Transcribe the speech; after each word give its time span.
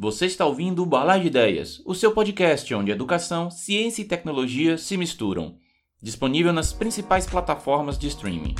Você 0.00 0.26
está 0.26 0.46
ouvindo 0.46 0.80
o 0.80 0.86
Balar 0.86 1.18
de 1.20 1.26
Ideias, 1.26 1.82
o 1.84 1.92
seu 1.92 2.12
podcast 2.12 2.72
onde 2.72 2.92
educação, 2.92 3.50
ciência 3.50 4.00
e 4.00 4.04
tecnologia 4.04 4.78
se 4.78 4.96
misturam. 4.96 5.58
Disponível 6.00 6.52
nas 6.52 6.72
principais 6.72 7.26
plataformas 7.26 7.98
de 7.98 8.06
streaming. 8.06 8.54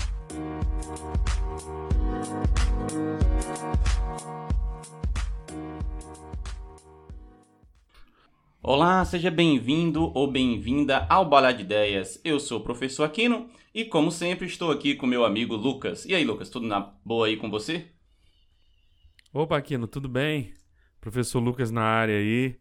Olá, 8.60 9.04
seja 9.04 9.30
bem-vindo 9.30 10.10
ou 10.18 10.28
bem-vinda 10.28 11.06
ao 11.08 11.24
Balar 11.24 11.54
de 11.54 11.62
Ideias. 11.62 12.20
Eu 12.24 12.40
sou 12.40 12.58
o 12.58 12.64
professor 12.64 13.04
Aquino 13.04 13.48
e, 13.72 13.84
como 13.84 14.10
sempre, 14.10 14.48
estou 14.48 14.72
aqui 14.72 14.96
com 14.96 15.06
meu 15.06 15.24
amigo 15.24 15.54
Lucas. 15.54 16.04
E 16.04 16.16
aí, 16.16 16.24
Lucas, 16.24 16.50
tudo 16.50 16.66
na 16.66 16.80
boa 17.04 17.28
aí 17.28 17.36
com 17.36 17.48
você? 17.48 17.86
Opa, 19.32 19.56
Aquino, 19.56 19.86
tudo 19.86 20.08
bem? 20.08 20.57
Professor 21.00 21.40
Lucas 21.40 21.70
na 21.70 21.82
área 21.82 22.16
aí. 22.16 22.56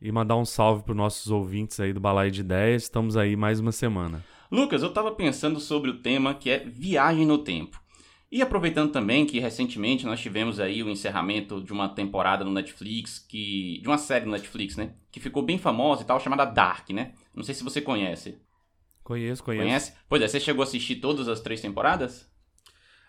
E 0.00 0.10
mandar 0.10 0.36
um 0.36 0.44
salve 0.44 0.82
para 0.82 0.90
os 0.90 0.96
nossos 0.96 1.30
ouvintes 1.30 1.78
aí 1.78 1.92
do 1.92 2.00
Balai 2.00 2.30
de 2.30 2.40
Ideias. 2.40 2.82
Estamos 2.82 3.16
aí 3.16 3.36
mais 3.36 3.60
uma 3.60 3.70
semana. 3.70 4.24
Lucas, 4.50 4.82
eu 4.82 4.88
estava 4.88 5.12
pensando 5.12 5.60
sobre 5.60 5.90
o 5.90 5.98
tema 5.98 6.34
que 6.34 6.50
é 6.50 6.58
viagem 6.58 7.24
no 7.24 7.38
tempo. 7.38 7.80
E 8.32 8.40
aproveitando 8.40 8.90
também 8.90 9.26
que 9.26 9.38
recentemente 9.38 10.06
nós 10.06 10.18
tivemos 10.18 10.58
aí 10.58 10.82
o 10.82 10.88
encerramento 10.88 11.62
de 11.62 11.70
uma 11.70 11.88
temporada 11.88 12.42
no 12.42 12.50
Netflix, 12.50 13.18
que 13.18 13.78
de 13.82 13.86
uma 13.86 13.98
série 13.98 14.24
no 14.24 14.32
Netflix, 14.32 14.74
né, 14.74 14.94
que 15.10 15.20
ficou 15.20 15.42
bem 15.42 15.58
famosa 15.58 16.02
e 16.02 16.06
tal, 16.06 16.18
chamada 16.18 16.46
Dark, 16.46 16.88
né? 16.90 17.12
Não 17.34 17.44
sei 17.44 17.54
se 17.54 17.62
você 17.62 17.80
conhece. 17.80 18.40
Conheço, 19.04 19.44
conheço. 19.44 19.64
Conhece? 19.64 19.92
Pois 20.08 20.22
é, 20.22 20.28
você 20.28 20.40
chegou 20.40 20.62
a 20.62 20.64
assistir 20.64 20.96
todas 20.96 21.28
as 21.28 21.40
três 21.40 21.60
temporadas? 21.60 22.26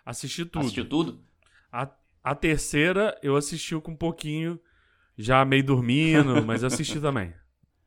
Assisti 0.06 0.44
tudo. 0.44 0.62
Assistiu 0.62 0.90
tudo? 0.90 1.24
A, 1.72 1.90
a 2.22 2.36
terceira 2.36 3.18
eu 3.24 3.38
assisti 3.38 3.80
com 3.80 3.92
um 3.92 3.96
pouquinho 3.96 4.60
já 5.18 5.44
meio 5.46 5.64
dormindo, 5.64 6.44
mas 6.46 6.64
assisti 6.64 7.00
também. 7.00 7.34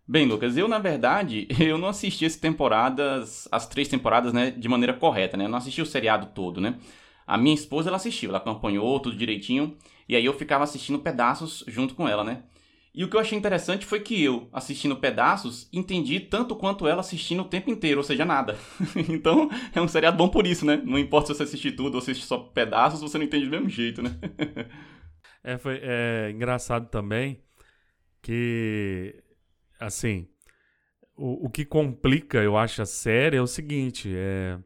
Bem, 0.08 0.24
Lucas, 0.24 0.56
eu 0.56 0.68
na 0.68 0.78
verdade, 0.78 1.48
eu 1.58 1.76
não 1.76 1.88
assisti 1.88 2.24
as 2.24 2.36
temporadas, 2.36 3.48
as 3.50 3.66
três 3.66 3.88
temporadas, 3.88 4.32
né, 4.32 4.52
de 4.52 4.68
maneira 4.68 4.94
correta, 4.94 5.36
né? 5.36 5.44
Eu 5.44 5.48
não 5.48 5.58
assisti 5.58 5.82
o 5.82 5.86
seriado 5.86 6.26
todo, 6.34 6.60
né? 6.60 6.78
A 7.26 7.36
minha 7.36 7.54
esposa, 7.54 7.90
ela 7.90 7.96
assistiu, 7.96 8.30
ela 8.30 8.38
acompanhou 8.38 9.00
tudo 9.00 9.16
direitinho, 9.16 9.76
e 10.08 10.14
aí 10.14 10.24
eu 10.24 10.32
ficava 10.32 10.62
assistindo 10.62 11.00
pedaços 11.00 11.64
junto 11.66 11.94
com 11.96 12.06
ela, 12.06 12.22
né? 12.22 12.44
E 12.94 13.04
o 13.04 13.10
que 13.10 13.16
eu 13.16 13.20
achei 13.20 13.36
interessante 13.36 13.84
foi 13.84 14.00
que 14.00 14.22
eu, 14.22 14.48
assistindo 14.52 14.96
pedaços, 14.96 15.68
entendi 15.70 16.18
tanto 16.18 16.56
quanto 16.56 16.86
ela 16.86 17.00
assistindo 17.00 17.42
o 17.42 17.44
tempo 17.44 17.70
inteiro, 17.70 17.98
ou 17.98 18.04
seja, 18.04 18.24
nada. 18.24 18.56
então, 19.10 19.50
é 19.74 19.82
um 19.82 19.88
seriado 19.88 20.16
bom 20.16 20.28
por 20.28 20.46
isso, 20.46 20.64
né? 20.64 20.80
Não 20.82 20.98
importa 20.98 21.26
se 21.26 21.38
você 21.38 21.42
assistir 21.42 21.72
tudo 21.72 21.96
ou 21.96 21.98
assistir 21.98 22.24
só 22.24 22.38
pedaços, 22.38 23.02
você 23.02 23.18
não 23.18 23.24
entende 23.26 23.46
do 23.46 23.50
mesmo 23.50 23.68
jeito, 23.68 24.00
né? 24.00 24.16
É, 25.46 25.56
foi 25.56 25.78
é, 25.80 26.28
engraçado 26.32 26.88
também 26.88 27.40
que, 28.20 29.14
assim, 29.78 30.26
o, 31.16 31.46
o 31.46 31.48
que 31.48 31.64
complica, 31.64 32.38
eu 32.38 32.56
acho, 32.56 32.82
a 32.82 32.84
série 32.84 33.36
é 33.36 33.40
o 33.40 33.46
seguinte, 33.46 34.12
é... 34.12 34.58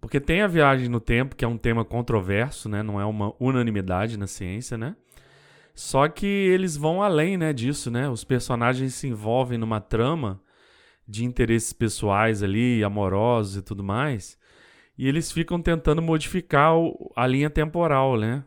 Porque 0.00 0.20
tem 0.20 0.40
a 0.42 0.46
viagem 0.46 0.88
no 0.88 1.00
tempo, 1.00 1.34
que 1.34 1.44
é 1.44 1.48
um 1.48 1.58
tema 1.58 1.84
controverso, 1.84 2.68
né? 2.68 2.84
Não 2.84 3.00
é 3.00 3.04
uma 3.04 3.34
unanimidade 3.40 4.16
na 4.16 4.28
ciência, 4.28 4.78
né? 4.78 4.94
Só 5.74 6.06
que 6.06 6.26
eles 6.26 6.76
vão 6.76 7.02
além, 7.02 7.36
né, 7.36 7.52
disso, 7.52 7.90
né? 7.90 8.08
Os 8.08 8.22
personagens 8.22 8.94
se 8.94 9.08
envolvem 9.08 9.58
numa 9.58 9.80
trama 9.80 10.40
de 11.08 11.24
interesses 11.24 11.72
pessoais 11.72 12.44
ali, 12.44 12.84
amorosos 12.84 13.56
e 13.56 13.62
tudo 13.62 13.82
mais, 13.82 14.38
e 14.96 15.08
eles 15.08 15.32
ficam 15.32 15.60
tentando 15.60 16.00
modificar 16.00 16.76
o, 16.76 17.12
a 17.16 17.26
linha 17.26 17.50
temporal, 17.50 18.16
né? 18.16 18.44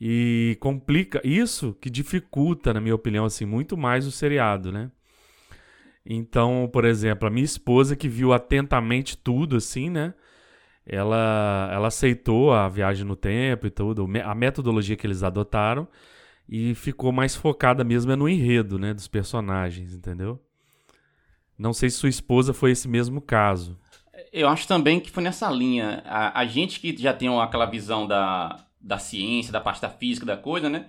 E 0.00 0.56
complica 0.60 1.20
isso 1.24 1.74
que 1.80 1.90
dificulta, 1.90 2.72
na 2.72 2.80
minha 2.80 2.94
opinião, 2.94 3.24
assim, 3.24 3.44
muito 3.44 3.76
mais 3.76 4.06
o 4.06 4.12
seriado, 4.12 4.70
né? 4.70 4.90
Então, 6.06 6.70
por 6.72 6.84
exemplo, 6.84 7.26
a 7.26 7.30
minha 7.30 7.44
esposa 7.44 7.96
que 7.96 8.08
viu 8.08 8.32
atentamente 8.32 9.16
tudo, 9.16 9.56
assim, 9.56 9.90
né? 9.90 10.14
Ela, 10.86 11.68
ela 11.72 11.88
aceitou 11.88 12.52
a 12.52 12.68
viagem 12.68 13.04
no 13.04 13.16
tempo 13.16 13.66
e 13.66 13.70
tudo, 13.70 14.08
a 14.24 14.34
metodologia 14.34 14.96
que 14.96 15.06
eles 15.06 15.22
adotaram 15.22 15.86
e 16.48 16.74
ficou 16.74 17.12
mais 17.12 17.36
focada 17.36 17.84
mesmo 17.84 18.10
é 18.10 18.16
no 18.16 18.26
enredo, 18.26 18.78
né, 18.78 18.94
dos 18.94 19.06
personagens, 19.06 19.92
entendeu? 19.92 20.40
Não 21.58 21.74
sei 21.74 21.90
se 21.90 21.96
sua 21.98 22.08
esposa 22.08 22.54
foi 22.54 22.70
esse 22.70 22.88
mesmo 22.88 23.20
caso. 23.20 23.78
Eu 24.32 24.48
acho 24.48 24.66
também 24.66 24.98
que 24.98 25.10
foi 25.10 25.22
nessa 25.22 25.50
linha. 25.50 26.02
A, 26.06 26.40
a 26.40 26.46
gente 26.46 26.80
que 26.80 26.96
já 26.96 27.12
tem 27.12 27.28
aquela 27.38 27.66
visão 27.66 28.06
da, 28.06 28.56
da 28.80 28.98
ciência, 28.98 29.52
da 29.52 29.60
parte 29.60 29.82
da 29.82 29.90
física 29.90 30.26
da 30.26 30.36
coisa, 30.36 30.68
né? 30.68 30.88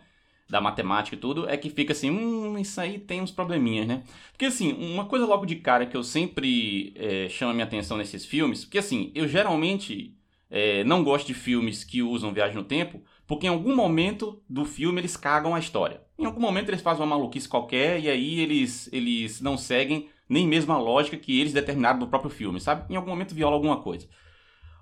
Da 0.50 0.60
matemática 0.60 1.16
e 1.16 1.20
tudo, 1.20 1.48
é 1.48 1.56
que 1.58 1.70
fica 1.70 1.94
assim, 1.94 2.10
hum, 2.10 2.58
isso 2.58 2.82
aí 2.82 2.98
tem 2.98 3.22
uns 3.22 3.32
probleminhas, 3.32 3.88
né? 3.88 4.04
Porque 4.32 4.46
assim, 4.46 4.74
uma 4.74 5.06
coisa 5.06 5.26
logo 5.26 5.46
de 5.46 5.56
cara 5.58 5.86
que 5.86 5.96
eu 5.96 6.04
sempre 6.04 6.94
é, 6.96 7.30
chama 7.30 7.54
minha 7.54 7.66
atenção 7.66 7.98
nesses 7.98 8.26
filmes, 8.26 8.66
porque 8.66 8.80
assim, 8.80 9.12
eu 9.14 9.28
geralmente 9.28 10.16
é, 10.50 10.84
não 10.84 11.04
gosto 11.04 11.28
de 11.28 11.34
filmes 11.34 11.84
que 11.84 12.02
usam 12.02 12.34
viagem 12.34 12.56
no 12.56 12.64
tempo, 12.64 13.02
porque 13.28 13.46
em 13.46 13.50
algum 13.50 13.76
momento 13.76 14.42
do 14.50 14.66
filme 14.66 15.00
eles 15.00 15.16
cagam 15.16 15.54
a 15.54 15.60
história. 15.60 16.02
Em 16.18 16.26
algum 16.26 16.42
momento 16.42 16.70
eles 16.70 16.82
fazem 16.82 17.02
uma 17.04 17.16
maluquice 17.16 17.48
qualquer 17.48 18.00
e 18.00 18.10
aí 18.10 18.40
eles, 18.40 18.90
eles 18.92 19.40
não 19.40 19.56
seguem 19.56 20.10
nem 20.28 20.48
mesmo 20.48 20.74
a 20.74 20.78
lógica 20.78 21.18
que 21.18 21.40
eles 21.40 21.54
determinaram 21.54 22.00
no 22.00 22.08
próprio 22.08 22.32
filme, 22.32 22.60
sabe? 22.60 22.92
Em 22.92 22.96
algum 22.96 23.10
momento 23.10 23.36
viola 23.36 23.56
alguma 23.56 23.82
coisa. 23.82 24.08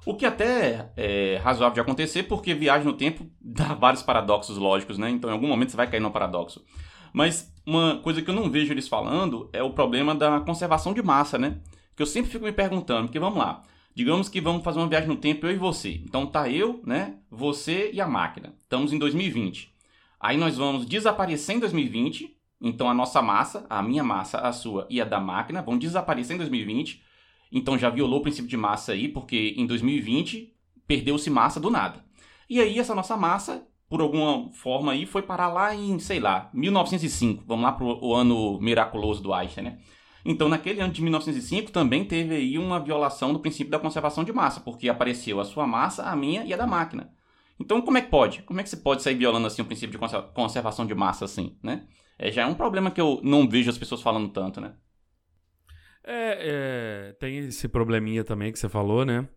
O 0.08 0.16
que 0.16 0.26
até 0.26 0.90
é 0.96 1.36
razoável 1.44 1.74
de 1.74 1.82
acontecer, 1.82 2.24
porque 2.24 2.54
viagem 2.54 2.88
no 2.88 2.94
tempo 2.94 3.30
dá 3.44 3.74
vários 3.74 4.02
paradoxos 4.02 4.58
lógicos, 4.58 4.98
né? 4.98 5.10
Então, 5.10 5.30
em 5.30 5.34
algum 5.34 5.50
momento 5.50 5.72
você 5.72 5.76
vai 5.76 5.86
cair 5.86 6.00
no 6.00 6.10
paradoxo. 6.10 6.64
Mas 7.12 7.54
uma 7.66 7.98
coisa 7.98 8.22
que 8.22 8.30
eu 8.30 8.34
não 8.34 8.50
vejo 8.50 8.72
eles 8.72 8.88
falando 8.88 9.50
é 9.52 9.62
o 9.62 9.72
problema 9.72 10.16
da 10.16 10.40
conservação 10.40 10.94
de 10.94 11.04
massa, 11.04 11.38
né? 11.38 11.58
Que 11.94 12.02
eu 12.02 12.06
sempre 12.06 12.32
fico 12.32 12.46
me 12.46 12.54
perguntando, 12.54 13.08
porque 13.08 13.20
vamos 13.20 13.38
lá. 13.38 13.64
Digamos 13.94 14.30
que 14.30 14.40
vamos 14.40 14.64
fazer 14.64 14.80
uma 14.80 14.88
viagem 14.88 15.10
no 15.10 15.18
tempo, 15.18 15.46
eu 15.46 15.52
e 15.52 15.58
você. 15.58 16.02
Então 16.06 16.26
tá 16.26 16.50
eu, 16.50 16.82
né? 16.86 17.18
Você 17.30 17.92
e 17.92 18.00
a 18.00 18.08
máquina. 18.08 18.54
Estamos 18.64 18.94
em 18.94 18.98
2020. 18.98 19.74
Aí 20.22 20.38
nós 20.38 20.56
vamos 20.56 20.86
desaparecer 20.86 21.58
em 21.58 21.60
2020. 21.60 22.34
Então 22.62 22.90
a 22.90 22.94
nossa 22.94 23.22
massa, 23.22 23.66
a 23.70 23.84
minha 23.84 24.06
massa, 24.06 24.38
a 24.38 24.54
sua 24.54 24.88
e 24.90 25.02
a 25.02 25.06
da 25.06 25.20
máquina 25.20 25.62
vão 25.62 25.78
desaparecer 25.78 26.36
em 26.36 26.40
2020. 26.40 27.04
Então 27.52 27.78
já 27.78 27.90
violou 27.90 28.20
o 28.20 28.22
princípio 28.24 28.50
de 28.50 28.58
massa 28.58 28.92
aí, 28.92 29.08
porque 29.08 29.54
em 29.58 29.66
2020 29.66 30.54
perdeu-se 30.88 31.30
massa 31.30 31.60
do 31.60 31.70
nada. 31.70 32.04
E 32.50 32.60
aí 32.60 32.80
essa 32.80 32.96
nossa 32.96 33.18
massa, 33.18 33.68
por 33.90 34.02
alguma 34.02 34.52
forma 34.54 34.92
aí, 34.92 35.06
foi 35.06 35.22
parar 35.22 35.50
lá 35.50 35.76
em, 35.76 36.00
sei 36.00 36.20
lá, 36.20 36.50
1905. 36.54 37.44
Vamos 37.46 37.64
lá 37.64 37.72
pro 37.72 38.00
o 38.02 38.14
ano 38.14 38.60
miraculoso 38.60 39.22
do 39.22 39.34
Einstein, 39.34 39.66
né? 39.66 39.80
Então, 40.26 40.50
naquele 40.50 40.82
ano 40.82 40.92
de 40.92 41.02
1905, 41.02 41.72
também 41.72 42.04
teve 42.04 42.36
aí 42.36 42.58
uma 42.58 42.82
violação 42.82 43.32
do 43.32 43.40
princípio 43.40 43.72
da 43.72 43.80
conservação 43.80 44.26
de 44.26 44.34
massa, 44.34 44.60
porque 44.60 44.90
apareceu 44.90 45.40
a 45.40 45.46
sua 45.46 45.66
massa, 45.66 46.04
a 46.04 46.16
minha 46.18 46.44
e 46.44 46.54
a 46.54 46.58
da 46.58 46.68
máquina. 46.68 47.14
Então, 47.58 47.82
como 47.82 47.98
é 47.98 48.02
que 48.02 48.10
pode? 48.10 48.42
Como 48.44 48.60
é 48.60 48.64
que 48.64 48.70
você 48.70 48.76
pode 48.76 49.02
sair 49.02 49.16
violando 49.16 49.48
assim 49.48 49.62
o 49.62 49.66
princípio 49.66 49.98
de 49.98 50.32
conservação 50.34 50.86
de 50.86 50.94
massa 50.94 51.24
assim, 51.24 51.58
né? 51.64 51.88
É, 52.20 52.32
já 52.32 52.42
é 52.42 52.46
um 52.46 52.54
problema 52.54 52.92
que 52.92 53.00
eu 53.00 53.22
não 53.24 53.48
vejo 53.48 53.70
as 53.70 53.78
pessoas 53.78 54.02
falando 54.02 54.30
tanto, 54.30 54.60
né? 54.60 54.74
É, 56.10 57.10
é, 57.10 57.14
tem 57.20 57.38
esse 57.40 57.68
probleminha 57.68 58.24
também 58.24 58.50
que 58.50 58.58
você 58.58 58.70
falou, 58.70 59.06
né? 59.06 59.28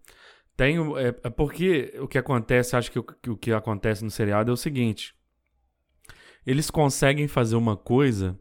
Tem, 0.57 0.77
é, 0.99 1.09
é 1.25 1.31
porque 1.31 1.93
o 1.99 2.07
que 2.07 2.17
acontece, 2.17 2.77
acho 2.77 2.93
que 2.93 2.99
o, 3.01 3.03
que 3.03 3.31
o 3.31 3.37
que 3.37 3.53
acontece 3.53 4.05
no 4.05 4.11
seriado 4.11 4.53
é 4.53 4.55
o 4.55 4.57
seguinte: 4.57 5.13
eles 6.47 6.71
conseguem 6.71 7.27
fazer 7.27 7.57
uma 7.57 7.77
coisa 7.77 8.39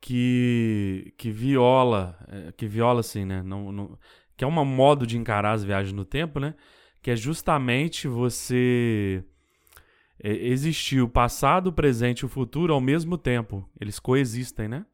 que 0.00 1.12
que 1.18 1.32
viola, 1.32 2.16
é, 2.28 2.52
que 2.52 2.68
viola 2.68 3.00
assim, 3.00 3.24
né? 3.24 3.42
Não, 3.42 3.72
não, 3.72 3.98
que 4.36 4.44
é 4.44 4.46
um 4.46 4.64
modo 4.64 5.04
de 5.04 5.18
encarar 5.18 5.54
as 5.54 5.64
viagens 5.64 5.92
no 5.92 6.04
tempo, 6.04 6.38
né? 6.38 6.54
Que 7.02 7.10
é 7.10 7.16
justamente 7.16 8.06
você 8.06 9.24
é, 10.22 10.30
existir 10.30 11.00
o 11.00 11.08
passado, 11.08 11.68
o 11.68 11.72
presente 11.72 12.20
e 12.20 12.26
o 12.26 12.28
futuro 12.28 12.72
ao 12.72 12.80
mesmo 12.80 13.18
tempo. 13.18 13.68
Eles 13.80 13.98
coexistem, 13.98 14.68
né? 14.68 14.86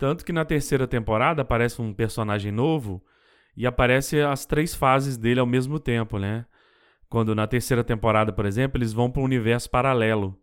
Tanto 0.00 0.24
que 0.24 0.32
na 0.32 0.46
terceira 0.46 0.88
temporada 0.88 1.42
aparece 1.42 1.82
um 1.82 1.92
personagem 1.92 2.50
novo 2.50 3.04
e 3.54 3.66
aparece 3.66 4.18
as 4.18 4.46
três 4.46 4.74
fases 4.74 5.18
dele 5.18 5.40
ao 5.40 5.44
mesmo 5.44 5.78
tempo, 5.78 6.18
né? 6.18 6.46
Quando 7.06 7.34
na 7.34 7.46
terceira 7.46 7.84
temporada, 7.84 8.32
por 8.32 8.46
exemplo, 8.46 8.78
eles 8.78 8.94
vão 8.94 9.10
para 9.10 9.20
um 9.20 9.26
universo 9.26 9.68
paralelo, 9.68 10.34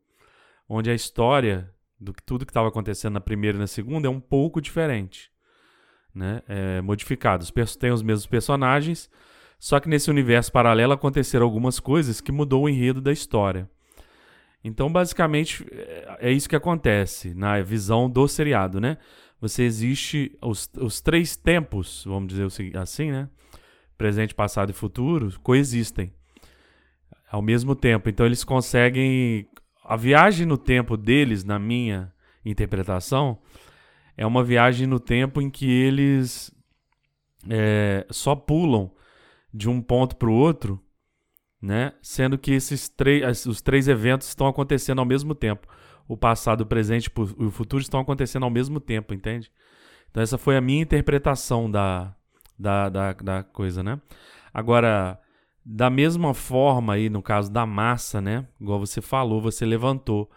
onde 0.70 0.92
a 0.92 0.94
história 0.94 1.74
do 2.00 2.14
que 2.14 2.22
tudo 2.22 2.46
que 2.46 2.52
estava 2.52 2.68
acontecendo 2.68 3.16
na 3.16 3.20
primeira 3.20 3.58
e 3.58 3.60
na 3.60 3.66
segunda 3.66 4.08
é 4.08 4.12
um 4.12 4.20
pouco 4.20 4.62
diferente, 4.62 5.32
né? 6.14 6.44
É 6.48 6.80
modificado. 6.82 7.44
Tem 7.80 7.92
os 7.92 8.04
mesmos 8.04 8.28
personagens, 8.28 9.10
só 9.58 9.80
que 9.80 9.90
nesse 9.90 10.12
universo 10.12 10.52
paralelo 10.52 10.94
aconteceram 10.94 11.48
algumas 11.48 11.80
coisas 11.80 12.22
que 12.22 12.32
mudou 12.32 12.66
o 12.66 12.70
enredo 12.70 13.02
da 13.02 13.12
história. 13.12 13.68
Então, 14.64 14.92
basicamente, 14.92 15.66
é, 15.72 16.30
é 16.30 16.32
isso 16.32 16.48
que 16.48 16.56
acontece 16.56 17.34
na 17.34 17.60
visão 17.62 18.08
do 18.08 18.28
seriado, 18.28 18.80
né? 18.80 18.98
Você 19.40 19.64
existe 19.64 20.38
os, 20.42 20.70
os 20.78 21.02
três 21.02 21.36
tempos, 21.36 22.04
vamos 22.06 22.34
dizer 22.34 22.48
assim, 22.78 23.12
né? 23.12 23.30
Presente, 23.98 24.34
passado 24.34 24.70
e 24.70 24.74
futuro 24.74 25.32
coexistem 25.42 26.14
ao 27.30 27.42
mesmo 27.42 27.76
tempo. 27.76 28.10
Então 28.10 28.26
eles 28.26 28.44
conseguem 28.44 29.48
a 29.84 29.96
viagem 29.96 30.46
no 30.46 30.58
tempo 30.58 30.98
deles, 30.98 31.44
na 31.44 31.58
minha 31.58 32.12
interpretação, 32.44 33.40
é 34.16 34.26
uma 34.26 34.44
viagem 34.44 34.88
no 34.88 35.00
tempo 35.00 35.42
em 35.42 35.50
que 35.50 35.70
eles 35.70 36.52
é, 37.50 38.06
só 38.10 38.36
pulam 38.36 38.92
de 39.54 39.70
um 39.70 39.82
ponto 39.82 40.16
para 40.16 40.30
o 40.30 40.34
outro, 40.34 40.84
né? 41.62 41.94
Sendo 42.02 42.38
que 42.38 42.52
esses 42.52 42.90
três, 42.90 43.46
os 43.46 43.62
três 43.62 43.88
eventos 43.88 44.28
estão 44.28 44.48
acontecendo 44.48 45.00
ao 45.00 45.06
mesmo 45.06 45.34
tempo. 45.34 45.68
O 46.08 46.16
passado, 46.16 46.62
o 46.62 46.66
presente 46.66 47.12
e 47.40 47.44
o 47.46 47.52
futuro 47.52 47.82
estão 47.82 48.00
acontecendo 48.00 48.44
ao 48.44 48.50
mesmo 48.50 48.80
tempo, 48.80 49.14
entende? 49.14 49.52
Então 50.10 50.24
essa 50.24 50.38
foi 50.38 50.56
a 50.56 50.62
minha 50.62 50.82
interpretação 50.82 51.70
da, 51.70 52.16
da, 52.58 52.90
da, 52.90 53.14
da 53.14 53.44
coisa, 53.44 53.84
né? 53.84 54.00
Agora, 54.54 55.20
da 55.64 55.90
mesma 55.90 56.34
forma 56.34 56.94
aí, 56.94 57.10
no 57.10 57.22
caso 57.22 57.52
da 57.52 57.66
massa, 57.66 58.22
né? 58.22 58.48
Igual 58.60 58.80
você 58.80 59.02
falou, 59.02 59.42
você 59.42 59.66
levantou. 59.66 60.30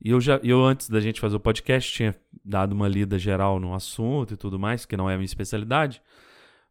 E 0.00 0.10
eu 0.10 0.20
já, 0.20 0.40
eu 0.42 0.64
antes 0.64 0.88
da 0.88 1.00
gente 1.00 1.20
fazer 1.20 1.36
o 1.36 1.40
podcast 1.40 1.92
tinha 1.92 2.16
dado 2.44 2.72
uma 2.72 2.88
lida 2.88 3.18
geral 3.18 3.60
no 3.60 3.74
assunto 3.74 4.34
e 4.34 4.36
tudo 4.36 4.58
mais, 4.58 4.84
que 4.86 4.96
não 4.96 5.10
é 5.10 5.14
a 5.14 5.16
minha 5.16 5.26
especialidade, 5.26 6.00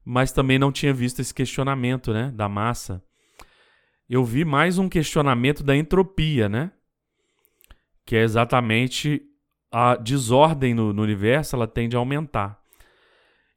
mas 0.03 0.31
também 0.31 0.57
não 0.57 0.71
tinha 0.71 0.93
visto 0.93 1.19
esse 1.19 1.33
questionamento, 1.33 2.11
né, 2.11 2.31
da 2.33 2.49
massa. 2.49 3.03
Eu 4.09 4.25
vi 4.25 4.43
mais 4.43 4.77
um 4.77 4.89
questionamento 4.89 5.63
da 5.63 5.75
entropia, 5.75 6.49
né? 6.49 6.71
Que 8.05 8.15
é 8.15 8.21
exatamente 8.21 9.21
a 9.71 9.95
desordem 9.95 10.73
no, 10.73 10.91
no 10.91 11.01
universo, 11.01 11.55
ela 11.55 11.67
tende 11.67 11.95
a 11.95 11.99
aumentar. 11.99 12.59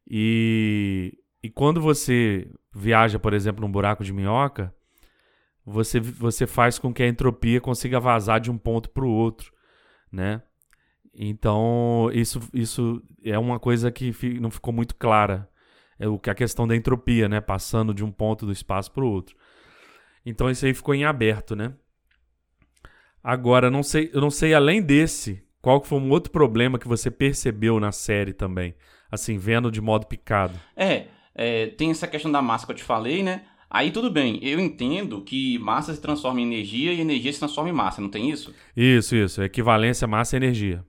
E, 0.09 1.19
e 1.43 1.51
quando 1.51 1.81
você 1.81 2.49
viaja, 2.73 3.19
por 3.19 3.33
exemplo, 3.33 3.61
num 3.65 3.73
buraco 3.73 4.05
de 4.05 4.13
minhoca, 4.13 4.75
você, 5.65 5.99
você 5.99 6.47
faz 6.47 6.79
com 6.79 6.93
que 6.93 7.03
a 7.03 7.09
entropia 7.09 7.61
consiga 7.61 7.99
vazar 7.99 8.41
de 8.41 8.51
um 8.51 8.59
ponto 8.59 8.91
para 8.91 9.05
o 9.05 9.11
outro, 9.11 9.53
né? 10.13 10.43
Então, 11.15 12.11
isso, 12.13 12.41
isso 12.53 13.03
é 13.23 13.39
uma 13.39 13.59
coisa 13.59 13.91
que 13.91 14.13
não 14.41 14.51
ficou 14.51 14.73
muito 14.73 14.95
clara. 14.97 15.49
É 15.99 16.09
o 16.09 16.19
que 16.19 16.29
a 16.29 16.35
questão 16.35 16.67
da 16.67 16.75
entropia, 16.75 17.29
né? 17.29 17.41
Passando 17.41 17.95
de 17.95 18.05
um 18.05 18.11
ponto 18.11 18.45
do 18.45 18.53
espaço 18.53 18.91
para 18.91 19.05
o 19.05 19.09
outro. 19.09 19.37
Então, 20.27 20.51
isso 20.51 20.67
aí 20.67 20.75
ficou 20.75 20.95
em 20.95 21.05
aberto, 21.05 21.55
né? 21.55 21.73
Agora, 23.25 23.71
não 23.71 23.83
sei, 23.83 24.11
eu 24.13 24.21
não 24.21 24.29
sei 24.29 24.53
além 24.53 24.83
desse, 24.83 25.43
qual 25.63 25.83
foi 25.83 25.99
um 25.99 26.11
outro 26.11 26.31
problema 26.31 26.79
que 26.79 26.87
você 26.87 27.11
percebeu 27.11 27.81
na 27.81 27.91
série 27.91 28.35
também, 28.35 28.75
assim, 29.11 29.39
vendo 29.39 29.71
de 29.71 29.81
modo 29.81 30.07
picado. 30.07 30.61
É, 30.77 31.07
é, 31.35 31.69
tem 31.69 31.91
essa 31.91 32.07
questão 32.07 32.31
da 32.31 32.43
massa 32.43 32.67
que 32.67 32.73
eu 32.73 32.77
te 32.77 32.85
falei, 32.85 33.23
né? 33.23 33.45
Aí 33.71 33.91
tudo 33.91 34.11
bem, 34.11 34.39
eu 34.43 34.61
entendo 34.61 35.23
que 35.23 35.59
massa 35.59 35.95
se 35.95 36.03
transforma 36.03 36.39
em 36.39 36.45
energia 36.45 36.93
e 36.93 37.01
energia 37.01 37.33
se 37.33 37.39
transforma 37.39 37.71
em 37.71 37.73
massa, 37.73 38.03
não 38.03 38.11
tem 38.11 38.31
isso? 38.31 38.55
Isso, 38.77 39.17
isso. 39.17 39.43
Equivalência 39.43 40.07
massa 40.07 40.37
e 40.37 40.39
energia. 40.39 40.85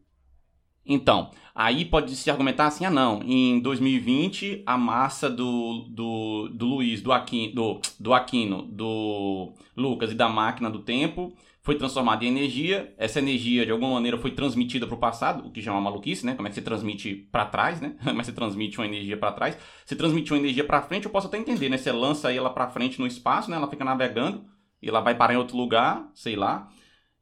Então, 0.86 1.32
aí 1.56 1.86
pode 1.86 2.14
se 2.18 2.30
argumentar 2.30 2.68
assim, 2.68 2.84
ah 2.84 2.92
não, 2.92 3.24
em 3.24 3.62
2020 3.62 4.62
a 4.66 4.78
massa 4.78 5.30
do, 5.30 5.88
do, 5.90 6.50
do 6.50 6.66
Luiz, 6.66 7.02
do 7.02 7.14
Aquino, 7.14 7.56
do, 7.56 7.82
do 7.98 8.14
Aquino, 8.14 8.64
do 8.64 9.54
Lucas 9.76 10.12
e 10.12 10.16
da 10.16 10.28
máquina 10.28 10.70
do 10.70 10.80
tempo 10.80 11.34
foi 11.66 11.76
transformada 11.76 12.24
em 12.24 12.28
energia. 12.28 12.94
Essa 12.96 13.18
energia, 13.18 13.66
de 13.66 13.72
alguma 13.72 13.96
maneira, 13.96 14.20
foi 14.20 14.30
transmitida 14.30 14.86
para 14.86 14.96
o 14.96 15.00
passado, 15.00 15.48
o 15.48 15.52
que 15.52 15.60
já 15.60 15.72
é 15.72 15.74
uma 15.74 15.82
maluquice, 15.82 16.24
né? 16.24 16.36
Como 16.36 16.48
é 16.48 16.50
que 16.50 16.56
você 16.56 16.62
transmite 16.62 17.28
para 17.32 17.44
trás, 17.44 17.82
né? 17.82 17.96
Que 18.06 18.14
você 18.14 18.32
transmite 18.32 18.78
uma 18.78 18.86
energia 18.86 19.18
para 19.18 19.32
trás? 19.32 19.58
Você 19.84 19.96
transmite 19.96 20.32
uma 20.32 20.38
energia 20.38 20.64
para 20.64 20.84
frente, 20.84 21.06
eu 21.06 21.12
posso 21.12 21.26
até 21.26 21.40
entender, 21.40 21.68
né? 21.68 21.78
Você 21.78 21.92
lança 21.92 22.32
ela 22.32 22.52
para 22.52 22.70
frente 22.70 23.00
no 23.00 23.08
espaço, 23.08 23.50
né? 23.50 23.58
Ela 23.58 23.68
fica 23.68 23.84
navegando 23.84 24.46
e 24.80 24.88
ela 24.88 25.02
vai 25.02 25.16
parar 25.16 25.34
em 25.34 25.38
outro 25.38 25.58
lugar, 25.58 26.08
sei 26.14 26.36
lá. 26.36 26.70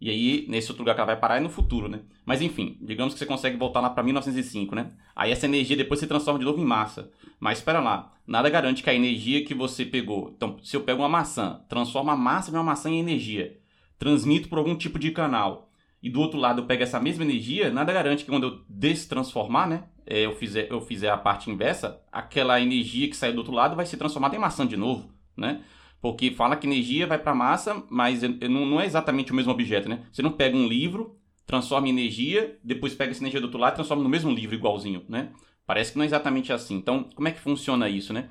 E 0.02 0.10
aí, 0.10 0.46
nesse 0.50 0.70
outro 0.70 0.84
lugar 0.84 0.94
que 0.94 1.00
ela 1.00 1.08
vai 1.08 1.18
parar 1.18 1.38
é 1.38 1.40
no 1.40 1.50
futuro, 1.50 1.88
né? 1.88 2.02
Mas 2.26 2.42
enfim, 2.42 2.78
digamos 2.82 3.14
que 3.14 3.20
você 3.20 3.26
consegue 3.26 3.56
voltar 3.56 3.80
lá 3.80 3.90
para 3.90 4.04
1905, 4.04 4.76
né? 4.76 4.92
Aí 5.16 5.32
essa 5.32 5.46
energia 5.46 5.78
depois 5.78 6.02
se 6.02 6.08
transforma 6.08 6.38
de 6.38 6.44
novo 6.44 6.60
em 6.60 6.66
massa. 6.66 7.10
Mas 7.40 7.60
espera 7.60 7.80
lá, 7.80 8.12
nada 8.28 8.50
garante 8.50 8.84
que 8.84 8.90
a 8.90 8.94
energia 8.94 9.46
que 9.46 9.54
você 9.54 9.86
pegou. 9.86 10.34
Então, 10.36 10.58
se 10.62 10.76
eu 10.76 10.82
pego 10.82 11.02
uma 11.02 11.08
maçã, 11.08 11.62
transforma 11.70 12.12
a 12.12 12.18
massa 12.18 12.52
de 12.52 12.58
uma 12.58 12.64
maçã 12.64 12.90
em 12.90 13.00
energia 13.00 13.63
transmito 13.98 14.50
por 14.50 14.58
algum 14.58 14.76
tipo 14.76 15.00
de 15.00 15.12
canal 15.12 15.70
e 16.04 16.10
do 16.10 16.20
outro 16.20 16.38
lado 16.38 16.62
eu 16.62 16.66
pego 16.66 16.84
essa 16.84 17.00
mesma 17.00 17.24
energia, 17.24 17.72
nada 17.72 17.94
garante 17.94 18.26
que 18.26 18.30
quando 18.30 18.44
eu 18.44 18.62
destransformar, 18.68 19.70
né, 19.70 19.86
é, 20.06 20.26
eu 20.26 20.36
fizer, 20.36 20.70
eu 20.70 20.82
fizer 20.82 21.10
a 21.10 21.18
parte 21.18 21.50
inversa, 21.50 22.02
aquela 22.12 22.60
energia 22.60 23.08
que 23.10 23.16
saiu 23.16 23.34
do 23.34 23.38
outro 23.38 23.54
lado 23.54 23.76
vai 23.76 23.86
ser 23.86 23.96
transformada 23.96 24.36
em 24.36 24.40
maçã 24.40 24.68
de 24.68 24.76
novo, 24.76 25.10
né? 25.36 25.62
Porque 26.02 26.32
fala 26.32 26.58
que 26.58 26.68
energia 26.68 27.08
vai 27.08 27.18
para 27.18 27.34
massa, 27.34 27.82
mas 27.90 28.22
não, 28.22 28.66
não 28.66 28.82
é 28.82 28.86
exatamente 28.86 29.32
o 29.32 29.36
mesmo 29.36 29.54
objeto, 29.54 29.88
né? 29.88 30.06
Você 30.12 30.22
não 30.22 30.34
pega 30.34 30.58
um 30.58 30.68
livro, 30.68 31.18
transforma 31.46 31.88
em 31.88 31.92
energia, 31.92 32.60
depois 32.62 32.94
pega 32.94 33.12
essa 33.12 33.24
energia 33.24 33.40
do 33.40 33.46
outro 33.46 33.60
lado 33.60 33.72
e 33.72 33.76
transforma 33.76 34.04
no 34.04 34.10
mesmo 34.10 34.30
livro 34.30 34.54
igualzinho, 34.54 35.06
né? 35.08 35.32
Parece 35.66 35.94
que 35.94 35.98
não 35.98 36.04
é 36.04 36.08
exatamente 36.08 36.52
assim. 36.52 36.76
Então, 36.76 37.10
como 37.16 37.30
é 37.30 37.32
que 37.32 37.40
funciona 37.40 37.88
isso, 37.88 38.12
né? 38.12 38.28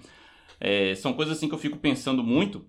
É, 0.60 0.94
são 0.94 1.14
coisas 1.14 1.38
assim 1.38 1.48
que 1.48 1.54
eu 1.54 1.58
fico 1.58 1.78
pensando 1.78 2.22
muito. 2.22 2.66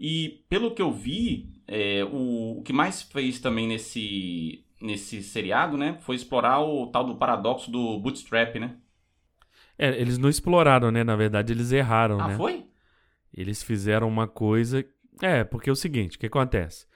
E 0.00 0.42
pelo 0.48 0.70
que 0.70 0.80
eu 0.80 0.90
vi, 0.90 1.50
é, 1.66 2.04
o, 2.04 2.58
o, 2.58 2.62
que 2.62 2.72
mais 2.72 3.02
fez 3.02 3.40
também 3.40 3.66
nesse, 3.68 4.64
nesse 4.80 5.22
seriado, 5.22 5.76
né, 5.76 5.98
foi 6.00 6.16
explorar 6.16 6.60
o 6.60 6.86
tal 6.88 7.04
do 7.04 7.16
paradoxo 7.16 7.70
do 7.70 7.98
bootstrap, 7.98 8.56
né? 8.56 8.76
É, 9.78 9.88
eles 10.00 10.16
não 10.16 10.28
exploraram, 10.28 10.90
né? 10.90 11.04
Na 11.04 11.16
verdade, 11.16 11.52
eles 11.52 11.70
erraram, 11.70 12.18
ah, 12.18 12.28
né? 12.28 12.34
Ah, 12.34 12.36
foi? 12.36 12.64
Eles 13.34 13.62
fizeram 13.62 14.08
uma 14.08 14.26
coisa... 14.26 14.84
É, 15.20 15.44
porque 15.44 15.68
é 15.68 15.72
o 15.72 15.76
seguinte, 15.76 16.16
o 16.16 16.20
que 16.20 16.26
acontece? 16.26 16.86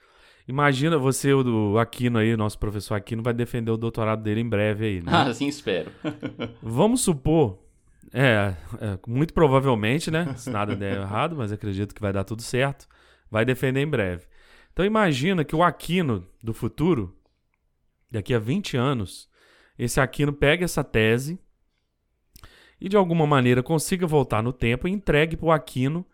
Imagina 0.47 0.97
você, 0.97 1.31
o 1.31 1.77
Aquino 1.77 2.17
aí, 2.17 2.35
nosso 2.35 2.57
professor 2.57 2.95
Aquino, 2.95 3.21
vai 3.21 3.33
defender 3.33 3.71
o 3.71 3.77
doutorado 3.77 4.23
dele 4.23 4.41
em 4.41 4.49
breve 4.49 4.85
aí, 4.85 5.01
né? 5.01 5.11
Ah, 5.11 5.23
assim 5.29 5.47
espero. 5.47 5.91
Vamos 6.61 7.01
supor 7.01 7.59
é, 8.13 8.55
é, 8.79 8.99
muito 9.07 9.33
provavelmente, 9.33 10.11
né? 10.11 10.33
Se 10.35 10.49
nada 10.49 10.75
der 10.75 10.97
errado, 10.97 11.35
mas 11.35 11.51
acredito 11.51 11.95
que 11.95 12.01
vai 12.01 12.11
dar 12.11 12.23
tudo 12.23 12.41
certo. 12.41 12.87
Vai 13.29 13.45
defender 13.45 13.81
em 13.81 13.87
breve. 13.87 14.25
Então 14.71 14.85
imagina 14.85 15.43
que 15.43 15.55
o 15.55 15.63
Aquino 15.63 16.27
do 16.41 16.53
futuro, 16.53 17.15
daqui 18.09 18.33
a 18.33 18.39
20 18.39 18.77
anos, 18.77 19.29
esse 19.77 19.99
Aquino 19.99 20.33
pega 20.33 20.65
essa 20.65 20.83
tese 20.83 21.39
e 22.79 22.89
de 22.89 22.97
alguma 22.97 23.27
maneira 23.27 23.61
consiga 23.61 24.07
voltar 24.07 24.41
no 24.41 24.53
tempo 24.53 24.87
e 24.87 24.91
entregue 24.91 25.37
para 25.37 25.45
o 25.45 25.51
Aquino 25.51 26.05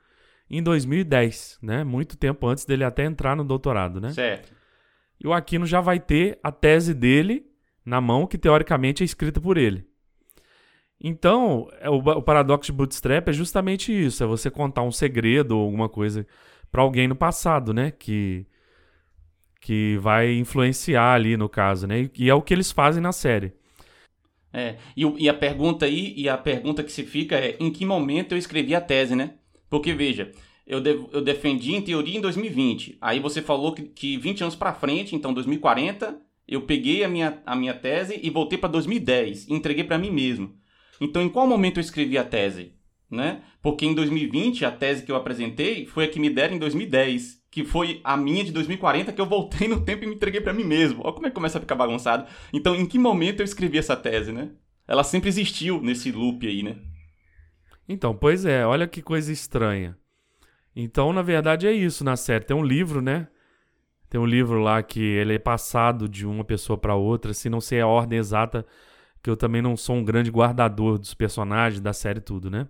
em 0.50 0.62
2010, 0.62 1.60
né? 1.62 1.84
Muito 1.84 2.18
tempo 2.18 2.48
antes 2.48 2.66
dele 2.66 2.84
até 2.84 3.06
entrar 3.06 3.36
no 3.36 3.44
doutorado, 3.44 4.00
né? 4.00 4.12
Certo. 4.12 4.56
E 5.20 5.28
o 5.28 5.34
Aquino 5.34 5.66
já 5.66 5.82
vai 5.82 6.00
ter 6.00 6.40
a 6.44 6.52
tese 6.52 6.94
dele 6.94 7.46
na 7.86 8.02
mão, 8.02 8.28
que 8.28 8.38
teoricamente 8.38 9.02
é 9.02 9.06
escrita 9.06 9.40
por 9.40 9.58
ele. 9.58 9.88
Então, 11.00 11.70
é 11.80 11.90
o 11.90 12.22
paradoxo 12.22 12.72
de 12.72 12.78
bootstrap 12.78 13.30
é 13.30 13.34
justamente 13.34 13.92
isso: 13.92 14.24
é 14.24 14.28
você 14.28 14.50
contar 14.50 14.82
um 14.82 14.92
segredo 14.92 15.58
ou 15.58 15.64
alguma 15.64 15.88
coisa 15.88 16.26
para 16.72 16.82
alguém 16.82 17.08
no 17.08 17.16
passado, 17.16 17.74
né? 17.74 17.92
Que, 17.92 18.46
que 19.62 19.98
vai 20.00 20.34
influenciar 20.36 21.14
ali 21.14 21.38
no 21.38 21.50
caso, 21.50 21.88
né? 21.88 22.10
E 22.18 22.30
é 22.30 22.34
o 22.34 22.42
que 22.42 22.54
eles 22.54 22.72
fazem 22.72 23.02
na 23.02 23.12
série. 23.12 23.54
É, 24.54 24.78
e, 24.96 25.04
e 25.24 25.30
a 25.30 25.34
pergunta 25.34 25.86
aí, 25.86 26.14
e 26.16 26.28
a 26.28 26.38
pergunta 26.38 26.84
que 26.84 26.92
se 26.92 27.04
fica 27.04 27.36
é: 27.36 27.58
em 27.60 27.72
que 27.72 27.86
momento 27.86 28.34
eu 28.34 28.38
escrevi 28.38 28.74
a 28.74 28.82
tese, 28.82 29.16
né? 29.16 29.36
Porque 29.70 29.94
veja, 29.94 30.32
eu, 30.66 30.82
de, 30.82 30.92
eu 31.12 31.22
defendi 31.22 31.76
em 31.76 31.82
teoria 31.82 32.18
em 32.18 32.22
2020. 32.22 32.98
Aí 33.02 33.20
você 33.20 33.42
falou 33.42 33.74
que, 33.74 33.84
que 33.84 34.18
20 34.18 34.42
anos 34.42 34.56
para 34.56 34.74
frente, 34.74 35.16
então 35.16 35.34
2040, 35.34 36.20
eu 36.48 36.62
peguei 36.62 37.04
a 37.04 37.08
minha, 37.08 37.42
a 37.46 37.56
minha 37.56 37.74
tese 37.74 38.20
e 38.22 38.30
voltei 38.30 38.58
para 38.58 38.70
2010 38.70 39.48
e 39.48 39.54
entreguei 39.54 39.84
para 39.84 39.98
mim 39.98 40.12
mesmo. 40.12 40.56
Então, 41.00 41.22
em 41.22 41.30
qual 41.30 41.46
momento 41.46 41.78
eu 41.78 41.82
escrevi 41.82 42.18
a 42.18 42.24
tese? 42.24 42.74
Né? 43.10 43.42
Porque 43.62 43.86
em 43.86 43.96
2020, 43.96 44.66
a 44.66 44.72
tese 44.72 45.04
que 45.04 45.12
eu 45.12 45.16
apresentei 45.16 45.86
foi 45.86 46.06
a 46.06 46.08
que 46.10 46.20
me 46.20 46.30
deram 46.30 46.56
em 46.56 46.60
2010, 46.60 47.42
que 47.50 47.64
foi 47.64 48.02
a 48.04 48.18
minha 48.18 48.44
de 48.44 48.52
2040, 48.52 49.14
que 49.14 49.22
eu 49.22 49.26
voltei 49.26 49.68
no 49.68 49.84
tempo 49.84 50.04
e 50.04 50.08
me 50.08 50.16
entreguei 50.16 50.42
para 50.42 50.54
mim 50.54 50.66
mesmo. 50.66 51.02
Olha 51.04 51.14
como 51.14 51.26
é 51.26 51.30
que 51.30 51.36
começa 51.36 51.58
a 51.58 51.62
ficar 51.62 51.76
bagunçado. 51.76 52.28
Então, 52.52 52.76
em 52.76 52.86
que 52.86 53.00
momento 53.00 53.40
eu 53.40 53.46
escrevi 53.46 53.78
essa 53.78 53.96
tese, 53.96 54.32
né? 54.32 54.50
Ela 54.86 55.04
sempre 55.04 55.30
existiu 55.30 55.82
nesse 55.82 56.12
loop 56.12 56.46
aí, 56.46 56.64
né? 56.64 56.76
Então, 57.88 58.14
pois 58.14 58.44
é, 58.44 58.66
olha 58.66 58.88
que 58.88 59.02
coisa 59.02 59.32
estranha. 59.32 59.98
Então, 60.76 61.14
na 61.14 61.22
verdade, 61.22 61.66
é 61.66 61.72
isso 61.72 62.04
na 62.04 62.18
série. 62.18 62.44
Tem 62.44 62.56
um 62.56 62.64
livro, 62.64 63.02
né? 63.02 63.28
Tem 64.10 64.20
um 64.20 64.26
livro 64.26 64.60
lá 64.60 64.84
que 64.84 65.00
ele 65.00 65.36
é 65.36 65.40
passado 65.40 66.08
de 66.08 66.26
uma 66.26 66.44
pessoa 66.44 66.78
para 66.78 66.96
outra, 66.96 67.34
se 67.34 67.50
não 67.50 67.62
sei 67.62 67.80
a 67.80 67.88
ordem 67.88 68.20
exata 68.20 68.66
que 69.28 69.30
eu 69.30 69.36
também 69.36 69.62
não 69.62 69.76
sou 69.76 69.96
um 69.96 70.06
grande 70.06 70.32
guardador 70.32 70.98
dos 70.98 71.14
personagens 71.14 71.82
da 71.82 71.92
série 71.92 72.22
tudo, 72.22 72.50
né? 72.50 72.68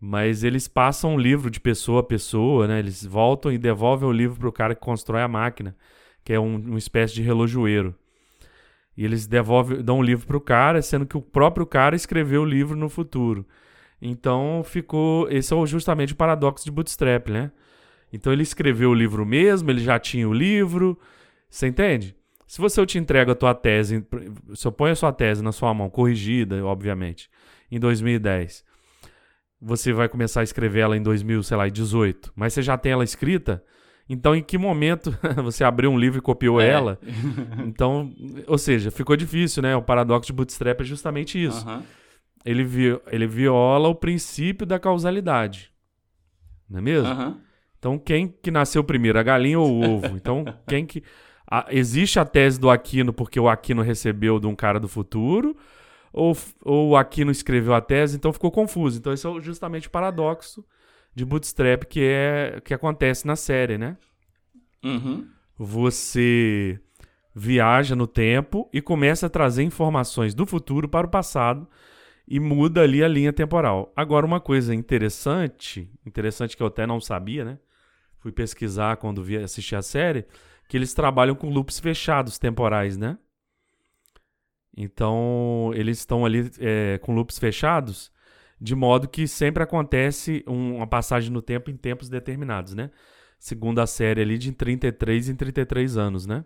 Mas 0.00 0.44
eles 0.44 0.68
passam 0.68 1.14
o 1.14 1.18
livro 1.18 1.50
de 1.50 1.60
pessoa 1.60 2.00
a 2.00 2.04
pessoa, 2.04 2.68
né? 2.68 2.78
Eles 2.78 3.04
voltam 3.04 3.52
e 3.52 3.58
devolvem 3.58 4.08
o 4.08 4.12
livro 4.12 4.38
para 4.38 4.48
o 4.48 4.52
cara 4.52 4.74
que 4.74 4.80
constrói 4.80 5.22
a 5.22 5.28
máquina, 5.28 5.76
que 6.22 6.32
é 6.32 6.40
um, 6.40 6.56
uma 6.56 6.78
espécie 6.78 7.14
de 7.14 7.22
relojoeiro. 7.22 7.94
E 8.96 9.04
eles 9.04 9.26
devolvem, 9.26 9.82
dão 9.82 9.96
o 9.96 9.98
um 10.00 10.02
livro 10.02 10.26
para 10.26 10.36
o 10.36 10.40
cara, 10.40 10.82
sendo 10.82 11.06
que 11.06 11.16
o 11.16 11.22
próprio 11.22 11.66
cara 11.66 11.96
escreveu 11.96 12.42
o 12.42 12.46
livro 12.46 12.76
no 12.76 12.88
futuro. 12.88 13.46
Então 14.00 14.62
ficou. 14.64 15.28
Esse 15.30 15.54
é 15.54 15.66
justamente 15.66 16.12
o 16.12 16.16
paradoxo 16.16 16.64
de 16.64 16.70
Bootstrap, 16.70 17.28
né? 17.30 17.50
Então 18.12 18.32
ele 18.32 18.42
escreveu 18.42 18.90
o 18.90 18.94
livro 18.94 19.26
mesmo, 19.26 19.70
ele 19.70 19.80
já 19.80 19.98
tinha 19.98 20.28
o 20.28 20.32
livro, 20.32 20.98
Você 21.50 21.66
entende? 21.66 22.16
Se 22.46 22.60
você 22.60 22.80
eu 22.80 22.86
te 22.86 22.98
entrego 22.98 23.32
a 23.32 23.34
tua 23.34 23.54
tese, 23.54 24.06
se 24.54 24.66
eu 24.66 24.70
ponho 24.70 24.92
a 24.92 24.96
sua 24.96 25.12
tese 25.12 25.42
na 25.42 25.50
sua 25.50 25.74
mão, 25.74 25.90
corrigida, 25.90 26.64
obviamente, 26.64 27.28
em 27.70 27.80
2010, 27.80 28.64
você 29.64 29.92
vai 29.92 30.08
começar 30.08 30.40
a 30.40 30.44
escrever 30.44 30.80
ela 30.80 30.96
em 30.96 31.02
2018, 31.02 32.32
mas 32.36 32.52
você 32.52 32.62
já 32.62 32.76
tem 32.76 32.92
ela 32.92 33.02
escrita, 33.02 33.64
então 34.06 34.36
em 34.36 34.42
que 34.42 34.58
momento 34.58 35.16
você 35.42 35.64
abriu 35.64 35.90
um 35.90 35.98
livro 35.98 36.18
e 36.18 36.22
copiou 36.22 36.60
é. 36.60 36.68
ela? 36.68 36.98
Então, 37.66 38.12
ou 38.46 38.58
seja, 38.58 38.90
ficou 38.90 39.16
difícil, 39.16 39.62
né? 39.62 39.74
O 39.74 39.82
paradoxo 39.82 40.26
de 40.26 40.32
Bootstrap 40.32 40.80
é 40.80 40.84
justamente 40.84 41.42
isso. 41.42 41.66
Uhum. 41.66 41.82
Ele, 42.44 42.62
vi, 42.62 43.00
ele 43.10 43.26
viola 43.26 43.88
o 43.88 43.94
princípio 43.94 44.66
da 44.66 44.78
causalidade. 44.78 45.72
Não 46.68 46.78
é 46.78 46.82
mesmo? 46.82 47.08
Uhum. 47.08 47.36
Então, 47.78 47.98
quem 47.98 48.28
que 48.28 48.50
nasceu 48.50 48.84
primeiro, 48.84 49.18
a 49.18 49.22
galinha 49.22 49.58
ou 49.58 49.70
o 49.70 49.96
ovo? 49.96 50.14
Então, 50.14 50.44
quem 50.66 50.84
que 50.84 51.02
a, 51.50 51.66
existe 51.70 52.18
a 52.18 52.24
tese 52.24 52.60
do 52.60 52.70
Aquino 52.70 53.12
porque 53.12 53.40
o 53.40 53.48
Aquino 53.48 53.82
recebeu 53.82 54.38
de 54.38 54.46
um 54.46 54.54
cara 54.54 54.78
do 54.78 54.88
futuro, 54.88 55.56
ou, 56.14 56.36
ou 56.62 56.90
o 56.90 56.96
Aquino 56.96 57.32
escreveu 57.32 57.74
a 57.74 57.80
tese, 57.80 58.16
então 58.16 58.32
ficou 58.32 58.50
confuso. 58.50 58.98
Então, 58.98 59.12
esse 59.12 59.26
é 59.26 59.40
justamente 59.40 59.88
o 59.88 59.90
paradoxo 59.90 60.64
de 61.14 61.24
Bootstrap 61.24 61.84
que, 61.84 62.00
é, 62.02 62.60
que 62.64 62.72
acontece 62.72 63.26
na 63.26 63.36
série, 63.36 63.76
né? 63.76 63.96
Uhum. 64.82 65.26
Você 65.58 66.78
viaja 67.34 67.96
no 67.96 68.06
tempo 68.06 68.68
e 68.72 68.80
começa 68.80 69.26
a 69.26 69.30
trazer 69.30 69.64
informações 69.64 70.34
do 70.34 70.46
futuro 70.46 70.88
para 70.88 71.06
o 71.06 71.10
passado 71.10 71.68
e 72.26 72.38
muda 72.38 72.82
ali 72.82 73.02
a 73.02 73.08
linha 73.08 73.32
temporal. 73.32 73.92
Agora, 73.96 74.24
uma 74.24 74.40
coisa 74.40 74.74
interessante, 74.74 75.90
interessante 76.06 76.56
que 76.56 76.62
eu 76.62 76.68
até 76.68 76.86
não 76.86 77.00
sabia, 77.00 77.44
né? 77.44 77.58
Fui 78.18 78.30
pesquisar 78.32 78.96
quando 78.96 79.22
vi 79.22 79.36
assistir 79.36 79.76
a 79.76 79.82
série, 79.82 80.24
que 80.68 80.76
eles 80.76 80.94
trabalham 80.94 81.34
com 81.34 81.50
loops 81.50 81.78
fechados 81.78 82.38
temporais, 82.38 82.96
né? 82.96 83.18
Então, 84.76 85.70
eles 85.74 85.98
estão 85.98 86.24
ali 86.24 86.50
é, 86.58 86.98
com 86.98 87.14
loops 87.14 87.38
fechados, 87.38 88.10
de 88.60 88.74
modo 88.74 89.08
que 89.08 89.28
sempre 89.28 89.62
acontece 89.62 90.44
um, 90.46 90.76
uma 90.76 90.86
passagem 90.86 91.30
no 91.30 91.42
tempo 91.42 91.70
em 91.70 91.76
tempos 91.76 92.08
determinados, 92.08 92.74
né? 92.74 92.90
Segundo 93.38 93.78
a 93.80 93.86
série 93.86 94.22
ali, 94.22 94.38
de 94.38 94.52
33 94.52 95.28
em 95.28 95.36
33 95.36 95.96
anos, 95.96 96.26
né? 96.26 96.44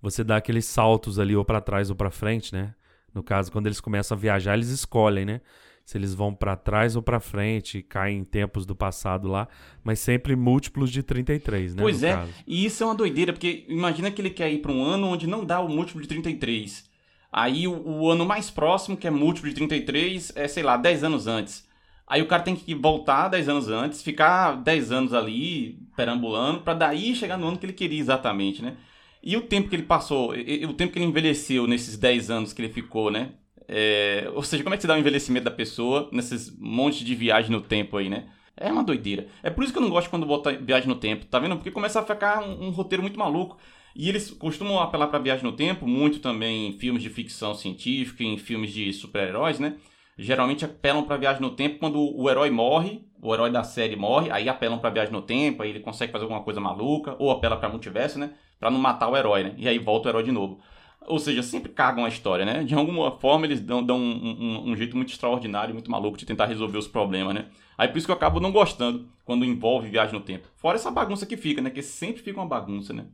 Você 0.00 0.22
dá 0.22 0.36
aqueles 0.36 0.64
saltos 0.66 1.18
ali 1.18 1.34
ou 1.34 1.44
para 1.44 1.60
trás 1.60 1.90
ou 1.90 1.96
para 1.96 2.10
frente, 2.10 2.54
né? 2.54 2.74
No 3.12 3.22
caso, 3.22 3.50
quando 3.50 3.66
eles 3.66 3.80
começam 3.80 4.16
a 4.16 4.20
viajar, 4.20 4.54
eles 4.54 4.68
escolhem, 4.68 5.24
né? 5.24 5.40
Se 5.86 5.96
eles 5.96 6.12
vão 6.12 6.34
para 6.34 6.56
trás 6.56 6.96
ou 6.96 7.00
para 7.00 7.20
frente, 7.20 7.80
caem 7.80 8.18
em 8.18 8.24
tempos 8.24 8.66
do 8.66 8.74
passado 8.74 9.28
lá, 9.28 9.46
mas 9.84 10.00
sempre 10.00 10.34
múltiplos 10.34 10.90
de 10.90 11.00
33, 11.00 11.76
né? 11.76 11.82
Pois 11.82 12.02
é, 12.02 12.12
caso. 12.12 12.32
e 12.44 12.64
isso 12.66 12.82
é 12.82 12.86
uma 12.86 12.94
doideira, 12.94 13.32
porque 13.32 13.64
imagina 13.68 14.10
que 14.10 14.20
ele 14.20 14.30
quer 14.30 14.50
ir 14.52 14.58
para 14.58 14.72
um 14.72 14.82
ano 14.82 15.06
onde 15.06 15.28
não 15.28 15.44
dá 15.44 15.60
o 15.60 15.68
múltiplo 15.68 16.02
de 16.02 16.08
33. 16.08 16.90
Aí 17.32 17.68
o, 17.68 17.88
o, 17.88 18.10
ano 18.10 18.26
mais 18.26 18.50
próximo, 18.50 18.96
que 18.96 19.06
é 19.06 19.10
múltiplo 19.10 19.48
de 19.48 19.54
33, 19.54 20.32
é, 20.34 20.48
sei 20.48 20.64
lá, 20.64 20.76
10 20.76 21.04
anos 21.04 21.28
antes. 21.28 21.64
Aí 22.04 22.20
o 22.20 22.26
cara 22.26 22.42
tem 22.42 22.56
que 22.56 22.74
voltar 22.74 23.28
10 23.28 23.48
anos 23.48 23.68
antes, 23.68 24.02
ficar 24.02 24.56
10 24.56 24.90
anos 24.90 25.14
ali 25.14 25.78
perambulando, 25.96 26.62
para 26.62 26.74
daí 26.74 27.14
chegar 27.14 27.38
no 27.38 27.46
ano 27.46 27.58
que 27.58 27.66
ele 27.66 27.72
queria 27.72 28.00
exatamente, 28.00 28.60
né? 28.60 28.76
E 29.22 29.36
o 29.36 29.42
tempo 29.42 29.68
que 29.68 29.76
ele 29.76 29.84
passou, 29.84 30.32
o 30.32 30.74
tempo 30.74 30.92
que 30.92 30.98
ele 30.98 31.06
envelheceu 31.06 31.64
nesses 31.68 31.96
10 31.96 32.28
anos 32.28 32.52
que 32.52 32.60
ele 32.60 32.72
ficou, 32.72 33.08
né? 33.08 33.30
É, 33.68 34.30
ou 34.34 34.42
seja, 34.42 34.62
como 34.62 34.74
é 34.74 34.76
que 34.78 34.82
se 34.82 34.86
dá 34.86 34.94
o 34.94 34.98
envelhecimento 34.98 35.44
da 35.44 35.50
pessoa 35.50 36.08
nesses 36.12 36.56
montes 36.58 37.00
de 37.00 37.14
viagem 37.14 37.50
no 37.50 37.60
tempo 37.60 37.96
aí, 37.96 38.08
né? 38.08 38.26
É 38.56 38.72
uma 38.72 38.84
doideira. 38.84 39.26
É 39.42 39.50
por 39.50 39.64
isso 39.64 39.72
que 39.72 39.78
eu 39.78 39.82
não 39.82 39.90
gosto 39.90 40.08
quando 40.08 40.24
bota 40.24 40.52
viagem 40.52 40.88
no 40.88 40.94
tempo, 40.94 41.26
tá 41.26 41.38
vendo? 41.38 41.56
Porque 41.56 41.70
começa 41.70 42.00
a 42.00 42.04
ficar 42.04 42.42
um, 42.42 42.66
um 42.66 42.70
roteiro 42.70 43.02
muito 43.02 43.18
maluco. 43.18 43.58
E 43.94 44.08
eles 44.08 44.30
costumam 44.30 44.78
apelar 44.78 45.08
para 45.08 45.18
viagem 45.18 45.44
no 45.44 45.52
tempo, 45.52 45.86
muito 45.86 46.20
também 46.20 46.68
em 46.68 46.72
filmes 46.72 47.02
de 47.02 47.08
ficção 47.08 47.54
científica, 47.54 48.22
em 48.22 48.36
filmes 48.36 48.72
de 48.72 48.92
super-heróis, 48.92 49.58
né? 49.58 49.76
Geralmente 50.18 50.64
apelam 50.64 51.02
para 51.04 51.16
viagem 51.16 51.42
no 51.42 51.50
tempo 51.50 51.78
quando 51.78 51.98
o 51.98 52.30
herói 52.30 52.50
morre, 52.50 53.02
o 53.20 53.34
herói 53.34 53.50
da 53.50 53.62
série 53.62 53.96
morre, 53.96 54.30
aí 54.30 54.48
apelam 54.48 54.78
para 54.78 54.90
viagem 54.90 55.12
no 55.12 55.22
tempo, 55.22 55.62
aí 55.62 55.70
ele 55.70 55.80
consegue 55.80 56.12
fazer 56.12 56.24
alguma 56.24 56.42
coisa 56.42 56.60
maluca, 56.60 57.16
ou 57.18 57.30
apela 57.30 57.56
para 57.56 57.68
multiverso, 57.68 58.18
né? 58.18 58.32
Para 58.58 58.70
não 58.70 58.78
matar 58.78 59.08
o 59.08 59.16
herói, 59.16 59.42
né? 59.44 59.54
E 59.58 59.68
aí 59.68 59.78
volta 59.78 60.08
o 60.08 60.10
herói 60.10 60.22
de 60.22 60.32
novo. 60.32 60.60
Ou 61.06 61.18
seja, 61.18 61.42
sempre 61.42 61.72
cagam 61.72 62.04
a 62.04 62.08
história, 62.08 62.44
né? 62.44 62.64
De 62.64 62.74
alguma 62.74 63.10
forma 63.12 63.46
eles 63.46 63.60
dão, 63.60 63.84
dão 63.84 63.98
um, 63.98 64.36
um, 64.40 64.70
um, 64.70 64.76
jeito 64.76 64.96
muito 64.96 65.10
extraordinário, 65.10 65.74
muito 65.74 65.90
maluco 65.90 66.18
de 66.18 66.26
tentar 66.26 66.46
resolver 66.46 66.78
os 66.78 66.88
problemas, 66.88 67.34
né? 67.34 67.46
Aí 67.78 67.88
por 67.88 67.98
isso 67.98 68.06
que 68.06 68.10
eu 68.10 68.16
acabo 68.16 68.40
não 68.40 68.52
gostando 68.52 69.08
quando 69.24 69.44
envolve 69.44 69.88
viagem 69.88 70.14
no 70.14 70.24
tempo. 70.24 70.48
Fora 70.56 70.76
essa 70.76 70.90
bagunça 70.90 71.26
que 71.26 71.36
fica, 71.36 71.60
né? 71.60 71.70
Que 71.70 71.82
sempre 71.82 72.22
fica 72.22 72.40
uma 72.40 72.48
bagunça, 72.48 72.92
né? 72.92 73.06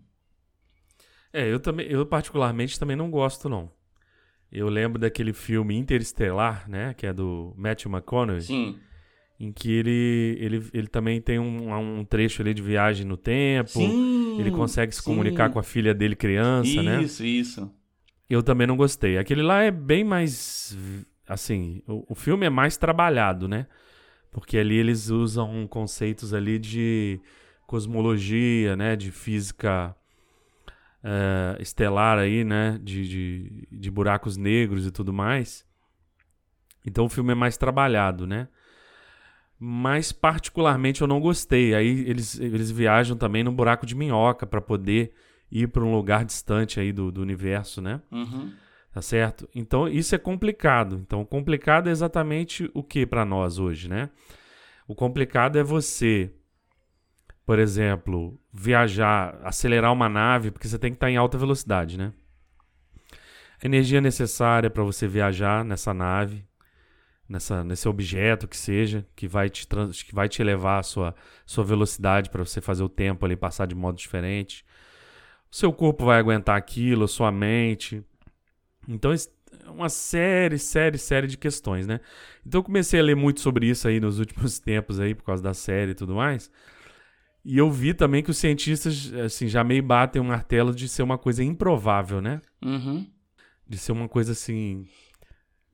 É, 1.33 1.51
eu 1.51 1.59
também, 1.59 1.87
eu 1.87 2.05
particularmente 2.05 2.79
também 2.79 2.97
não 2.97 3.11
gosto, 3.11 3.49
não. 3.49 3.71
Eu 4.51 4.69
lembro 4.69 4.99
daquele 4.99 5.33
filme 5.33 5.75
Interestelar, 5.77 6.69
né? 6.69 6.93
Que 6.95 7.07
é 7.07 7.13
do 7.13 7.55
Matthew 7.57 7.91
McConaughey. 7.91 8.43
Sim. 8.43 8.79
Em 9.41 9.51
que 9.51 9.73
ele, 9.73 10.37
ele, 10.39 10.69
ele 10.73 10.87
também 10.87 11.21
tem 11.21 11.39
um, 11.39 11.75
um 11.75 12.05
trecho 12.05 12.43
ali 12.43 12.53
de 12.53 12.63
viagem 12.63 13.05
no 13.07 13.17
tempo. 13.17 13.71
Sim, 13.71 14.39
ele 14.39 14.51
consegue 14.51 14.95
se 14.95 15.01
sim. 15.01 15.05
comunicar 15.05 15.51
com 15.51 15.59
a 15.59 15.63
filha 15.63 15.95
dele 15.95 16.15
criança, 16.15 16.69
isso, 16.69 16.83
né? 16.83 17.03
Isso, 17.03 17.25
isso. 17.25 17.82
Eu 18.33 18.43
também 18.43 18.67
não 18.67 18.79
gostei. 18.79 19.19
Aquele 19.19 19.43
lá 19.43 19.63
é 19.63 19.71
bem 19.71 20.03
mais. 20.03 20.75
Assim, 21.29 21.83
o, 21.87 22.13
o 22.13 22.15
filme 22.15 22.47
é 22.47 22.51
mais 22.51 22.79
trabalhado, 22.79 23.47
né? 23.47 23.67
Porque 24.31 24.57
ali 24.57 24.77
eles 24.77 25.11
usam 25.11 25.67
conceitos 25.67 26.33
ali 26.33 26.59
de 26.59 27.21
cosmologia, 27.67 28.75
né? 28.75 28.97
De 28.97 29.11
física 29.11 29.95
uh, 31.05 31.61
estelar 31.61 32.19
aí, 32.19 32.43
né? 32.43 32.81
De, 32.83 33.07
de, 33.07 33.69
de 33.71 33.91
buracos 33.91 34.39
negros 34.39 34.87
e 34.87 34.91
tudo 34.91 35.13
mais. 35.13 35.67
Então 36.87 37.05
o 37.05 37.11
filme 37.11 37.33
é 37.33 37.35
mais 37.35 37.59
trabalhado, 37.59 38.27
né? 38.27 38.49
Mas 39.59 40.11
particularmente 40.11 41.03
eu 41.03 41.07
não 41.07 41.21
gostei. 41.21 41.75
Aí 41.75 42.09
eles, 42.09 42.41
eles 42.41 42.71
viajam 42.71 43.15
também 43.15 43.45
no 43.45 43.53
buraco 43.53 43.85
de 43.85 43.95
minhoca 43.95 44.47
para 44.47 44.63
poder 44.63 45.13
ir 45.53 45.69
para 45.69 45.85
um 45.85 45.93
lugar 45.93 46.25
distante 46.25 46.81
aí 46.81 46.93
do, 46.93 47.13
do 47.13 47.21
universo, 47.21 47.83
né? 47.83 48.01
Uhum. 48.11 48.51
Tá 48.91 49.03
certo? 49.03 49.49
Então 49.55 49.87
isso 49.87 50.15
é 50.15 50.19
complicado. 50.19 51.01
Então 51.07 51.25
complicado 51.25 51.89
é 51.89 51.93
exatamente 51.93 52.71
o 52.73 52.83
que 52.83 53.05
para 53.07 53.25
nós 53.25 53.59
hoje, 53.59 53.89
né? 53.89 54.09
O 54.89 54.95
complicado 54.95 55.59
é 55.59 55.63
você, 55.63 56.33
por 57.45 57.59
exemplo, 57.59 58.41
viajar, 58.53 59.39
acelerar 59.45 59.93
uma 59.93 60.09
nave, 60.09 60.51
porque 60.51 60.67
você 60.67 60.79
tem 60.79 60.91
que 60.91 60.97
estar 60.97 61.11
em 61.11 61.17
alta 61.17 61.37
velocidade, 61.37 61.99
né? 61.99 62.13
A 63.63 63.67
energia 63.67 64.01
necessária 64.01 64.69
para 64.69 64.83
você 64.83 65.07
viajar 65.07 65.65
nessa 65.65 65.95
nave, 65.95 66.45
nessa, 67.29 67.63
nesse 67.63 67.89
objeto 67.89 68.49
que 68.49 68.57
seja, 68.57 69.07
que 69.15 69.29
vai 69.29 69.49
te, 69.49 69.69
trans, 69.69 70.03
que 70.03 70.15
vai 70.15 70.29
te 70.29 70.43
elevar 70.43 70.81
a 70.81 70.83
sua, 70.83 71.15
sua 71.47 71.63
velocidade 71.63 72.29
para 72.29 72.45
você 72.45 72.61
fazer 72.61 72.83
o 72.83 72.89
tempo 72.89 73.25
ali 73.25 73.37
passar 73.37 73.67
de 73.67 73.75
modo 73.75 73.97
diferente 73.97 74.65
seu 75.53 75.71
corpo 75.71 76.07
vai 76.07 76.19
aguentar 76.19 76.57
aquilo, 76.57 77.07
sua 77.07 77.31
mente. 77.31 78.03
Então, 78.89 79.13
é 79.13 79.71
uma 79.71 79.91
série, 79.91 80.59
série, 80.59 80.97
série 80.97 81.27
de 81.27 81.37
questões, 81.37 81.87
né? 81.87 82.01
Então, 82.45 82.61
eu 82.61 82.65
comecei 82.65 82.99
a 82.99 83.03
ler 83.03 83.15
muito 83.15 83.41
sobre 83.41 83.67
isso 83.67 83.87
aí 83.87 84.01
nos 84.01 84.19
últimos 84.19 84.59
tempos 84.59 84.99
aí, 84.99 85.15
por 85.15 85.25
causa 85.25 85.43
da 85.43 85.53
série 85.53 85.91
e 85.91 85.95
tudo 85.95 86.15
mais. 86.15 86.51
E 87.45 87.59
eu 87.59 87.71
vi 87.71 87.93
também 87.93 88.23
que 88.23 88.31
os 88.31 88.39
cientistas, 88.39 89.13
assim, 89.13 89.47
já 89.47 89.63
meio 89.63 89.83
batem 89.83 90.23
um 90.23 90.27
martelo 90.27 90.75
de 90.75 90.89
ser 90.89 91.03
uma 91.03 91.19
coisa 91.19 91.45
improvável, 91.45 92.23
né? 92.23 92.41
Uhum. 92.65 93.07
De 93.69 93.77
ser 93.77 93.93
uma 93.93 94.09
coisa, 94.09 94.33
assim, 94.33 94.87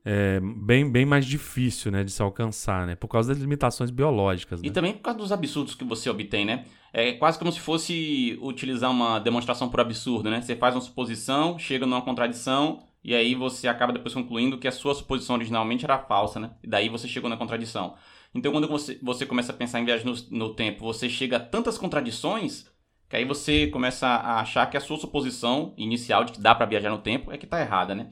é, 0.05 0.41
bem, 0.41 0.91
bem 0.91 1.07
mais 1.07 1.25
difícil, 1.25 1.93
né, 1.93 2.03
de 2.03 2.11
se 2.11 2.23
alcançar, 2.23 2.85
né? 2.85 2.97
Por 2.97 3.07
causa 3.07 3.33
das 3.33 3.41
limitações 3.41 3.91
biológicas. 3.91 4.61
Né? 4.61 4.69
E 4.69 4.71
também 4.73 4.95
por 4.95 5.03
causa 5.03 5.19
dos 5.19 5.31
absurdos 5.31 5.75
que 5.75 5.85
você 5.85 6.11
obtém, 6.11 6.45
né? 6.45 6.65
É 6.93 7.13
quase 7.13 7.39
como 7.39 7.53
se 7.53 7.61
fosse 7.61 8.39
utilizar 8.41 8.91
uma 8.91 9.19
demonstração 9.19 9.69
por 9.69 9.81
absurdo, 9.81 10.31
né? 10.31 10.41
Você 10.41 10.57
faz 10.57 10.75
uma 10.75 10.81
suposição, 10.81 11.59
chega 11.59 11.87
numa 11.87 12.03
contradição 12.03 12.83
e 13.05 13.15
aí 13.15 13.35
você 13.35 13.69
acaba 13.69 13.93
depois 13.93 14.15
concluindo 14.15 14.59
que 14.59 14.69
a 14.69 14.73
sua 14.73 14.95
suposição 14.95 15.37
originalmente 15.37 15.85
era 15.85 15.99
falsa, 15.99 16.41
né? 16.41 16.53
E 16.63 16.67
daí 16.69 16.89
você 16.89 17.07
chegou 17.07 17.29
na 17.29 17.37
contradição. 17.37 17.95
Então 18.35 18.53
quando 18.53 18.69
você, 18.69 18.99
você 19.03 19.27
começa 19.27 19.53
a 19.53 19.55
pensar 19.55 19.81
em 19.81 19.85
viagem 19.85 20.07
no, 20.07 20.15
no 20.31 20.55
tempo, 20.55 20.85
você 20.85 21.09
chega 21.09 21.37
a 21.37 21.41
tantas 21.41 21.79
contradições 21.79 22.67
que 23.09 23.17
aí 23.17 23.25
você 23.25 23.67
começa 23.69 24.07
a 24.07 24.41
achar 24.41 24.67
que 24.67 24.77
a 24.77 24.81
sua 24.81 24.99
suposição 24.99 25.73
inicial 25.79 26.25
de 26.25 26.33
que 26.33 26.41
dá 26.41 26.55
para 26.55 26.67
viajar 26.67 26.91
no 26.91 26.99
tempo 26.99 27.33
é 27.33 27.39
que 27.39 27.47
está 27.47 27.61
errada, 27.61 27.95
né? 27.95 28.11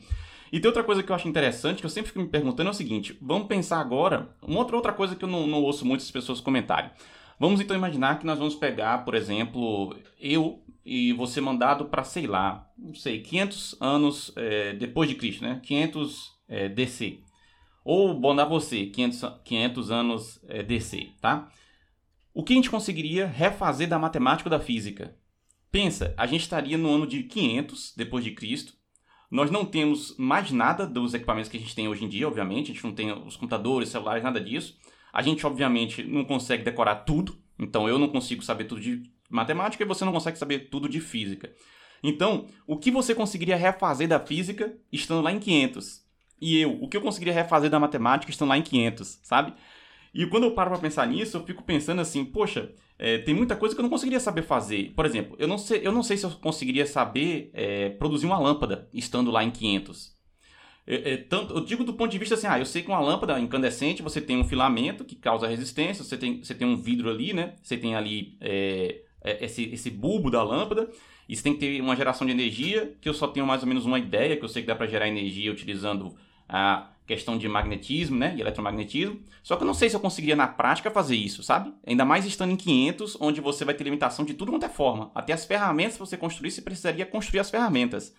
E 0.50 0.60
tem 0.60 0.68
outra 0.68 0.84
coisa 0.84 1.02
que 1.02 1.10
eu 1.10 1.16
acho 1.16 1.28
interessante, 1.28 1.80
que 1.80 1.86
eu 1.86 1.90
sempre 1.90 2.08
fico 2.08 2.20
me 2.20 2.28
perguntando, 2.28 2.68
é 2.68 2.70
o 2.70 2.74
seguinte: 2.74 3.18
vamos 3.20 3.48
pensar 3.48 3.78
agora, 3.78 4.34
uma 4.40 4.58
outra, 4.58 4.76
outra 4.76 4.92
coisa 4.92 5.14
que 5.14 5.24
eu 5.24 5.28
não, 5.28 5.46
não 5.46 5.62
ouço 5.62 5.84
muitas 5.84 6.10
pessoas 6.10 6.40
comentarem. 6.40 6.90
Vamos 7.38 7.60
então 7.60 7.76
imaginar 7.76 8.18
que 8.18 8.26
nós 8.26 8.38
vamos 8.38 8.54
pegar, 8.54 9.04
por 9.04 9.14
exemplo, 9.14 9.94
eu 10.18 10.62
e 10.84 11.12
você 11.12 11.40
mandado 11.40 11.86
para, 11.86 12.04
sei 12.04 12.26
lá, 12.26 12.70
não 12.78 12.94
sei, 12.94 13.20
500 13.20 13.76
anos 13.80 14.32
é, 14.36 14.72
depois 14.72 15.08
de 15.08 15.16
Cristo, 15.16 15.42
né? 15.42 15.60
500 15.62 16.32
é, 16.48 16.68
DC. 16.68 17.20
Ou 17.84 18.18
mandar 18.18 18.44
você, 18.44 18.86
500, 18.86 19.22
500 19.44 19.90
anos 19.90 20.40
é, 20.48 20.62
DC, 20.62 21.10
tá? 21.20 21.50
O 22.32 22.42
que 22.42 22.52
a 22.52 22.56
gente 22.56 22.70
conseguiria 22.70 23.26
refazer 23.26 23.88
da 23.88 23.98
matemática 23.98 24.48
ou 24.48 24.58
da 24.58 24.62
física? 24.62 25.16
Pensa, 25.70 26.14
a 26.16 26.26
gente 26.26 26.42
estaria 26.42 26.78
no 26.78 26.94
ano 26.94 27.06
de 27.06 27.24
500 27.24 27.94
depois 27.96 28.24
de 28.24 28.30
Cristo. 28.30 28.74
Nós 29.30 29.50
não 29.50 29.64
temos 29.64 30.16
mais 30.16 30.50
nada 30.50 30.86
dos 30.86 31.14
equipamentos 31.14 31.50
que 31.50 31.56
a 31.56 31.60
gente 31.60 31.74
tem 31.74 31.88
hoje 31.88 32.04
em 32.04 32.08
dia, 32.08 32.28
obviamente. 32.28 32.70
A 32.70 32.74
gente 32.74 32.84
não 32.84 32.92
tem 32.92 33.12
os 33.12 33.36
computadores, 33.36 33.88
celulares, 33.88 34.22
nada 34.22 34.40
disso. 34.40 34.78
A 35.16 35.22
gente, 35.22 35.46
obviamente, 35.46 36.04
não 36.04 36.26
consegue 36.26 36.62
decorar 36.62 36.96
tudo. 36.96 37.38
Então, 37.58 37.88
eu 37.88 37.98
não 37.98 38.06
consigo 38.06 38.44
saber 38.44 38.64
tudo 38.64 38.82
de 38.82 39.10
matemática 39.30 39.82
e 39.82 39.86
você 39.86 40.04
não 40.04 40.12
consegue 40.12 40.36
saber 40.36 40.68
tudo 40.68 40.90
de 40.90 41.00
física. 41.00 41.54
Então, 42.02 42.48
o 42.66 42.76
que 42.76 42.90
você 42.90 43.14
conseguiria 43.14 43.56
refazer 43.56 44.06
da 44.06 44.20
física 44.20 44.76
estando 44.92 45.22
lá 45.22 45.32
em 45.32 45.38
500? 45.38 46.04
E 46.38 46.58
eu, 46.58 46.82
o 46.82 46.86
que 46.86 46.98
eu 46.98 47.00
conseguiria 47.00 47.32
refazer 47.32 47.70
da 47.70 47.80
matemática 47.80 48.30
estando 48.30 48.50
lá 48.50 48.58
em 48.58 48.62
500, 48.62 49.20
sabe? 49.22 49.54
E 50.12 50.26
quando 50.26 50.44
eu 50.44 50.50
paro 50.50 50.68
para 50.68 50.80
pensar 50.80 51.06
nisso, 51.06 51.38
eu 51.38 51.46
fico 51.46 51.62
pensando 51.62 52.02
assim, 52.02 52.22
poxa, 52.22 52.74
é, 52.98 53.16
tem 53.16 53.34
muita 53.34 53.56
coisa 53.56 53.74
que 53.74 53.80
eu 53.80 53.84
não 53.84 53.88
conseguiria 53.88 54.20
saber 54.20 54.42
fazer. 54.42 54.92
Por 54.94 55.06
exemplo, 55.06 55.34
eu 55.38 55.48
não 55.48 55.56
sei, 55.56 55.80
eu 55.82 55.92
não 55.92 56.02
sei 56.02 56.18
se 56.18 56.26
eu 56.26 56.30
conseguiria 56.32 56.84
saber 56.84 57.50
é, 57.54 57.88
produzir 57.88 58.26
uma 58.26 58.38
lâmpada 58.38 58.86
estando 58.92 59.30
lá 59.30 59.42
em 59.42 59.50
500. 59.50 60.14
É, 60.86 61.14
é, 61.14 61.16
tanto, 61.16 61.52
eu 61.52 61.64
digo 61.64 61.82
do 61.82 61.94
ponto 61.94 62.10
de 62.12 62.18
vista 62.18 62.36
assim, 62.36 62.46
ah, 62.46 62.58
eu 62.58 62.64
sei 62.64 62.82
que 62.82 62.88
uma 62.88 63.00
lâmpada 63.00 63.38
incandescente, 63.40 64.02
você 64.02 64.20
tem 64.20 64.38
um 64.38 64.44
filamento 64.44 65.04
que 65.04 65.16
causa 65.16 65.48
resistência, 65.48 66.04
você 66.04 66.16
tem, 66.16 66.42
você 66.42 66.54
tem 66.54 66.66
um 66.66 66.76
vidro 66.76 67.10
ali, 67.10 67.32
né? 67.32 67.54
Você 67.60 67.76
tem 67.76 67.96
ali 67.96 68.36
é, 68.40 69.00
é, 69.20 69.44
esse, 69.44 69.64
esse 69.64 69.90
bulbo 69.90 70.30
da 70.30 70.42
lâmpada, 70.44 70.88
e 71.28 71.34
você 71.34 71.42
tem 71.42 71.54
que 71.54 71.58
ter 71.58 71.80
uma 71.80 71.96
geração 71.96 72.24
de 72.24 72.32
energia, 72.32 72.94
que 73.00 73.08
eu 73.08 73.14
só 73.14 73.26
tenho 73.26 73.44
mais 73.44 73.62
ou 73.62 73.68
menos 73.68 73.84
uma 73.84 73.98
ideia, 73.98 74.36
que 74.36 74.44
eu 74.44 74.48
sei 74.48 74.62
que 74.62 74.68
dá 74.68 74.76
para 74.76 74.86
gerar 74.86 75.08
energia 75.08 75.50
utilizando 75.50 76.14
a 76.48 76.90
questão 77.04 77.36
de 77.36 77.48
magnetismo, 77.48 78.16
né, 78.16 78.34
e 78.36 78.40
eletromagnetismo. 78.40 79.20
Só 79.42 79.56
que 79.56 79.62
eu 79.62 79.66
não 79.66 79.74
sei 79.74 79.88
se 79.88 79.96
eu 79.96 80.00
conseguiria 80.00 80.36
na 80.36 80.46
prática 80.46 80.90
fazer 80.90 81.16
isso, 81.16 81.42
sabe? 81.42 81.72
Ainda 81.84 82.04
mais 82.04 82.24
estando 82.24 82.52
em 82.52 82.56
500, 82.56 83.16
onde 83.20 83.40
você 83.40 83.64
vai 83.64 83.74
ter 83.74 83.84
limitação 83.84 84.24
de 84.24 84.34
tudo 84.34 84.52
quanto 84.52 84.66
é 84.66 84.68
forma. 84.68 85.10
Até 85.14 85.32
as 85.32 85.44
ferramentas 85.44 85.96
para 85.96 86.06
você 86.06 86.16
construir, 86.16 86.50
você 86.50 86.62
precisaria 86.62 87.06
construir 87.06 87.40
as 87.40 87.50
ferramentas. 87.50 88.14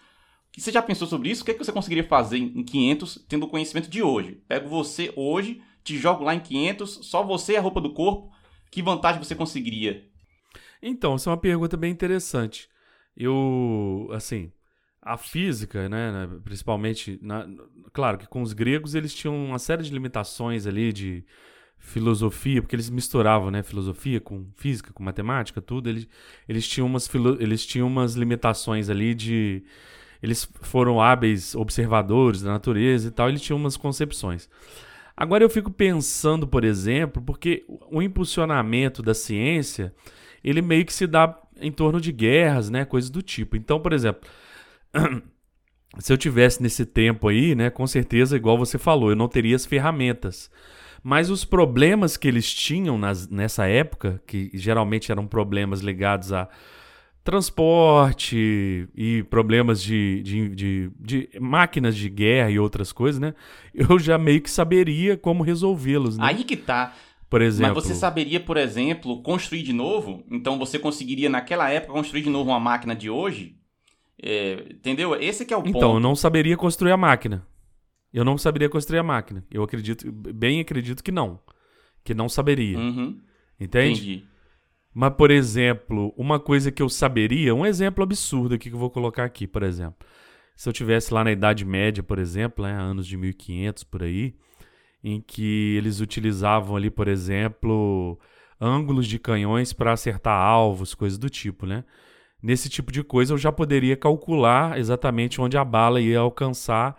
Você 0.57 0.71
já 0.71 0.81
pensou 0.81 1.07
sobre 1.07 1.29
isso? 1.29 1.43
O 1.43 1.45
que, 1.45 1.51
é 1.51 1.53
que 1.53 1.63
você 1.63 1.71
conseguiria 1.71 2.03
fazer 2.03 2.37
em 2.37 2.63
500 2.63 3.25
tendo 3.29 3.45
o 3.45 3.49
conhecimento 3.49 3.89
de 3.89 4.01
hoje? 4.01 4.41
Pego 4.47 4.67
você 4.67 5.13
hoje, 5.15 5.61
te 5.83 5.97
jogo 5.97 6.23
lá 6.23 6.33
em 6.33 6.39
500, 6.39 6.99
só 7.03 7.23
você 7.23 7.53
e 7.53 7.57
a 7.57 7.61
roupa 7.61 7.79
do 7.79 7.93
corpo. 7.93 8.31
Que 8.71 8.81
vantagem 8.81 9.23
você 9.23 9.35
conseguiria? 9.35 10.05
Então, 10.81 11.15
essa 11.15 11.29
é 11.29 11.31
uma 11.31 11.37
pergunta 11.37 11.77
bem 11.77 11.91
interessante. 11.91 12.67
Eu, 13.15 14.09
assim, 14.11 14.51
a 15.01 15.15
física, 15.15 15.87
né, 15.87 16.11
né, 16.11 16.39
principalmente, 16.43 17.17
na, 17.21 17.47
claro 17.93 18.17
que 18.17 18.27
com 18.27 18.41
os 18.41 18.53
gregos 18.53 18.93
eles 18.93 19.13
tinham 19.13 19.35
uma 19.35 19.59
série 19.59 19.83
de 19.83 19.91
limitações 19.91 20.67
ali 20.67 20.91
de 20.91 21.23
filosofia, 21.79 22.61
porque 22.61 22.75
eles 22.75 22.89
misturavam, 22.89 23.49
né, 23.49 23.63
filosofia 23.63 24.19
com 24.19 24.49
física, 24.55 24.91
com 24.91 25.03
matemática, 25.03 25.61
tudo, 25.61 25.87
eles, 25.87 26.07
eles, 26.49 26.67
tinham, 26.67 26.87
umas 26.87 27.07
filo, 27.07 27.37
eles 27.39 27.65
tinham 27.65 27.87
umas 27.87 28.15
limitações 28.15 28.89
ali 28.89 29.13
de... 29.13 29.63
Eles 30.21 30.49
foram 30.61 31.01
hábeis 31.01 31.55
observadores 31.55 32.41
da 32.41 32.51
natureza 32.51 33.07
e 33.07 33.11
tal, 33.11 33.29
eles 33.29 33.41
tinham 33.41 33.57
umas 33.57 33.77
concepções. 33.77 34.49
Agora 35.15 35.43
eu 35.43 35.49
fico 35.49 35.71
pensando, 35.71 36.47
por 36.47 36.63
exemplo, 36.63 37.21
porque 37.21 37.65
o 37.91 38.01
impulsionamento 38.01 39.01
da 39.01 39.13
ciência, 39.15 39.93
ele 40.43 40.61
meio 40.61 40.85
que 40.85 40.93
se 40.93 41.07
dá 41.07 41.35
em 41.59 41.71
torno 41.71 41.99
de 41.99 42.11
guerras, 42.11 42.69
né, 42.69 42.85
coisas 42.85 43.09
do 43.09 43.23
tipo. 43.23 43.55
Então, 43.55 43.79
por 43.79 43.93
exemplo, 43.93 44.29
se 45.97 46.13
eu 46.13 46.17
tivesse 46.17 46.61
nesse 46.61 46.85
tempo 46.85 47.27
aí, 47.27 47.55
né, 47.55 47.71
com 47.71 47.87
certeza, 47.87 48.35
igual 48.35 48.57
você 48.57 48.77
falou, 48.77 49.09
eu 49.09 49.15
não 49.15 49.27
teria 49.27 49.55
as 49.55 49.65
ferramentas. 49.65 50.51
Mas 51.03 51.29
os 51.29 51.45
problemas 51.45 52.17
que 52.17 52.27
eles 52.27 52.53
tinham 52.53 52.97
nas, 52.97 53.27
nessa 53.27 53.65
época, 53.65 54.21
que 54.27 54.51
geralmente 54.53 55.11
eram 55.11 55.25
problemas 55.25 55.79
ligados 55.79 56.31
a 56.31 56.47
transporte 57.27 58.87
e 58.95 59.21
problemas 59.23 59.83
de, 59.83 60.23
de, 60.23 60.49
de, 60.55 60.91
de, 60.97 61.29
máquinas 61.41 61.93
de 61.93 62.07
guerra 62.07 62.49
e 62.49 62.57
outras 62.57 62.93
coisas, 62.93 63.19
né? 63.19 63.33
Eu 63.75 63.99
já 63.99 64.17
meio 64.17 64.39
que 64.39 64.49
saberia 64.49 65.17
como 65.17 65.43
resolvê-los. 65.43 66.17
Né? 66.17 66.23
Aí 66.25 66.45
que 66.45 66.55
tá. 66.55 66.95
Por 67.29 67.41
exemplo. 67.41 67.75
Mas 67.75 67.83
você 67.83 67.93
saberia, 67.93 68.39
por 68.39 68.55
exemplo, 68.55 69.21
construir 69.21 69.61
de 69.61 69.73
novo? 69.73 70.23
Então 70.31 70.57
você 70.57 70.79
conseguiria, 70.79 71.29
naquela 71.29 71.69
época, 71.69 71.91
construir 71.91 72.21
de 72.21 72.29
novo 72.29 72.49
uma 72.49 72.61
máquina 72.61 72.95
de 72.95 73.09
hoje? 73.09 73.57
É, 74.23 74.65
entendeu? 74.71 75.13
Esse 75.13 75.45
que 75.45 75.53
é 75.53 75.57
o 75.57 75.59
então, 75.59 75.73
ponto. 75.73 75.77
Então, 75.79 75.93
eu 75.95 75.99
não 75.99 76.15
saberia 76.15 76.55
construir 76.55 76.93
a 76.93 76.97
máquina. 76.97 77.45
Eu 78.13 78.23
não 78.23 78.37
saberia 78.37 78.69
construir 78.69 78.99
a 78.99 79.03
máquina. 79.03 79.43
Eu 79.51 79.63
acredito, 79.63 80.09
bem 80.09 80.61
acredito 80.61 81.03
que 81.03 81.11
não. 81.11 81.41
Que 82.05 82.13
não 82.13 82.29
saberia. 82.29 82.79
Uhum. 82.79 83.19
Entende? 83.59 84.13
Entendi. 84.13 84.36
Mas, 84.99 85.13
por 85.13 85.29
exemplo, 85.29 86.11
uma 86.17 86.39
coisa 86.39 86.71
que 86.71 86.81
eu 86.81 86.89
saberia, 86.89 87.53
um 87.53 87.63
exemplo 87.63 88.03
absurdo 88.03 88.55
aqui 88.55 88.67
que 88.67 88.75
eu 88.75 88.79
vou 88.79 88.89
colocar 88.89 89.25
aqui, 89.25 89.45
por 89.45 89.61
exemplo. 89.61 90.07
Se 90.55 90.67
eu 90.67 90.73
tivesse 90.73 91.13
lá 91.13 91.23
na 91.23 91.31
Idade 91.31 91.63
Média, 91.63 92.01
por 92.01 92.17
exemplo, 92.17 92.65
né, 92.65 92.71
anos 92.73 93.05
de 93.05 93.15
1500 93.15 93.83
por 93.83 94.01
aí, 94.01 94.33
em 95.03 95.21
que 95.21 95.75
eles 95.77 95.99
utilizavam 95.99 96.75
ali, 96.75 96.89
por 96.89 97.07
exemplo, 97.07 98.19
ângulos 98.59 99.05
de 99.05 99.19
canhões 99.19 99.71
para 99.71 99.93
acertar 99.93 100.33
alvos, 100.35 100.95
coisas 100.95 101.19
do 101.19 101.29
tipo, 101.29 101.67
né? 101.67 101.83
nesse 102.41 102.67
tipo 102.67 102.91
de 102.91 103.03
coisa 103.03 103.33
eu 103.33 103.37
já 103.37 103.51
poderia 103.51 103.95
calcular 103.95 104.79
exatamente 104.79 105.39
onde 105.39 105.57
a 105.57 105.63
bala 105.65 106.01
ia 106.01 106.19
alcançar 106.19 106.97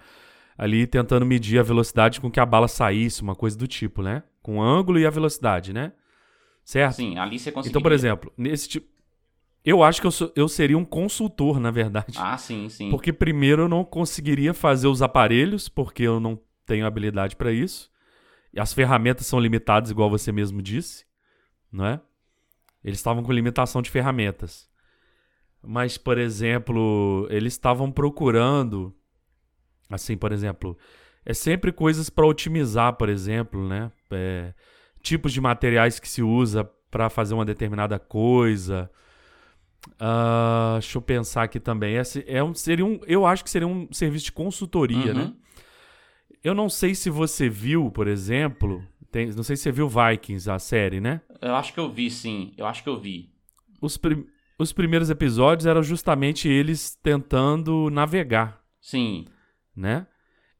ali 0.56 0.86
tentando 0.86 1.26
medir 1.26 1.58
a 1.58 1.64
velocidade 1.64 2.20
com 2.20 2.30
que 2.30 2.38
a 2.38 2.46
bala 2.46 2.68
saísse, 2.68 3.22
uma 3.22 3.34
coisa 3.34 3.58
do 3.58 3.66
tipo, 3.66 4.02
né? 4.02 4.22
Com 4.40 4.58
o 4.58 4.62
ângulo 4.62 4.98
e 5.00 5.06
a 5.06 5.10
velocidade, 5.10 5.72
né? 5.72 5.92
Certo? 6.68 6.96
Sim, 6.96 7.16
ali 7.16 7.38
você 7.38 7.50
conseguiria. 7.50 7.70
Então, 7.70 7.80
por 7.80 7.92
exemplo, 7.92 8.30
nesse 8.36 8.68
tipo 8.68 8.86
eu 9.64 9.82
acho 9.82 10.02
que 10.02 10.06
eu, 10.06 10.10
sou, 10.10 10.30
eu 10.36 10.46
seria 10.48 10.76
um 10.76 10.84
consultor, 10.84 11.58
na 11.58 11.70
verdade. 11.70 12.18
Ah, 12.18 12.36
sim, 12.36 12.68
sim. 12.68 12.90
Porque 12.90 13.10
primeiro 13.10 13.62
eu 13.62 13.68
não 13.68 13.82
conseguiria 13.82 14.52
fazer 14.52 14.86
os 14.86 15.00
aparelhos, 15.00 15.66
porque 15.66 16.02
eu 16.02 16.20
não 16.20 16.38
tenho 16.66 16.84
habilidade 16.84 17.36
para 17.36 17.50
isso. 17.52 17.90
E 18.52 18.60
as 18.60 18.74
ferramentas 18.74 19.26
são 19.26 19.40
limitadas, 19.40 19.90
igual 19.90 20.10
você 20.10 20.30
mesmo 20.30 20.60
disse, 20.60 21.06
não 21.72 21.86
é? 21.86 22.00
Eles 22.84 22.98
estavam 22.98 23.22
com 23.22 23.32
limitação 23.32 23.80
de 23.80 23.90
ferramentas. 23.90 24.68
Mas, 25.62 25.96
por 25.96 26.18
exemplo, 26.18 27.26
eles 27.30 27.54
estavam 27.54 27.90
procurando, 27.90 28.94
assim, 29.88 30.18
por 30.18 30.32
exemplo, 30.32 30.76
é 31.24 31.32
sempre 31.32 31.72
coisas 31.72 32.10
para 32.10 32.26
otimizar, 32.26 32.92
por 32.92 33.08
exemplo, 33.08 33.66
né? 33.66 33.90
É, 34.10 34.52
tipos 35.02 35.32
de 35.32 35.40
materiais 35.40 35.98
que 35.98 36.08
se 36.08 36.22
usa 36.22 36.64
para 36.90 37.10
fazer 37.10 37.34
uma 37.34 37.44
determinada 37.44 37.98
coisa. 37.98 38.90
Uh, 39.94 40.74
deixa 40.74 40.98
eu 40.98 41.02
pensar 41.02 41.44
aqui 41.44 41.60
também. 41.60 41.96
Esse 41.96 42.24
é 42.26 42.42
um, 42.42 42.54
seria 42.54 42.84
um, 42.84 43.00
eu 43.06 43.26
acho 43.26 43.44
que 43.44 43.50
seria 43.50 43.66
um 43.66 43.88
serviço 43.92 44.26
de 44.26 44.32
consultoria, 44.32 45.14
né? 45.14 45.20
uhum. 45.22 45.28
né? 45.28 45.34
Eu 46.42 46.54
não 46.54 46.68
sei 46.68 46.94
se 46.94 47.10
você 47.10 47.48
viu, 47.48 47.90
por 47.90 48.06
exemplo, 48.06 48.82
tem, 49.10 49.26
não 49.32 49.42
sei 49.42 49.56
se 49.56 49.64
você 49.64 49.72
viu 49.72 49.88
Vikings, 49.88 50.50
a 50.50 50.58
série, 50.58 51.00
né? 51.00 51.20
Eu 51.40 51.54
acho 51.54 51.72
que 51.72 51.80
eu 51.80 51.90
vi, 51.90 52.10
sim. 52.10 52.52
Eu 52.56 52.66
acho 52.66 52.82
que 52.82 52.88
eu 52.88 53.00
vi. 53.00 53.30
Os, 53.80 53.98
os 54.58 54.72
primeiros 54.72 55.10
episódios 55.10 55.66
eram 55.66 55.82
justamente 55.82 56.48
eles 56.48 56.94
tentando 57.02 57.90
navegar. 57.90 58.62
Sim. 58.80 59.26
Né? 59.74 60.06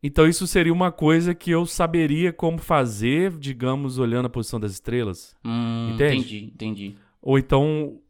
Então 0.03 0.27
isso 0.29 0.47
seria 0.47 0.73
uma 0.73 0.93
coisa 0.93 1.35
que 1.35 1.51
eu 1.51 1.67
saberia 1.67 2.33
como 2.33 2.59
fazer, 2.59 3.33
digamos, 3.33 3.99
olhando 3.99 4.27
a 4.27 4.31
posição 4.31 4.61
das 4.61 4.73
estrelas. 4.73 5.37
Hum, 5.45 5.91
Entende? 5.95 6.17
Entendi, 6.17 6.53
entendi. 6.55 6.95
Ou 7.21 7.39
então 7.39 8.01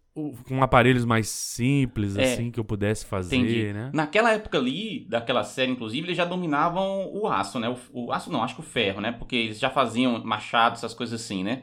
com 0.49 0.63
aparelhos 0.63 1.05
mais 1.05 1.29
simples, 1.29 2.17
é, 2.17 2.33
assim, 2.33 2.51
que 2.51 2.59
eu 2.59 2.65
pudesse 2.65 3.07
fazer, 3.07 3.37
entendi. 3.37 3.73
né? 3.73 3.91
Naquela 3.93 4.33
época 4.33 4.59
ali, 4.59 5.07
daquela 5.09 5.45
série, 5.45 5.71
inclusive, 5.71 6.07
eles 6.07 6.17
já 6.17 6.25
dominavam 6.25 7.09
o 7.15 7.29
aço, 7.29 7.59
né? 7.61 7.69
O, 7.69 8.07
o 8.07 8.13
aço 8.13 8.31
não, 8.31 8.43
acho 8.43 8.55
que 8.55 8.61
o 8.61 8.65
ferro, 8.65 9.01
né? 9.01 9.13
Porque 9.13 9.37
eles 9.37 9.59
já 9.59 9.71
faziam 9.71 10.23
machado, 10.25 10.75
essas 10.75 10.95
coisas 10.95 11.21
assim, 11.21 11.45
né? 11.45 11.63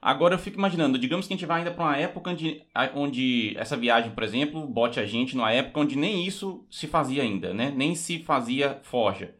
Agora 0.00 0.34
eu 0.34 0.38
fico 0.38 0.58
imaginando, 0.58 0.96
digamos 0.96 1.26
que 1.26 1.34
a 1.34 1.36
gente 1.36 1.46
vai 1.46 1.58
ainda 1.58 1.72
para 1.72 1.84
uma 1.84 1.96
época 1.96 2.30
onde, 2.30 2.62
onde 2.94 3.54
essa 3.58 3.76
viagem, 3.76 4.12
por 4.12 4.22
exemplo, 4.22 4.64
bote 4.64 5.00
a 5.00 5.04
gente 5.04 5.36
numa 5.36 5.50
época 5.50 5.80
onde 5.80 5.96
nem 5.96 6.24
isso 6.24 6.64
se 6.70 6.86
fazia 6.86 7.24
ainda, 7.24 7.52
né? 7.52 7.72
Nem 7.74 7.96
se 7.96 8.20
fazia 8.20 8.78
forja. 8.84 9.34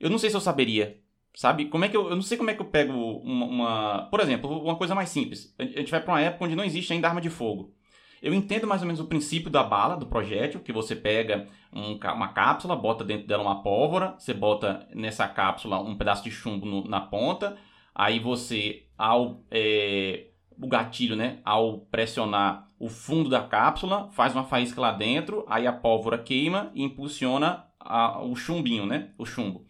Eu 0.00 0.10
não 0.10 0.18
sei 0.18 0.30
se 0.30 0.36
eu 0.36 0.40
saberia, 0.40 1.00
sabe? 1.34 1.66
Como 1.66 1.84
é 1.84 1.88
que 1.88 1.96
eu, 1.96 2.08
eu 2.08 2.16
não 2.16 2.22
sei 2.22 2.36
como 2.36 2.50
é 2.50 2.54
que 2.54 2.60
eu 2.60 2.66
pego 2.66 2.92
uma, 2.92 3.46
uma 3.46 4.08
por 4.10 4.20
exemplo, 4.20 4.50
uma 4.62 4.76
coisa 4.76 4.94
mais 4.94 5.08
simples. 5.08 5.54
A 5.58 5.64
gente 5.64 5.90
vai 5.90 6.00
para 6.00 6.14
uma 6.14 6.20
época 6.20 6.44
onde 6.44 6.56
não 6.56 6.64
existe 6.64 6.92
ainda 6.92 7.08
arma 7.08 7.20
de 7.20 7.30
fogo. 7.30 7.74
Eu 8.22 8.32
entendo 8.32 8.66
mais 8.66 8.80
ou 8.80 8.86
menos 8.86 9.00
o 9.00 9.06
princípio 9.06 9.50
da 9.50 9.62
bala, 9.62 9.96
do 9.96 10.06
projétil, 10.06 10.60
que 10.60 10.72
você 10.72 10.96
pega 10.96 11.46
um, 11.70 11.98
uma 12.14 12.28
cápsula, 12.28 12.74
bota 12.74 13.04
dentro 13.04 13.26
dela 13.26 13.42
uma 13.42 13.62
pólvora, 13.62 14.14
você 14.18 14.32
bota 14.32 14.88
nessa 14.94 15.28
cápsula 15.28 15.78
um 15.78 15.94
pedaço 15.94 16.24
de 16.24 16.30
chumbo 16.30 16.64
no, 16.64 16.88
na 16.88 17.02
ponta, 17.02 17.58
Aí 17.94 18.18
você, 18.18 18.86
ao 18.98 19.44
é, 19.50 20.26
o 20.60 20.66
gatilho, 20.66 21.14
né, 21.14 21.38
ao 21.44 21.78
pressionar 21.78 22.68
o 22.78 22.88
fundo 22.88 23.30
da 23.30 23.42
cápsula, 23.42 24.10
faz 24.10 24.34
uma 24.34 24.44
faísca 24.44 24.80
lá 24.80 24.90
dentro, 24.90 25.44
aí 25.48 25.66
a 25.66 25.72
pólvora 25.72 26.18
queima 26.18 26.72
e 26.74 26.82
impulsiona 26.82 27.64
a, 27.78 28.20
o 28.20 28.34
chumbinho, 28.34 28.84
né, 28.84 29.10
o 29.16 29.24
chumbo. 29.24 29.64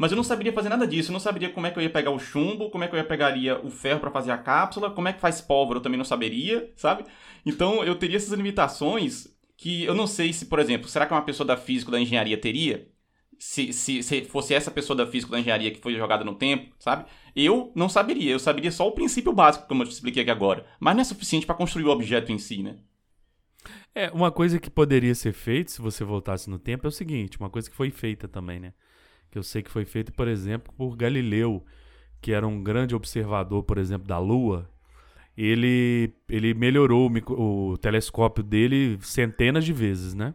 Mas 0.00 0.10
eu 0.10 0.16
não 0.16 0.24
saberia 0.24 0.50
fazer 0.50 0.70
nada 0.70 0.86
disso, 0.86 1.10
eu 1.10 1.12
não 1.12 1.20
saberia 1.20 1.50
como 1.50 1.66
é 1.66 1.70
que 1.70 1.78
eu 1.78 1.82
ia 1.82 1.90
pegar 1.90 2.10
o 2.10 2.18
chumbo, 2.18 2.70
como 2.70 2.82
é 2.82 2.88
que 2.88 2.94
eu 2.94 2.98
ia 2.98 3.04
pegaria 3.04 3.60
o 3.60 3.70
ferro 3.70 4.00
para 4.00 4.10
fazer 4.10 4.30
a 4.30 4.38
cápsula, 4.38 4.90
como 4.90 5.08
é 5.08 5.12
que 5.12 5.20
faz 5.20 5.42
pólvora, 5.42 5.76
eu 5.76 5.82
também 5.82 5.98
não 5.98 6.06
saberia, 6.06 6.72
sabe? 6.74 7.04
Então 7.44 7.84
eu 7.84 7.94
teria 7.94 8.16
essas 8.16 8.32
limitações 8.32 9.28
que 9.58 9.84
eu 9.84 9.94
não 9.94 10.06
sei 10.06 10.32
se, 10.32 10.46
por 10.46 10.58
exemplo, 10.58 10.88
será 10.88 11.04
que 11.04 11.12
uma 11.12 11.20
pessoa 11.20 11.46
da 11.46 11.54
física 11.54 11.90
ou 11.90 11.92
da 11.92 12.00
engenharia 12.00 12.38
teria? 12.38 12.88
Se, 13.38 13.74
se, 13.74 14.02
se 14.02 14.24
fosse 14.24 14.54
essa 14.54 14.70
pessoa 14.70 14.96
da 14.96 15.06
física 15.06 15.32
ou 15.32 15.36
da 15.36 15.40
engenharia 15.40 15.70
que 15.70 15.82
foi 15.82 15.94
jogada 15.94 16.24
no 16.24 16.34
tempo, 16.34 16.74
sabe? 16.78 17.04
Eu 17.36 17.70
não 17.74 17.90
saberia, 17.90 18.32
eu 18.32 18.38
saberia 18.38 18.72
só 18.72 18.88
o 18.88 18.92
princípio 18.92 19.34
básico, 19.34 19.68
como 19.68 19.82
eu 19.82 19.86
te 19.86 19.92
expliquei 19.92 20.22
aqui 20.22 20.30
agora. 20.30 20.64
Mas 20.80 20.94
não 20.94 21.02
é 21.02 21.04
suficiente 21.04 21.44
para 21.44 21.54
construir 21.54 21.84
o 21.84 21.90
objeto 21.90 22.32
em 22.32 22.38
si, 22.38 22.62
né? 22.62 22.78
É, 23.94 24.10
uma 24.12 24.32
coisa 24.32 24.58
que 24.58 24.70
poderia 24.70 25.14
ser 25.14 25.34
feita 25.34 25.70
se 25.70 25.82
você 25.82 26.04
voltasse 26.04 26.48
no 26.48 26.58
tempo 26.58 26.86
é 26.86 26.88
o 26.88 26.90
seguinte, 26.90 27.38
uma 27.38 27.50
coisa 27.50 27.68
que 27.68 27.76
foi 27.76 27.90
feita 27.90 28.26
também, 28.26 28.58
né? 28.58 28.72
Que 29.30 29.38
eu 29.38 29.42
sei 29.42 29.62
que 29.62 29.70
foi 29.70 29.84
feita, 29.84 30.10
por 30.12 30.28
exemplo, 30.28 30.72
por 30.76 30.96
Galileu, 30.96 31.64
que 32.20 32.32
era 32.32 32.46
um 32.46 32.62
grande 32.62 32.94
observador, 32.94 33.62
por 33.62 33.78
exemplo, 33.78 34.06
da 34.06 34.18
Lua. 34.18 34.68
Ele, 35.36 36.12
ele 36.28 36.52
melhorou 36.52 37.10
o, 37.10 37.70
o 37.72 37.78
telescópio 37.78 38.42
dele 38.42 38.98
centenas 39.00 39.64
de 39.64 39.72
vezes, 39.72 40.14
né? 40.14 40.34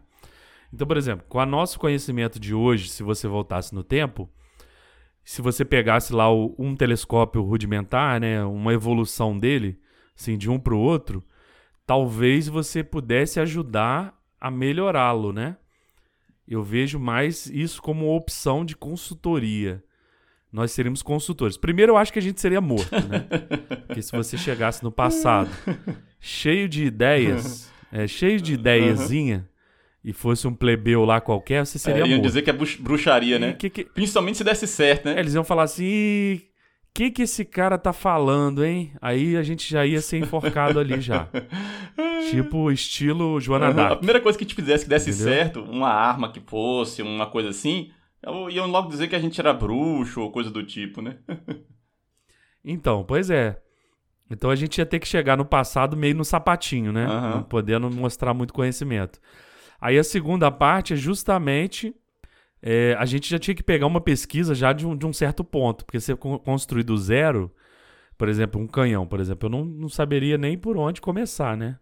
Então, 0.72 0.86
por 0.86 0.96
exemplo, 0.96 1.24
com 1.28 1.38
o 1.38 1.46
nosso 1.46 1.78
conhecimento 1.78 2.40
de 2.40 2.54
hoje, 2.54 2.88
se 2.88 3.02
você 3.02 3.28
voltasse 3.28 3.74
no 3.74 3.84
tempo, 3.84 4.28
se 5.24 5.42
você 5.42 5.64
pegasse 5.64 6.12
lá 6.12 6.32
o, 6.32 6.54
um 6.58 6.74
telescópio 6.74 7.42
rudimentar, 7.42 8.20
né, 8.20 8.44
uma 8.44 8.72
evolução 8.72 9.38
dele, 9.38 9.78
assim, 10.16 10.38
de 10.38 10.50
um 10.50 10.58
para 10.58 10.74
o 10.74 10.78
outro, 10.78 11.22
talvez 11.84 12.48
você 12.48 12.82
pudesse 12.82 13.40
ajudar 13.40 14.16
a 14.40 14.50
melhorá-lo, 14.50 15.32
né? 15.32 15.56
Eu 16.46 16.62
vejo 16.62 16.98
mais 16.98 17.46
isso 17.46 17.82
como 17.82 18.14
opção 18.14 18.64
de 18.64 18.76
consultoria. 18.76 19.82
Nós 20.52 20.70
seríamos 20.72 21.02
consultores. 21.02 21.56
Primeiro, 21.56 21.92
eu 21.92 21.96
acho 21.96 22.12
que 22.12 22.18
a 22.18 22.22
gente 22.22 22.40
seria 22.40 22.60
morto, 22.60 22.94
né? 23.08 23.26
Porque 23.86 24.00
se 24.00 24.12
você 24.12 24.38
chegasse 24.38 24.82
no 24.82 24.92
passado 24.92 25.50
cheio 26.20 26.68
de 26.68 26.84
ideias, 26.84 27.70
é, 27.92 28.06
cheio 28.06 28.40
de 28.40 28.54
ideiazinha, 28.54 29.48
e 30.06 30.12
fosse 30.12 30.46
um 30.46 30.54
plebeu 30.54 31.04
lá 31.04 31.20
qualquer, 31.20 31.66
você 31.66 31.80
seria 31.80 32.04
é, 32.04 32.06
iam 32.06 32.18
morto. 32.18 32.22
dizer 32.22 32.42
que 32.42 32.50
é 32.50 32.52
bruxaria, 32.52 33.40
né? 33.40 33.54
Que, 33.54 33.68
que... 33.68 33.84
Principalmente 33.84 34.38
se 34.38 34.44
desse 34.44 34.64
certo, 34.64 35.06
né? 35.06 35.16
É, 35.16 35.18
eles 35.18 35.34
iam 35.34 35.42
falar 35.42 35.64
assim, 35.64 36.40
que 36.96 37.10
que 37.10 37.22
esse 37.22 37.44
cara 37.44 37.76
tá 37.76 37.92
falando, 37.92 38.64
hein? 38.64 38.90
Aí 39.02 39.36
a 39.36 39.42
gente 39.42 39.70
já 39.70 39.84
ia 39.84 40.00
ser 40.00 40.16
enforcado 40.16 40.80
ali 40.80 40.98
já. 40.98 41.28
tipo 42.30 42.72
estilo 42.72 43.38
Joana 43.38 43.70
Dark. 43.70 43.92
A 43.92 43.96
primeira 43.96 44.20
coisa 44.20 44.38
que 44.38 44.46
te 44.46 44.54
fizesse 44.54 44.84
que 44.84 44.88
desse 44.88 45.10
Entendeu? 45.10 45.34
certo, 45.34 45.60
uma 45.60 45.90
arma 45.90 46.32
que 46.32 46.40
fosse, 46.40 47.02
uma 47.02 47.26
coisa 47.26 47.50
assim, 47.50 47.90
iam 48.50 48.66
logo 48.66 48.88
dizer 48.88 49.08
que 49.08 49.14
a 49.14 49.18
gente 49.18 49.38
era 49.38 49.52
bruxo 49.52 50.22
ou 50.22 50.32
coisa 50.32 50.50
do 50.50 50.62
tipo, 50.64 51.02
né? 51.02 51.18
então, 52.64 53.04
pois 53.04 53.28
é. 53.28 53.60
Então 54.30 54.48
a 54.48 54.56
gente 54.56 54.78
ia 54.78 54.86
ter 54.86 54.98
que 54.98 55.06
chegar 55.06 55.36
no 55.36 55.44
passado 55.44 55.98
meio 55.98 56.14
no 56.14 56.24
sapatinho, 56.24 56.92
né? 56.92 57.06
Uhum. 57.06 57.30
Não 57.30 57.42
podendo 57.42 57.90
mostrar 57.90 58.32
muito 58.32 58.54
conhecimento. 58.54 59.20
Aí 59.78 59.98
a 59.98 60.04
segunda 60.04 60.50
parte 60.50 60.94
é 60.94 60.96
justamente 60.96 61.94
é, 62.68 62.96
a 62.98 63.04
gente 63.04 63.30
já 63.30 63.38
tinha 63.38 63.54
que 63.54 63.62
pegar 63.62 63.86
uma 63.86 64.00
pesquisa 64.00 64.52
já 64.52 64.72
de 64.72 64.84
um, 64.84 64.96
de 64.96 65.06
um 65.06 65.12
certo 65.12 65.44
ponto, 65.44 65.84
porque 65.84 66.00
você 66.00 66.16
construir 66.16 66.82
do 66.82 66.96
zero, 66.96 67.48
por 68.18 68.28
exemplo, 68.28 68.60
um 68.60 68.66
canhão, 68.66 69.06
por 69.06 69.20
exemplo, 69.20 69.46
eu 69.46 69.50
não, 69.50 69.64
não 69.64 69.88
saberia 69.88 70.36
nem 70.36 70.58
por 70.58 70.76
onde 70.76 71.00
começar, 71.00 71.56
né? 71.56 71.78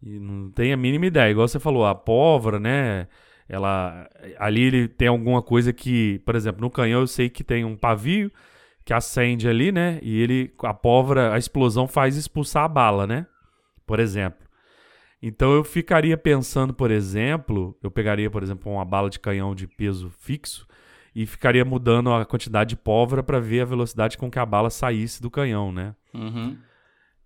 E 0.00 0.20
não 0.20 0.48
tem 0.52 0.72
a 0.72 0.76
mínima 0.76 1.06
ideia. 1.06 1.32
Igual 1.32 1.48
você 1.48 1.58
falou, 1.58 1.84
a 1.84 1.92
pólvora, 1.92 2.60
né? 2.60 3.08
Ela, 3.48 4.08
ali 4.38 4.62
ele 4.62 4.86
tem 4.86 5.08
alguma 5.08 5.42
coisa 5.42 5.72
que, 5.72 6.20
por 6.20 6.36
exemplo, 6.36 6.60
no 6.60 6.70
canhão 6.70 7.00
eu 7.00 7.06
sei 7.08 7.28
que 7.28 7.42
tem 7.42 7.64
um 7.64 7.76
pavio 7.76 8.30
que 8.84 8.94
acende 8.94 9.48
ali, 9.48 9.72
né? 9.72 9.98
E 10.02 10.20
ele, 10.22 10.54
a 10.62 10.72
pólvora, 10.72 11.34
a 11.34 11.38
explosão 11.38 11.88
faz 11.88 12.16
expulsar 12.16 12.62
a 12.62 12.68
bala, 12.68 13.08
né? 13.08 13.26
Por 13.84 13.98
exemplo. 13.98 14.41
Então 15.22 15.54
eu 15.54 15.62
ficaria 15.62 16.16
pensando, 16.16 16.74
por 16.74 16.90
exemplo, 16.90 17.78
eu 17.80 17.90
pegaria, 17.90 18.28
por 18.28 18.42
exemplo, 18.42 18.72
uma 18.72 18.84
bala 18.84 19.08
de 19.08 19.20
canhão 19.20 19.54
de 19.54 19.68
peso 19.68 20.10
fixo 20.10 20.66
e 21.14 21.24
ficaria 21.24 21.64
mudando 21.64 22.12
a 22.12 22.24
quantidade 22.24 22.70
de 22.70 22.76
pólvora 22.76 23.22
para 23.22 23.38
ver 23.38 23.60
a 23.60 23.66
velocidade 23.66 24.18
com 24.18 24.28
que 24.28 24.38
a 24.38 24.46
bala 24.46 24.68
saísse 24.68 25.22
do 25.22 25.30
canhão, 25.30 25.70
né? 25.70 25.94
Uhum. 26.12 26.56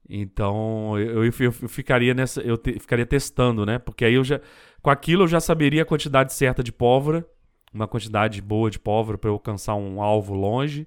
Então 0.09 0.99
eu, 0.99 1.25
eu, 1.25 1.33
eu, 1.41 1.53
ficaria 1.53 2.13
nessa, 2.13 2.41
eu 2.43 2.59
te, 2.59 2.79
ficaria 2.79 3.07
testando, 3.07 3.65
né? 3.65 3.79
Porque 3.79 4.05
aí 4.05 4.15
eu 4.15 4.25
já, 4.25 4.41
com 4.83 4.91
aquilo 4.91 5.25
eu 5.25 5.29
já 5.29 5.41
saberia 5.41 5.83
a 5.83 5.87
quantidade 5.87 6.35
certa 6.35 6.63
de 6.63 6.73
pólvora, 6.73 7.27
uma 7.73 7.89
quantidade 7.89 8.43
boa 8.43 8.71
de 8.71 8.79
pólvora 8.79 9.17
para 9.17 9.31
eu 9.31 9.35
alcançar 9.35 9.75
um 9.75 10.03
alvo 10.03 10.35
longe. 10.35 10.87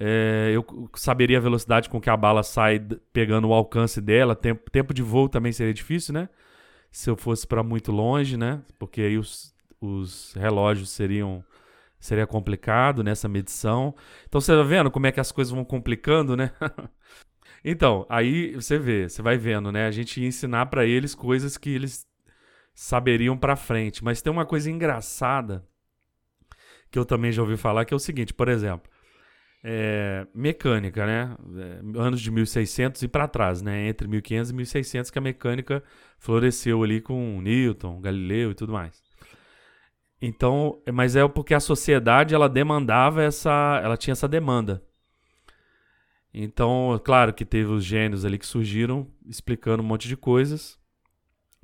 É, 0.00 0.52
eu 0.54 0.64
saberia 0.94 1.38
a 1.38 1.40
velocidade 1.40 1.90
com 1.90 2.00
que 2.00 2.08
a 2.08 2.16
bala 2.16 2.44
sai 2.44 2.78
pegando 3.12 3.48
o 3.48 3.52
alcance 3.52 4.00
dela. 4.00 4.36
Tempo, 4.36 4.70
tempo 4.70 4.94
de 4.94 5.02
voo 5.02 5.28
também 5.28 5.50
seria 5.50 5.74
difícil, 5.74 6.14
né? 6.14 6.28
Se 6.90 7.10
eu 7.10 7.16
fosse 7.16 7.44
para 7.46 7.64
muito 7.64 7.90
longe, 7.90 8.36
né? 8.36 8.62
Porque 8.78 9.00
aí 9.00 9.18
os, 9.18 9.52
os 9.80 10.32
relógios 10.34 10.90
seriam 10.90 11.44
seria 11.98 12.28
complicado 12.28 13.02
nessa 13.02 13.28
medição. 13.28 13.92
Então 14.28 14.40
você 14.40 14.52
tá 14.54 14.62
vendo 14.62 14.88
como 14.88 15.08
é 15.08 15.12
que 15.12 15.18
as 15.18 15.32
coisas 15.32 15.52
vão 15.52 15.64
complicando, 15.64 16.36
né? 16.36 16.52
então, 17.64 18.06
aí 18.08 18.54
você 18.54 18.78
vê, 18.78 19.08
você 19.08 19.20
vai 19.20 19.36
vendo, 19.36 19.72
né? 19.72 19.86
A 19.86 19.90
gente 19.90 20.20
ia 20.20 20.28
ensinar 20.28 20.66
para 20.66 20.86
eles 20.86 21.12
coisas 21.12 21.56
que 21.56 21.70
eles 21.70 22.06
saberiam 22.72 23.36
para 23.36 23.56
frente, 23.56 24.04
mas 24.04 24.22
tem 24.22 24.32
uma 24.32 24.46
coisa 24.46 24.70
engraçada 24.70 25.66
que 26.88 26.96
eu 26.98 27.04
também 27.04 27.32
já 27.32 27.42
ouvi 27.42 27.56
falar 27.56 27.84
que 27.84 27.92
é 27.92 27.96
o 27.96 28.00
seguinte, 28.00 28.32
por 28.32 28.48
exemplo, 28.48 28.88
é, 29.62 30.26
mecânica, 30.34 31.06
né? 31.06 31.36
É, 31.56 31.98
anos 31.98 32.20
de 32.20 32.30
1600 32.30 33.02
e 33.02 33.08
para 33.08 33.28
trás, 33.28 33.62
né? 33.62 33.88
Entre 33.88 34.06
1500 34.06 34.50
e 34.50 34.54
1600 34.54 35.10
que 35.10 35.18
a 35.18 35.22
mecânica 35.22 35.82
floresceu 36.18 36.82
ali 36.82 37.00
com 37.00 37.40
Newton, 37.40 38.00
Galileu 38.00 38.52
e 38.52 38.54
tudo 38.54 38.72
mais. 38.72 39.02
Então, 40.20 40.82
mas 40.92 41.14
é 41.14 41.26
porque 41.28 41.54
a 41.54 41.60
sociedade 41.60 42.34
ela 42.34 42.48
demandava 42.48 43.22
essa, 43.22 43.80
ela 43.82 43.96
tinha 43.96 44.12
essa 44.12 44.28
demanda. 44.28 44.82
Então, 46.34 47.00
claro 47.04 47.32
que 47.32 47.44
teve 47.44 47.70
os 47.70 47.84
gênios 47.84 48.24
ali 48.24 48.38
que 48.38 48.46
surgiram 48.46 49.08
explicando 49.26 49.82
um 49.82 49.86
monte 49.86 50.08
de 50.08 50.16
coisas. 50.16 50.78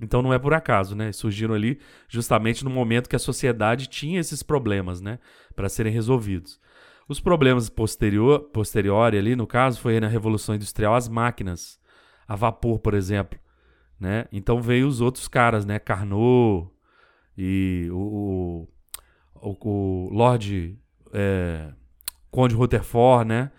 Então 0.00 0.22
não 0.22 0.32
é 0.32 0.38
por 0.38 0.52
acaso, 0.52 0.96
né? 0.96 1.12
Surgiram 1.12 1.54
ali 1.54 1.80
justamente 2.08 2.64
no 2.64 2.70
momento 2.70 3.08
que 3.08 3.16
a 3.16 3.20
sociedade 3.20 3.86
tinha 3.86 4.20
esses 4.20 4.42
problemas, 4.42 5.00
né, 5.00 5.18
para 5.54 5.68
serem 5.68 5.92
resolvidos. 5.92 6.60
Os 7.08 7.20
problemas 7.20 7.68
posterior, 7.68 8.40
posteriores 8.52 9.18
ali, 9.18 9.36
no 9.36 9.46
caso, 9.46 9.80
foi 9.80 10.00
na 10.00 10.08
Revolução 10.08 10.54
Industrial 10.54 10.94
as 10.94 11.08
máquinas, 11.08 11.78
a 12.26 12.34
vapor, 12.34 12.78
por 12.78 12.94
exemplo. 12.94 13.38
Né? 14.00 14.26
Então 14.32 14.60
veio 14.60 14.86
os 14.86 15.00
outros 15.00 15.28
caras, 15.28 15.64
né? 15.64 15.78
Carnot 15.78 16.68
e 17.36 17.88
o, 17.90 18.66
o, 19.34 19.56
o 19.68 20.08
Lord 20.10 20.78
é, 21.12 21.72
Conde 22.30 22.54
Rutherford, 22.54 23.28
né? 23.28 23.50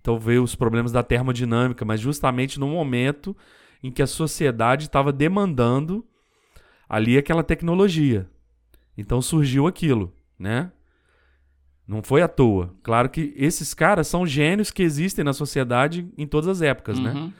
Então 0.00 0.18
veio 0.18 0.42
os 0.42 0.54
problemas 0.54 0.92
da 0.92 1.02
termodinâmica, 1.02 1.84
mas 1.84 2.00
justamente 2.00 2.58
no 2.58 2.68
momento 2.68 3.36
em 3.82 3.90
que 3.90 4.02
a 4.02 4.06
sociedade 4.06 4.84
estava 4.84 5.12
demandando 5.12 6.04
ali 6.88 7.16
aquela 7.16 7.42
tecnologia. 7.42 8.28
Então 8.96 9.22
surgiu 9.22 9.66
aquilo, 9.66 10.12
né? 10.38 10.72
Não 11.86 12.02
foi 12.02 12.22
à 12.22 12.28
toa. 12.28 12.74
Claro 12.82 13.10
que 13.10 13.34
esses 13.36 13.74
caras 13.74 14.08
são 14.08 14.26
gênios 14.26 14.70
que 14.70 14.82
existem 14.82 15.24
na 15.24 15.32
sociedade 15.32 16.08
em 16.16 16.26
todas 16.26 16.48
as 16.48 16.62
épocas, 16.62 16.98
né? 16.98 17.10
uhum. 17.12 17.26
né? 17.26 17.32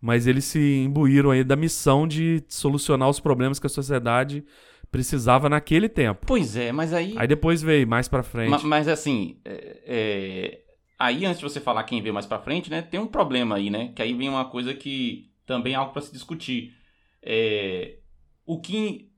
Mas 0.00 0.26
eles 0.26 0.44
se 0.44 0.82
imbuíram 0.84 1.30
aí 1.30 1.44
da 1.44 1.54
missão 1.54 2.08
de 2.08 2.42
solucionar 2.48 3.08
os 3.08 3.20
problemas 3.20 3.60
que 3.60 3.66
a 3.66 3.70
sociedade 3.70 4.44
precisava 4.90 5.48
naquele 5.48 5.88
tempo. 5.88 6.26
Pois 6.26 6.56
é, 6.56 6.72
mas 6.72 6.92
aí. 6.92 7.14
Aí 7.16 7.28
depois 7.28 7.62
veio 7.62 7.86
mais 7.86 8.08
para 8.08 8.24
frente. 8.24 8.50
Mas, 8.50 8.64
mas 8.64 8.88
assim, 8.88 9.40
é, 9.44 9.82
é... 9.86 10.60
aí 10.98 11.24
antes 11.24 11.38
de 11.38 11.44
você 11.44 11.60
falar 11.60 11.84
quem 11.84 12.02
veio 12.02 12.12
mais 12.12 12.26
para 12.26 12.40
frente, 12.40 12.68
né, 12.68 12.82
tem 12.82 12.98
um 12.98 13.06
problema 13.06 13.54
aí, 13.54 13.70
né? 13.70 13.92
Que 13.94 14.02
aí 14.02 14.12
vem 14.12 14.28
uma 14.28 14.44
coisa 14.44 14.74
que 14.74 15.30
também 15.46 15.74
é 15.74 15.76
algo 15.76 15.92
para 15.92 16.02
se 16.02 16.12
discutir. 16.12 16.74
É... 17.22 17.98
O 18.44 18.60
que 18.60 19.08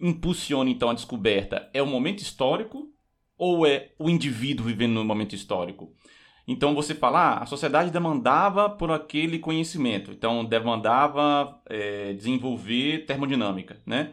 impulsiona 0.00 0.70
então 0.70 0.88
a 0.88 0.94
descoberta 0.94 1.68
é 1.74 1.82
o 1.82 1.86
momento 1.86 2.20
histórico 2.20 2.90
ou 3.40 3.66
é 3.66 3.92
o 3.98 4.10
indivíduo 4.10 4.66
vivendo 4.66 4.92
no 4.92 5.04
momento 5.04 5.34
histórico? 5.34 5.90
Então 6.46 6.74
você 6.74 6.94
fala, 6.94 7.20
ah, 7.20 7.42
a 7.42 7.46
sociedade 7.46 7.90
demandava 7.90 8.68
por 8.68 8.90
aquele 8.90 9.38
conhecimento, 9.38 10.10
então 10.12 10.44
demandava 10.44 11.58
é, 11.66 12.12
desenvolver 12.12 13.06
termodinâmica, 13.06 13.80
né? 13.86 14.12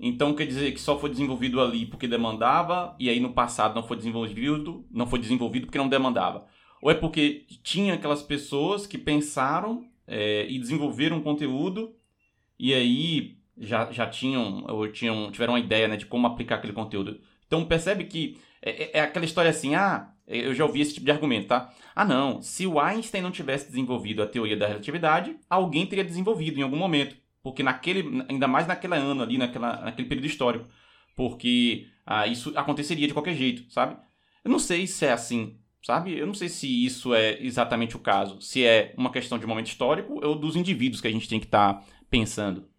Então 0.00 0.34
quer 0.34 0.46
dizer 0.46 0.72
que 0.72 0.80
só 0.80 0.98
foi 0.98 1.10
desenvolvido 1.10 1.60
ali 1.60 1.86
porque 1.86 2.08
demandava 2.08 2.96
e 2.98 3.08
aí 3.08 3.20
no 3.20 3.32
passado 3.32 3.74
não 3.74 3.84
foi 3.86 3.96
desenvolvido, 3.96 4.84
não 4.90 5.06
foi 5.06 5.20
desenvolvido 5.20 5.66
porque 5.66 5.78
não 5.78 5.88
demandava. 5.88 6.46
Ou 6.82 6.90
é 6.90 6.94
porque 6.94 7.46
tinha 7.62 7.94
aquelas 7.94 8.22
pessoas 8.22 8.84
que 8.84 8.98
pensaram 8.98 9.86
é, 10.08 10.46
e 10.48 10.58
desenvolveram 10.58 11.18
um 11.18 11.22
conteúdo 11.22 11.94
e 12.58 12.74
aí 12.74 13.36
já, 13.56 13.92
já 13.92 14.08
tinham 14.08 14.64
ou 14.66 14.88
tinham 14.88 15.30
tiveram 15.30 15.52
uma 15.52 15.60
ideia 15.60 15.86
né, 15.86 15.96
de 15.96 16.06
como 16.06 16.26
aplicar 16.26 16.56
aquele 16.56 16.72
conteúdo. 16.72 17.20
Então 17.50 17.64
percebe 17.64 18.04
que 18.04 18.38
é, 18.62 18.70
é, 18.70 18.90
é, 18.98 19.00
aquela 19.00 19.24
história 19.24 19.50
assim, 19.50 19.74
ah, 19.74 20.12
eu 20.24 20.54
já 20.54 20.64
ouvi 20.64 20.80
esse 20.80 20.94
tipo 20.94 21.04
de 21.04 21.10
argumento, 21.10 21.48
tá? 21.48 21.74
Ah, 21.96 22.04
não, 22.04 22.40
se 22.40 22.64
o 22.64 22.78
Einstein 22.78 23.22
não 23.22 23.32
tivesse 23.32 23.66
desenvolvido 23.66 24.22
a 24.22 24.26
teoria 24.26 24.56
da 24.56 24.68
relatividade, 24.68 25.36
alguém 25.50 25.84
teria 25.84 26.04
desenvolvido 26.04 26.60
em 26.60 26.62
algum 26.62 26.76
momento. 26.76 27.16
Porque 27.42 27.64
naquele, 27.64 28.24
ainda 28.28 28.46
mais 28.46 28.68
naquele 28.68 28.94
ano 28.94 29.20
ali, 29.20 29.36
naquela, 29.36 29.80
naquele 29.80 30.06
período 30.06 30.26
histórico. 30.26 30.68
Porque 31.16 31.88
ah, 32.06 32.28
isso 32.28 32.52
aconteceria 32.56 33.08
de 33.08 33.12
qualquer 33.12 33.34
jeito, 33.34 33.68
sabe? 33.72 33.96
Eu 34.44 34.50
não 34.52 34.60
sei 34.60 34.86
se 34.86 35.04
é 35.06 35.12
assim, 35.12 35.58
sabe? 35.84 36.16
Eu 36.16 36.28
não 36.28 36.34
sei 36.34 36.48
se 36.48 36.86
isso 36.86 37.12
é 37.14 37.42
exatamente 37.42 37.96
o 37.96 38.00
caso. 38.00 38.40
Se 38.40 38.64
é 38.64 38.94
uma 38.96 39.10
questão 39.10 39.40
de 39.40 39.46
momento 39.46 39.66
histórico 39.66 40.24
ou 40.24 40.36
dos 40.36 40.54
indivíduos 40.54 41.00
que 41.00 41.08
a 41.08 41.12
gente 41.12 41.28
tem 41.28 41.40
que 41.40 41.46
estar 41.46 41.74
tá 41.74 41.84
pensando. 42.08 42.69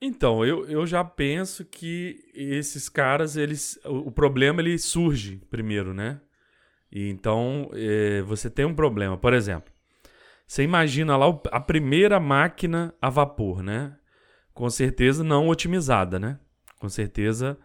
Então, 0.00 0.44
eu, 0.44 0.64
eu 0.68 0.86
já 0.86 1.02
penso 1.04 1.64
que 1.64 2.30
esses 2.32 2.88
caras, 2.88 3.36
eles. 3.36 3.78
O, 3.84 4.08
o 4.08 4.12
problema 4.12 4.60
ele 4.60 4.78
surge 4.78 5.42
primeiro, 5.50 5.92
né? 5.92 6.20
E 6.90 7.08
então 7.08 7.70
é, 7.74 8.22
você 8.22 8.48
tem 8.48 8.64
um 8.64 8.74
problema. 8.74 9.18
Por 9.18 9.34
exemplo, 9.34 9.72
você 10.46 10.62
imagina 10.62 11.16
lá 11.16 11.26
a 11.52 11.60
primeira 11.60 12.18
máquina 12.20 12.94
a 13.02 13.10
vapor, 13.10 13.62
né? 13.62 13.96
Com 14.54 14.70
certeza 14.70 15.22
não 15.24 15.48
otimizada, 15.48 16.18
né? 16.18 16.38
Com 16.78 16.88
certeza 16.88 17.58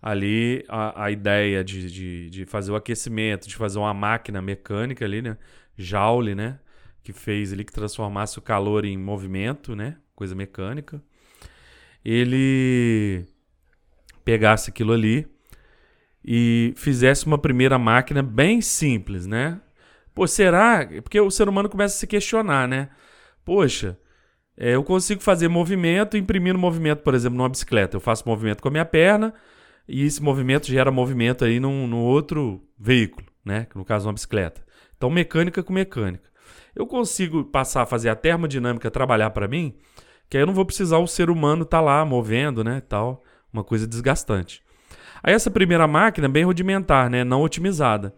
ali 0.00 0.64
a, 0.68 1.04
a 1.04 1.10
ideia 1.10 1.64
de, 1.64 1.90
de, 1.90 2.30
de, 2.30 2.46
fazer 2.46 2.70
o 2.70 2.76
aquecimento, 2.76 3.48
de 3.48 3.56
fazer 3.56 3.78
uma 3.78 3.92
máquina 3.92 4.40
mecânica 4.40 5.04
ali, 5.04 5.22
né? 5.22 5.36
Joule, 5.76 6.34
né? 6.34 6.60
Que 7.02 7.12
fez 7.12 7.52
ali 7.52 7.64
que 7.64 7.72
transformasse 7.72 8.38
o 8.38 8.42
calor 8.42 8.84
em 8.84 8.96
movimento, 8.96 9.74
né? 9.74 9.96
Coisa 10.14 10.34
mecânica. 10.34 11.02
Ele 12.04 13.24
pegasse 14.24 14.70
aquilo 14.70 14.92
ali 14.92 15.26
e 16.24 16.74
fizesse 16.76 17.26
uma 17.26 17.38
primeira 17.38 17.78
máquina 17.78 18.22
bem 18.22 18.60
simples, 18.60 19.26
né? 19.26 19.60
Pô, 20.14 20.26
será? 20.26 20.86
Porque 21.02 21.20
o 21.20 21.30
ser 21.30 21.48
humano 21.48 21.68
começa 21.68 21.94
a 21.94 21.98
se 21.98 22.06
questionar, 22.06 22.66
né? 22.68 22.90
Poxa, 23.44 23.98
é, 24.56 24.74
eu 24.74 24.82
consigo 24.82 25.22
fazer 25.22 25.48
movimento 25.48 26.16
imprimindo 26.16 26.58
movimento, 26.58 27.02
por 27.02 27.14
exemplo, 27.14 27.38
numa 27.38 27.48
bicicleta. 27.48 27.96
Eu 27.96 28.00
faço 28.00 28.28
movimento 28.28 28.60
com 28.60 28.68
a 28.68 28.70
minha 28.72 28.84
perna 28.84 29.32
e 29.86 30.04
esse 30.04 30.22
movimento 30.22 30.66
gera 30.66 30.90
movimento 30.90 31.44
aí 31.44 31.60
num, 31.60 31.86
num 31.86 32.00
outro 32.00 32.62
veículo, 32.78 33.26
né? 33.44 33.66
No 33.74 33.84
caso, 33.84 34.08
uma 34.08 34.12
bicicleta. 34.12 34.60
Então, 34.96 35.08
mecânica 35.08 35.62
com 35.62 35.72
mecânica. 35.72 36.28
Eu 36.74 36.86
consigo 36.86 37.44
passar 37.44 37.82
a 37.82 37.86
fazer 37.86 38.08
a 38.08 38.16
termodinâmica 38.16 38.90
trabalhar 38.90 39.30
para 39.30 39.46
mim, 39.48 39.76
que 40.28 40.36
aí 40.36 40.42
eu 40.42 40.46
não 40.46 40.54
vou 40.54 40.64
precisar 40.64 40.98
o 40.98 41.06
ser 41.06 41.30
humano 41.30 41.62
estar 41.62 41.78
tá 41.78 41.82
lá 41.82 42.04
movendo, 42.04 42.62
né? 42.62 42.80
Tal, 42.80 43.22
uma 43.52 43.64
coisa 43.64 43.86
desgastante. 43.86 44.62
Aí 45.22 45.34
essa 45.34 45.50
primeira 45.50 45.86
máquina 45.86 46.26
é 46.26 46.30
bem 46.30 46.44
rudimentar, 46.44 47.10
né? 47.10 47.24
Não 47.24 47.42
otimizada. 47.42 48.14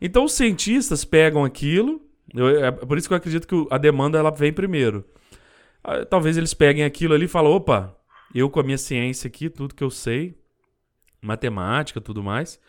Então 0.00 0.24
os 0.24 0.32
cientistas 0.32 1.04
pegam 1.04 1.44
aquilo, 1.44 2.00
eu, 2.34 2.64
é 2.64 2.70
por 2.70 2.98
isso 2.98 3.08
que 3.08 3.14
eu 3.14 3.18
acredito 3.18 3.46
que 3.46 3.66
a 3.70 3.78
demanda 3.78 4.18
ela 4.18 4.30
vem 4.30 4.52
primeiro. 4.52 5.04
Ah, 5.82 6.04
talvez 6.04 6.36
eles 6.36 6.52
peguem 6.52 6.84
aquilo 6.84 7.14
ali 7.14 7.24
e 7.24 7.28
falem, 7.28 7.50
opa, 7.50 7.96
eu 8.34 8.50
com 8.50 8.60
a 8.60 8.62
minha 8.62 8.78
ciência 8.78 9.28
aqui, 9.28 9.48
tudo 9.48 9.74
que 9.74 9.84
eu 9.84 9.90
sei, 9.90 10.36
matemática, 11.22 12.00
tudo 12.00 12.22
mais, 12.22 12.60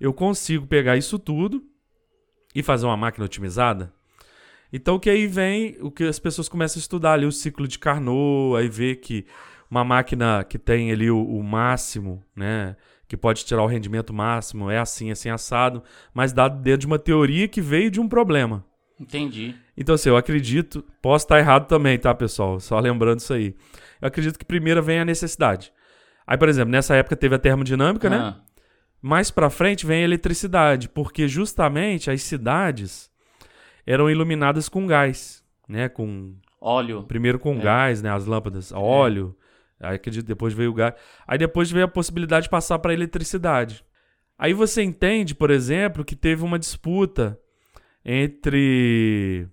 eu 0.00 0.12
consigo 0.12 0.66
pegar 0.66 0.96
isso 0.96 1.18
tudo 1.18 1.62
e 2.54 2.62
fazer 2.62 2.86
uma 2.86 2.96
máquina 2.96 3.24
otimizada. 3.24 3.92
Então 4.76 4.98
que 4.98 5.08
aí 5.08 5.28
vem 5.28 5.76
o 5.80 5.88
que 5.88 6.02
as 6.02 6.18
pessoas 6.18 6.48
começam 6.48 6.80
a 6.80 6.82
estudar 6.82 7.12
ali 7.12 7.24
o 7.24 7.30
ciclo 7.30 7.68
de 7.68 7.78
Carnot, 7.78 8.56
aí 8.58 8.68
vê 8.68 8.96
que 8.96 9.24
uma 9.70 9.84
máquina 9.84 10.42
que 10.42 10.58
tem 10.58 10.90
ali 10.90 11.08
o, 11.08 11.24
o 11.24 11.44
máximo, 11.44 12.20
né, 12.34 12.74
que 13.06 13.16
pode 13.16 13.44
tirar 13.44 13.62
o 13.62 13.68
rendimento 13.68 14.12
máximo, 14.12 14.68
é 14.68 14.80
assim, 14.80 15.12
assim, 15.12 15.30
assado, 15.30 15.80
mas 16.12 16.32
dado 16.32 16.60
dentro 16.60 16.80
de 16.80 16.86
uma 16.88 16.98
teoria 16.98 17.46
que 17.46 17.60
veio 17.60 17.88
de 17.88 18.00
um 18.00 18.08
problema. 18.08 18.64
Entendi. 18.98 19.54
Então, 19.76 19.94
assim, 19.94 20.08
eu 20.08 20.16
acredito, 20.16 20.84
posso 21.00 21.24
estar 21.24 21.38
errado 21.38 21.68
também, 21.68 21.96
tá, 21.96 22.12
pessoal? 22.12 22.58
Só 22.58 22.80
lembrando 22.80 23.20
isso 23.20 23.32
aí. 23.32 23.54
Eu 24.02 24.08
acredito 24.08 24.36
que 24.36 24.44
primeiro 24.44 24.82
vem 24.82 24.98
a 24.98 25.04
necessidade. 25.04 25.72
Aí, 26.26 26.36
por 26.36 26.48
exemplo, 26.48 26.72
nessa 26.72 26.96
época 26.96 27.14
teve 27.14 27.36
a 27.36 27.38
termodinâmica, 27.38 28.10
né? 28.10 28.16
ah. 28.16 28.30
né? 28.32 28.36
Mais 29.00 29.30
pra 29.30 29.50
frente 29.50 29.86
vem 29.86 30.00
a 30.00 30.04
eletricidade, 30.04 30.88
porque 30.88 31.28
justamente 31.28 32.10
as 32.10 32.22
cidades 32.22 33.13
eram 33.86 34.10
iluminadas 34.10 34.68
com 34.68 34.86
gás, 34.86 35.42
né? 35.68 35.88
Com 35.88 36.34
óleo. 36.60 37.04
Primeiro 37.04 37.38
com 37.38 37.54
é. 37.54 37.60
gás, 37.60 38.02
né? 38.02 38.10
As 38.10 38.26
lâmpadas, 38.26 38.72
é. 38.72 38.76
óleo. 38.76 39.36
Aí 39.80 39.96
acredito 39.96 40.26
depois 40.26 40.54
veio 40.54 40.70
o 40.70 40.74
gás. 40.74 40.94
Aí 41.26 41.38
depois 41.38 41.70
veio 41.70 41.84
a 41.84 41.88
possibilidade 41.88 42.44
de 42.44 42.50
passar 42.50 42.78
para 42.78 42.94
eletricidade. 42.94 43.84
Aí 44.38 44.52
você 44.52 44.82
entende, 44.82 45.34
por 45.34 45.50
exemplo, 45.50 46.04
que 46.04 46.16
teve 46.16 46.42
uma 46.42 46.58
disputa 46.58 47.38
entre 48.04 49.48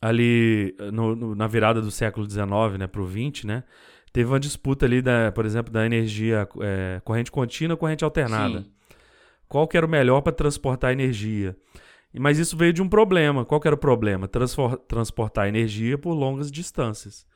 ali 0.00 0.74
no, 0.92 1.16
no, 1.16 1.34
na 1.34 1.46
virada 1.46 1.80
do 1.80 1.90
século 1.90 2.28
XIX, 2.28 2.78
né, 2.78 2.86
para 2.86 3.00
o 3.00 3.06
XX, 3.06 3.44
né, 3.44 3.64
teve 4.12 4.28
uma 4.28 4.38
disputa 4.38 4.84
ali, 4.84 5.00
da, 5.00 5.32
por 5.32 5.46
exemplo, 5.46 5.72
da 5.72 5.86
energia 5.86 6.46
é, 6.60 7.00
corrente 7.02 7.30
contínua, 7.30 7.76
corrente 7.76 8.04
alternada. 8.04 8.60
Sim. 8.60 8.70
Qual 9.48 9.66
que 9.66 9.76
era 9.76 9.86
o 9.86 9.88
melhor 9.88 10.20
para 10.20 10.32
transportar 10.32 10.92
energia? 10.92 11.56
Mas 12.18 12.38
isso 12.38 12.56
veio 12.56 12.72
de 12.72 12.80
um 12.80 12.88
problema. 12.88 13.44
Qual 13.44 13.60
era 13.64 13.74
o 13.74 13.78
problema? 13.78 14.28
transportar 14.88 15.48
energia 15.48 15.98
por 15.98 16.14
longas 16.14 16.50
distâncias. 16.50 17.26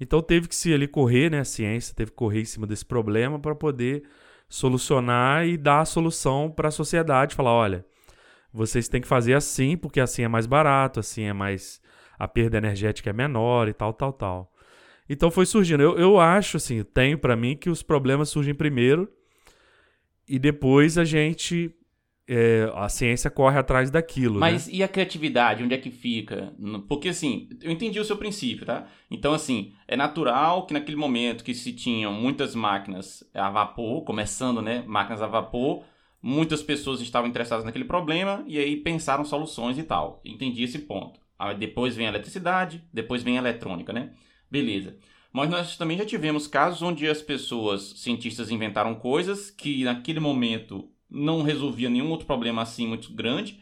Então 0.00 0.22
teve 0.22 0.48
que 0.48 0.54
se 0.54 0.72
ali 0.72 0.86
correr, 0.86 1.30
né? 1.30 1.40
A 1.40 1.44
ciência 1.44 1.94
teve 1.94 2.10
que 2.10 2.16
correr 2.16 2.40
em 2.40 2.44
cima 2.44 2.66
desse 2.66 2.84
problema 2.84 3.38
para 3.38 3.54
poder 3.54 4.04
solucionar 4.48 5.46
e 5.46 5.56
dar 5.56 5.80
a 5.80 5.84
solução 5.84 6.50
para 6.50 6.68
a 6.68 6.72
sociedade. 6.72 7.34
Falar, 7.34 7.52
olha, 7.52 7.84
vocês 8.52 8.88
têm 8.88 9.00
que 9.00 9.08
fazer 9.08 9.34
assim, 9.34 9.76
porque 9.76 10.00
assim 10.00 10.22
é 10.22 10.28
mais 10.28 10.46
barato, 10.46 11.00
assim 11.00 11.24
é 11.24 11.32
mais. 11.32 11.80
a 12.18 12.26
perda 12.26 12.58
energética 12.58 13.10
é 13.10 13.12
menor 13.12 13.68
e 13.68 13.72
tal, 13.72 13.92
tal, 13.92 14.12
tal. 14.12 14.52
Então 15.08 15.30
foi 15.30 15.44
surgindo. 15.44 15.82
Eu, 15.82 15.98
eu 15.98 16.20
acho, 16.20 16.56
assim, 16.56 16.82
tenho 16.84 17.18
para 17.18 17.36
mim 17.36 17.56
que 17.56 17.68
os 17.68 17.82
problemas 17.82 18.28
surgem 18.28 18.54
primeiro 18.54 19.10
e 20.28 20.38
depois 20.38 20.96
a 20.96 21.04
gente 21.04 21.74
é, 22.32 22.70
a 22.76 22.88
ciência 22.88 23.28
corre 23.28 23.58
atrás 23.58 23.90
daquilo. 23.90 24.38
Mas 24.38 24.68
né? 24.68 24.74
e 24.74 24.82
a 24.84 24.88
criatividade, 24.88 25.64
onde 25.64 25.74
é 25.74 25.78
que 25.78 25.90
fica? 25.90 26.54
Porque 26.86 27.08
assim, 27.08 27.48
eu 27.60 27.72
entendi 27.72 27.98
o 27.98 28.04
seu 28.04 28.16
princípio, 28.16 28.64
tá? 28.64 28.86
Então, 29.10 29.34
assim, 29.34 29.72
é 29.88 29.96
natural 29.96 30.64
que 30.64 30.72
naquele 30.72 30.96
momento 30.96 31.42
que 31.42 31.52
se 31.52 31.72
tinham 31.72 32.12
muitas 32.12 32.54
máquinas 32.54 33.28
a 33.34 33.50
vapor, 33.50 34.04
começando, 34.04 34.62
né? 34.62 34.84
Máquinas 34.86 35.20
a 35.20 35.26
vapor, 35.26 35.82
muitas 36.22 36.62
pessoas 36.62 37.00
estavam 37.00 37.28
interessadas 37.28 37.64
naquele 37.64 37.84
problema 37.84 38.44
e 38.46 38.58
aí 38.58 38.76
pensaram 38.76 39.24
soluções 39.24 39.76
e 39.76 39.82
tal. 39.82 40.20
Entendi 40.24 40.62
esse 40.62 40.78
ponto. 40.78 41.18
Aí 41.36 41.56
depois 41.56 41.96
vem 41.96 42.06
a 42.06 42.10
eletricidade, 42.10 42.84
depois 42.92 43.24
vem 43.24 43.38
a 43.38 43.40
eletrônica, 43.40 43.92
né? 43.92 44.12
Beleza. 44.48 44.96
Mas 45.32 45.50
nós 45.50 45.76
também 45.76 45.98
já 45.98 46.04
tivemos 46.04 46.46
casos 46.46 46.80
onde 46.80 47.08
as 47.08 47.22
pessoas, 47.22 47.94
cientistas, 47.96 48.52
inventaram 48.52 48.94
coisas 48.94 49.50
que 49.50 49.82
naquele 49.82 50.20
momento 50.20 50.88
não 51.10 51.42
resolvia 51.42 51.90
nenhum 51.90 52.10
outro 52.10 52.26
problema 52.26 52.62
assim 52.62 52.86
muito 52.86 53.12
grande 53.12 53.60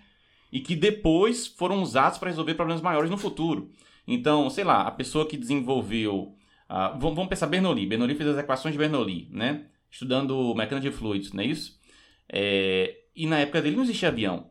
e 0.53 0.61
que 0.61 0.75
depois 0.75 1.47
foram 1.47 1.83
usados 1.83 2.19
para 2.19 2.31
resolver 2.31 2.55
problemas 2.55 2.83
maiores 2.83 3.11
no 3.11 3.19
futuro. 3.19 3.71
Então, 4.07 4.49
sei 4.49 4.65
lá, 4.65 4.83
a 4.83 4.91
pessoa 4.91 5.27
que 5.27 5.37
desenvolveu. 5.37 6.35
Uh, 6.69 6.99
vamos 6.99 7.29
pensar 7.29 7.47
Bernoulli. 7.47 7.87
Bernoulli 7.87 8.15
fez 8.15 8.31
as 8.31 8.39
equações 8.39 8.73
de 8.73 8.79
Bernoulli, 8.79 9.29
né? 9.31 9.67
Estudando 9.91 10.55
mecânica 10.55 10.91
de 10.91 10.97
fluidos, 10.97 11.33
não 11.33 11.43
é 11.43 11.47
isso? 11.47 11.79
É, 12.31 12.95
e 13.17 13.27
na 13.27 13.39
época 13.39 13.63
dele 13.63 13.77
não 13.77 13.83
existia 13.83 14.09
avião. 14.09 14.51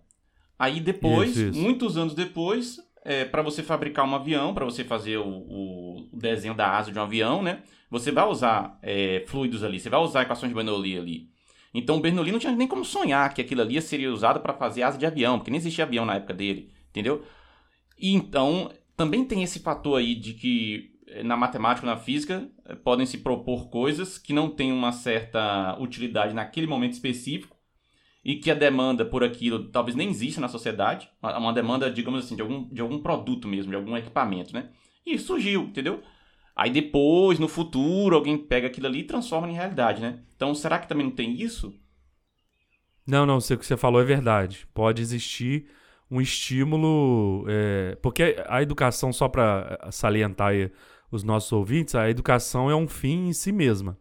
Aí 0.58 0.80
depois, 0.80 1.38
isso, 1.38 1.50
isso. 1.50 1.60
muitos 1.60 1.98
anos 1.98 2.16
depois, 2.16 2.78
é, 3.06 3.24
para 3.26 3.44
você 3.44 3.62
fabricar 3.62 4.08
um 4.08 4.16
avião, 4.16 4.54
para 4.54 4.66
você 4.66 4.84
fazer 4.84 5.18
o, 5.18 5.28
o, 5.28 6.10
desenho 6.12 6.56
da 6.56 6.76
asa 6.76 6.92
de 6.92 6.98
um 6.98 7.04
avião, 7.04 7.44
né? 7.44 7.62
Você 7.90 8.12
vai 8.12 8.28
usar 8.28 8.78
é, 8.82 9.24
fluidos 9.28 9.64
ali, 9.64 9.80
você 9.80 9.90
vai 9.90 10.00
usar 10.00 10.24
equações 10.24 10.50
de 10.50 10.56
Bernoulli 10.56 10.98
ali. 10.98 11.30
Então 11.78 11.98
o 11.98 12.00
Bernoulli 12.00 12.32
não 12.32 12.40
tinha 12.40 12.56
nem 12.56 12.68
como 12.68 12.84
sonhar 12.84 13.32
que 13.34 13.40
aquilo 13.40 13.62
ali 13.62 13.80
seria 13.82 14.12
usado 14.12 14.40
para 14.40 14.54
fazer 14.54 14.82
asa 14.82 14.98
de 14.98 15.06
avião, 15.06 15.38
porque 15.38 15.52
nem 15.52 15.60
existia 15.60 15.86
avião 15.86 16.06
na 16.06 16.16
época 16.16 16.34
dele, 16.34 16.72
entendeu? 16.90 17.24
E 18.00 18.14
então 18.14 18.72
também 18.96 19.24
tem 19.24 19.44
esse 19.44 19.60
fator 19.60 20.00
aí 20.00 20.16
de 20.16 20.34
que 20.34 20.92
eh, 21.08 21.22
na 21.22 21.38
matemática 21.38 21.86
ou 21.86 21.94
na 21.94 22.00
física 22.00 22.50
eh, 22.66 22.76
podem 22.76 23.06
se 23.06 23.20
propor 23.20 23.70
coisas 23.70 24.18
que 24.18 24.34
não 24.34 24.50
têm 24.50 24.72
uma 24.72 24.92
certa 24.92 25.78
utilidade 25.80 26.34
naquele 26.34 26.66
momento 26.66 26.94
específico 26.94 27.56
e 28.26 28.38
que 28.38 28.50
a 28.50 28.56
demanda 28.56 29.06
por 29.06 29.24
aquilo 29.24 29.70
talvez 29.70 29.96
nem 29.96 30.10
exista 30.10 30.42
na 30.42 30.48
sociedade, 30.48 31.08
uma 31.22 31.54
demanda, 31.54 31.92
digamos 31.92 32.26
assim, 32.26 32.36
de 32.36 32.42
algum, 32.42 32.68
de 32.70 32.82
algum 32.82 33.00
produto 33.00 33.48
mesmo, 33.48 33.70
de 33.70 33.76
algum 33.76 33.96
equipamento, 33.96 34.52
né? 34.52 34.72
E 35.06 35.18
surgiu, 35.20 35.62
entendeu? 35.62 36.02
Aí 36.58 36.72
depois, 36.72 37.38
no 37.38 37.48
futuro, 37.48 38.16
alguém 38.16 38.36
pega 38.36 38.66
aquilo 38.66 38.88
ali 38.88 39.02
e 39.02 39.04
transforma 39.04 39.48
em 39.48 39.54
realidade, 39.54 40.02
né? 40.02 40.22
Então, 40.36 40.56
será 40.56 40.80
que 40.80 40.88
também 40.88 41.06
não 41.06 41.14
tem 41.14 41.40
isso? 41.40 41.72
Não, 43.06 43.28
não, 43.28 43.38
o 43.38 43.42
que 43.42 43.64
você 43.64 43.78
falou 43.78 44.02
é 44.02 44.04
verdade. 44.04 44.68
Pode 44.74 45.00
existir 45.00 45.68
um 46.10 46.20
estímulo. 46.20 47.46
É, 47.48 47.96
porque 48.02 48.36
a 48.48 48.62
educação, 48.64 49.14
só 49.14 49.30
para 49.30 49.88
salientar 49.92 50.52
os 51.12 51.24
nossos 51.24 51.52
ouvintes, 51.52 51.94
a 51.94 52.10
educação 52.10 52.72
é 52.72 52.76
um 52.76 52.88
fim 52.88 53.28
em 53.28 53.34
si 53.34 53.52
mesma. 53.52 53.96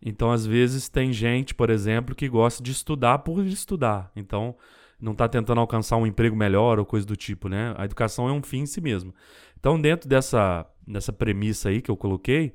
Então, 0.00 0.30
às 0.30 0.46
vezes, 0.46 0.88
tem 0.88 1.12
gente, 1.12 1.54
por 1.54 1.70
exemplo, 1.70 2.14
que 2.14 2.28
gosta 2.28 2.62
de 2.62 2.70
estudar 2.70 3.18
por 3.18 3.44
estudar. 3.44 4.12
Então, 4.14 4.56
não 5.00 5.12
está 5.12 5.28
tentando 5.28 5.60
alcançar 5.60 5.96
um 5.96 6.06
emprego 6.06 6.36
melhor 6.36 6.78
ou 6.78 6.84
coisa 6.84 7.06
do 7.06 7.16
tipo, 7.16 7.48
né? 7.48 7.74
A 7.76 7.84
educação 7.84 8.28
é 8.28 8.32
um 8.32 8.42
fim 8.42 8.60
em 8.60 8.66
si 8.66 8.80
mesmo. 8.80 9.14
Então, 9.60 9.80
dentro 9.80 10.08
dessa, 10.08 10.66
dessa 10.86 11.12
premissa 11.12 11.68
aí 11.68 11.80
que 11.80 11.90
eu 11.90 11.96
coloquei, 11.96 12.54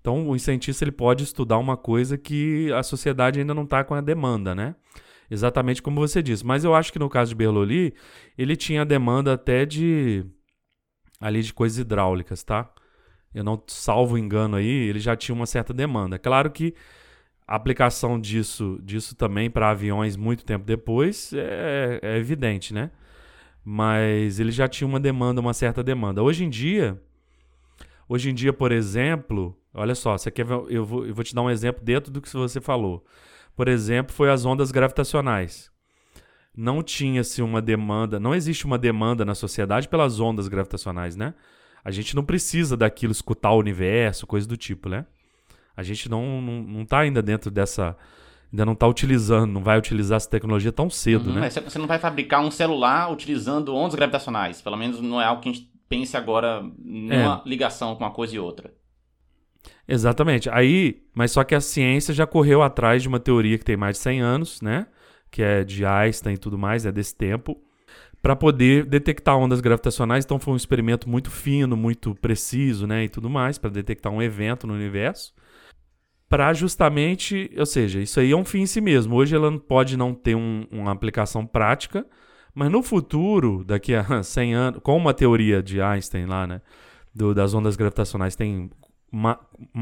então 0.00 0.28
o 0.30 0.38
cientista 0.38 0.84
ele 0.84 0.92
pode 0.92 1.24
estudar 1.24 1.58
uma 1.58 1.76
coisa 1.76 2.16
que 2.16 2.72
a 2.72 2.82
sociedade 2.82 3.40
ainda 3.40 3.52
não 3.52 3.64
está 3.64 3.82
com 3.84 3.94
a 3.94 4.00
demanda, 4.00 4.54
né? 4.54 4.76
Exatamente 5.28 5.82
como 5.82 6.00
você 6.00 6.22
disse. 6.22 6.46
Mas 6.46 6.62
eu 6.64 6.74
acho 6.74 6.92
que 6.92 6.98
no 6.98 7.10
caso 7.10 7.30
de 7.30 7.34
Berloli, 7.34 7.92
ele 8.38 8.54
tinha 8.54 8.84
demanda 8.84 9.32
até 9.32 9.66
de 9.66 10.24
ali 11.20 11.42
de 11.42 11.52
coisas 11.52 11.78
hidráulicas, 11.78 12.44
tá? 12.44 12.70
Eu 13.34 13.42
não 13.42 13.60
salvo 13.66 14.16
engano 14.16 14.56
aí, 14.56 14.66
ele 14.66 15.00
já 15.00 15.16
tinha 15.16 15.34
uma 15.34 15.46
certa 15.46 15.74
demanda. 15.74 16.18
Claro 16.18 16.50
que 16.50 16.74
a 17.46 17.54
aplicação 17.54 18.20
disso, 18.20 18.78
disso 18.82 19.14
também 19.14 19.50
para 19.50 19.70
aviões 19.70 20.16
muito 20.16 20.44
tempo 20.44 20.64
depois 20.64 21.32
é, 21.32 22.00
é, 22.02 22.16
evidente, 22.16 22.72
né? 22.72 22.90
Mas 23.68 24.38
ele 24.38 24.52
já 24.52 24.68
tinha 24.68 24.86
uma 24.86 25.00
demanda, 25.00 25.40
uma 25.40 25.52
certa 25.52 25.82
demanda. 25.82 26.22
Hoje 26.22 26.44
em 26.44 26.48
dia, 26.48 27.02
hoje 28.08 28.30
em 28.30 28.34
dia, 28.34 28.52
por 28.52 28.70
exemplo, 28.70 29.58
olha 29.74 29.92
só, 29.92 30.16
você 30.16 30.30
quer, 30.30 30.46
eu, 30.68 30.84
vou, 30.84 31.04
eu 31.04 31.12
vou 31.12 31.24
te 31.24 31.34
dar 31.34 31.42
um 31.42 31.50
exemplo 31.50 31.84
dentro 31.84 32.12
do 32.12 32.20
que 32.20 32.32
você 32.32 32.60
falou. 32.60 33.04
Por 33.56 33.66
exemplo, 33.66 34.14
foi 34.14 34.30
as 34.30 34.44
ondas 34.44 34.70
gravitacionais. 34.70 35.68
Não 36.56 36.80
tinha-se 36.80 37.42
uma 37.42 37.60
demanda, 37.60 38.20
não 38.20 38.36
existe 38.36 38.64
uma 38.64 38.78
demanda 38.78 39.24
na 39.24 39.34
sociedade 39.34 39.88
pelas 39.88 40.20
ondas 40.20 40.46
gravitacionais, 40.46 41.16
né? 41.16 41.34
A 41.84 41.90
gente 41.90 42.14
não 42.14 42.24
precisa 42.24 42.76
daquilo 42.76 43.10
escutar 43.10 43.50
o 43.50 43.58
universo, 43.58 44.28
coisa 44.28 44.46
do 44.46 44.56
tipo, 44.56 44.88
né? 44.88 45.06
A 45.76 45.82
gente 45.82 46.08
não, 46.08 46.40
não, 46.40 46.62
não 46.62 46.84
tá 46.84 47.00
ainda 47.00 47.20
dentro 47.20 47.50
dessa. 47.50 47.96
Ainda 48.52 48.64
não 48.64 48.74
está 48.74 48.86
utilizando, 48.86 49.50
não 49.50 49.62
vai 49.62 49.76
utilizar 49.76 50.16
essa 50.16 50.30
tecnologia 50.30 50.72
tão 50.72 50.88
cedo, 50.88 51.30
uhum, 51.30 51.40
né? 51.40 51.50
Você 51.50 51.78
não 51.78 51.86
vai 51.86 51.98
fabricar 51.98 52.40
um 52.44 52.50
celular 52.50 53.12
utilizando 53.12 53.74
ondas 53.74 53.94
gravitacionais. 53.94 54.62
Pelo 54.62 54.76
menos 54.76 55.00
não 55.00 55.20
é 55.20 55.24
algo 55.24 55.42
que 55.42 55.48
a 55.48 55.52
gente 55.52 55.70
pense 55.88 56.16
agora 56.16 56.62
numa 56.78 57.42
é. 57.44 57.48
ligação 57.48 57.94
com 57.96 58.04
uma 58.04 58.10
coisa 58.10 58.36
e 58.36 58.38
outra. 58.38 58.72
Exatamente. 59.88 60.48
Aí, 60.50 61.02
mas 61.14 61.32
só 61.32 61.42
que 61.44 61.54
a 61.54 61.60
ciência 61.60 62.14
já 62.14 62.26
correu 62.26 62.62
atrás 62.62 63.02
de 63.02 63.08
uma 63.08 63.20
teoria 63.20 63.58
que 63.58 63.64
tem 63.64 63.76
mais 63.76 63.96
de 63.96 64.02
100 64.02 64.20
anos, 64.20 64.62
né? 64.62 64.86
Que 65.30 65.42
é 65.42 65.64
de 65.64 65.84
Einstein 65.84 66.34
e 66.34 66.38
tudo 66.38 66.56
mais, 66.56 66.86
é 66.86 66.92
desse 66.92 67.14
tempo, 67.14 67.60
para 68.22 68.34
poder 68.36 68.86
detectar 68.86 69.36
ondas 69.36 69.60
gravitacionais. 69.60 70.24
Então 70.24 70.38
foi 70.38 70.54
um 70.54 70.56
experimento 70.56 71.08
muito 71.08 71.30
fino, 71.30 71.76
muito 71.76 72.14
preciso, 72.14 72.86
né, 72.86 73.04
e 73.04 73.08
tudo 73.08 73.28
mais, 73.28 73.58
para 73.58 73.70
detectar 73.70 74.12
um 74.12 74.22
evento 74.22 74.66
no 74.66 74.74
universo 74.74 75.34
para 76.28 76.52
justamente, 76.52 77.50
ou 77.56 77.66
seja, 77.66 78.00
isso 78.00 78.18
aí 78.18 78.32
é 78.32 78.36
um 78.36 78.44
fim 78.44 78.60
em 78.60 78.66
si 78.66 78.80
mesmo. 78.80 79.14
Hoje 79.14 79.36
ela 79.36 79.56
pode 79.58 79.96
não 79.96 80.12
ter 80.12 80.34
um, 80.34 80.66
uma 80.70 80.92
aplicação 80.92 81.46
prática, 81.46 82.06
mas 82.54 82.70
no 82.70 82.82
futuro, 82.82 83.62
daqui 83.64 83.94
a 83.94 84.22
100 84.22 84.54
anos, 84.54 84.80
com 84.82 84.96
uma 84.96 85.14
teoria 85.14 85.62
de 85.62 85.80
Einstein 85.80 86.26
lá, 86.26 86.46
né, 86.46 86.60
do, 87.14 87.34
das 87.34 87.54
ondas 87.54 87.76
gravitacionais 87.76 88.34
tem 88.34 88.70
uma, 89.10 89.38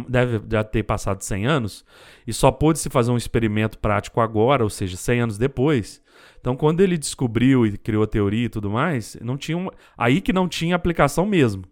deve 0.08 0.40
já 0.50 0.62
ter 0.62 0.82
passado 0.82 1.22
100 1.22 1.46
anos 1.46 1.84
e 2.26 2.32
só 2.32 2.52
pôde 2.52 2.78
se 2.78 2.90
fazer 2.90 3.10
um 3.10 3.16
experimento 3.16 3.78
prático 3.78 4.20
agora, 4.20 4.62
ou 4.62 4.70
seja, 4.70 4.96
100 4.96 5.20
anos 5.20 5.38
depois. 5.38 6.02
Então, 6.40 6.54
quando 6.54 6.80
ele 6.80 6.98
descobriu 6.98 7.66
e 7.66 7.78
criou 7.78 8.04
a 8.04 8.06
teoria 8.06 8.46
e 8.46 8.48
tudo 8.50 8.70
mais, 8.70 9.16
não 9.22 9.36
tinha 9.36 9.58
aí 9.96 10.20
que 10.20 10.32
não 10.32 10.46
tinha 10.46 10.76
aplicação 10.76 11.24
mesmo, 11.24 11.64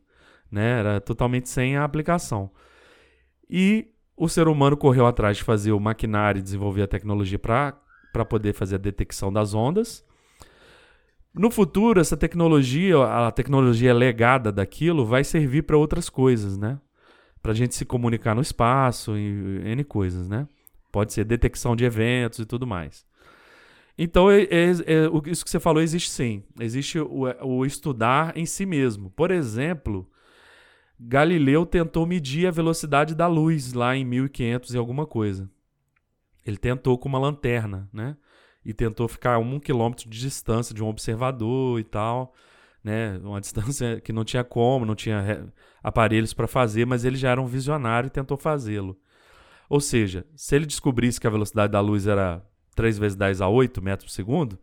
né? 0.51 0.79
Era 0.81 1.01
totalmente 1.01 1.49
sem 1.49 1.77
a 1.77 1.85
aplicação. 1.85 2.51
E 3.49 3.89
o 4.17 4.29
ser 4.29 4.49
humano 4.49 4.77
correu 4.77 5.07
atrás 5.07 5.39
de 5.39 5.45
fazer 5.45 5.73
o 5.73 5.81
maquinário 5.81 6.39
e 6.39 6.43
desenvolver 6.43 6.83
a 6.83 6.87
tecnologia 6.87 7.39
para 7.39 8.25
poder 8.29 8.53
fazer 8.53 8.77
a 8.77 8.79
detecção 8.79 9.33
das 9.33 9.55
ondas. 9.55 10.05
No 11.35 11.51
futuro, 11.51 11.99
essa 11.99 12.17
tecnologia, 12.17 13.03
a 13.03 13.31
tecnologia 13.31 13.95
legada 13.95 14.53
daquilo, 14.53 15.07
vai 15.07 15.25
servir 15.25 15.63
para 15.63 15.79
outras 15.79 16.11
coisas, 16.11 16.59
né? 16.59 16.79
Para 17.43 17.53
a 17.53 17.55
gente 17.55 17.75
se 17.75 17.87
comunicar 17.87 18.35
no 18.35 18.43
espaço 18.43 19.17
e 19.17 19.63
N 19.65 19.83
coisas, 19.83 20.29
né? 20.29 20.47
Pode 20.93 21.13
ser 21.13 21.25
detecção 21.25 21.75
de 21.75 21.85
eventos 21.85 22.39
e 22.39 22.45
tudo 22.45 22.67
mais. 22.67 23.07
Então, 23.97 24.31
é, 24.31 24.43
é, 24.43 24.71
é, 24.71 25.31
isso 25.31 25.45
que 25.45 25.51
você 25.51 25.59
falou 25.59 25.83
existe 25.83 26.11
sim. 26.11 26.43
Existe 26.61 26.99
o, 26.99 27.25
o 27.43 27.65
estudar 27.65 28.37
em 28.37 28.45
si 28.45 28.67
mesmo. 28.67 29.11
Por 29.11 29.31
exemplo, 29.31 30.07
Galileu 31.05 31.67
tentou 31.67 32.07
medir 32.07 32.47
a 32.47 32.51
velocidade 32.51 33.15
da 33.15 33.27
luz 33.27 33.73
lá 33.73 33.97
em 33.97 34.05
1500 34.05 34.75
e 34.75 34.79
alguma 34.79 35.05
coisa. 35.05 35.51
Ele 36.47 36.57
tentou 36.57 36.97
com 36.97 37.09
uma 37.09 37.19
lanterna, 37.19 37.89
né? 37.93 38.17
E 38.65 38.73
tentou 38.73 39.09
ficar 39.09 39.35
a 39.35 39.39
um 39.39 39.59
quilômetro 39.59 40.09
de 40.09 40.21
distância 40.21 40.73
de 40.73 40.83
um 40.83 40.87
observador 40.87 41.81
e 41.81 41.85
tal, 41.85 42.33
né? 42.85 43.19
Uma 43.19 43.41
distância 43.43 44.01
que 44.01 44.13
não 44.13 44.25
tinha 44.25 44.45
como, 44.45 44.87
não 44.87 44.95
tinha 44.95 45.53
aparelhos 45.83 46.33
para 46.33 46.47
fazer, 46.47 46.87
mas 46.87 47.05
ele 47.05 47.17
já 47.17 47.31
era 47.31 47.43
um 47.43 47.47
visionário 47.47 48.07
e 48.07 48.11
tentou 48.11 48.37
fazê-lo. 48.37 48.97
Ou 49.69 49.81
seja, 49.81 50.25
se 50.37 50.55
ele 50.55 50.67
descobrisse 50.67 51.21
que 51.21 51.27
a 51.27 51.31
velocidade 51.31 51.73
da 51.73 51.81
luz 51.81 52.07
era 52.07 52.45
3 52.77 52.99
vezes 52.99 53.17
10 53.17 53.41
a 53.41 53.49
8 53.49 53.83
metros 53.83 54.11
por 54.11 54.15
segundo, 54.15 54.59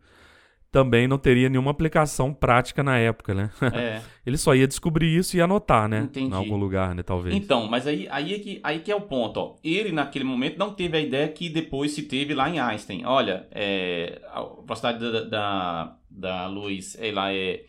também 0.70 1.08
não 1.08 1.18
teria 1.18 1.48
nenhuma 1.48 1.72
aplicação 1.72 2.32
prática 2.32 2.82
na 2.82 2.96
época, 2.96 3.34
né? 3.34 3.50
É. 3.74 4.00
Ele 4.24 4.36
só 4.38 4.54
ia 4.54 4.68
descobrir 4.68 5.14
isso 5.14 5.36
e 5.36 5.40
anotar, 5.40 5.88
né? 5.88 6.02
Entendi. 6.02 6.32
Em 6.32 6.36
algum 6.36 6.56
lugar, 6.56 6.94
né? 6.94 7.02
Talvez. 7.02 7.34
Então, 7.34 7.66
mas 7.66 7.86
aí, 7.86 8.06
aí, 8.08 8.34
é 8.34 8.38
que, 8.38 8.60
aí 8.62 8.78
que 8.78 8.92
é 8.92 8.94
o 8.94 9.00
ponto, 9.00 9.40
ó. 9.40 9.56
Ele, 9.64 9.90
naquele 9.90 10.24
momento, 10.24 10.58
não 10.58 10.72
teve 10.72 10.96
a 10.96 11.00
ideia 11.00 11.28
que 11.28 11.48
depois 11.48 11.92
se 11.92 12.02
teve 12.04 12.34
lá 12.34 12.48
em 12.48 12.60
Einstein. 12.60 13.04
Olha, 13.04 13.48
é, 13.50 14.20
a 14.32 14.42
velocidade 14.42 14.98
da, 15.00 15.24
da, 15.24 15.96
da 16.08 16.46
luz, 16.46 16.96
ela 17.00 17.32
é, 17.32 17.64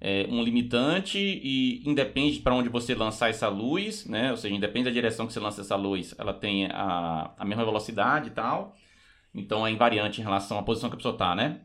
é 0.00 0.26
um 0.30 0.42
limitante 0.42 1.18
e 1.18 1.82
independe 1.86 2.40
para 2.40 2.54
onde 2.54 2.70
você 2.70 2.94
lançar 2.94 3.28
essa 3.28 3.48
luz, 3.48 4.06
né? 4.06 4.30
Ou 4.30 4.36
seja, 4.38 4.54
independe 4.54 4.86
da 4.86 4.90
direção 4.90 5.26
que 5.26 5.32
você 5.34 5.40
lança 5.40 5.60
essa 5.60 5.76
luz, 5.76 6.14
ela 6.18 6.32
tem 6.32 6.66
a, 6.66 7.32
a 7.36 7.44
mesma 7.44 7.66
velocidade 7.66 8.28
e 8.28 8.30
tal. 8.30 8.74
Então 9.34 9.66
é 9.66 9.70
invariante 9.70 10.22
em 10.22 10.24
relação 10.24 10.58
à 10.58 10.62
posição 10.62 10.88
que 10.88 10.94
a 10.94 10.96
pessoa 10.96 11.12
está, 11.12 11.34
né? 11.34 11.60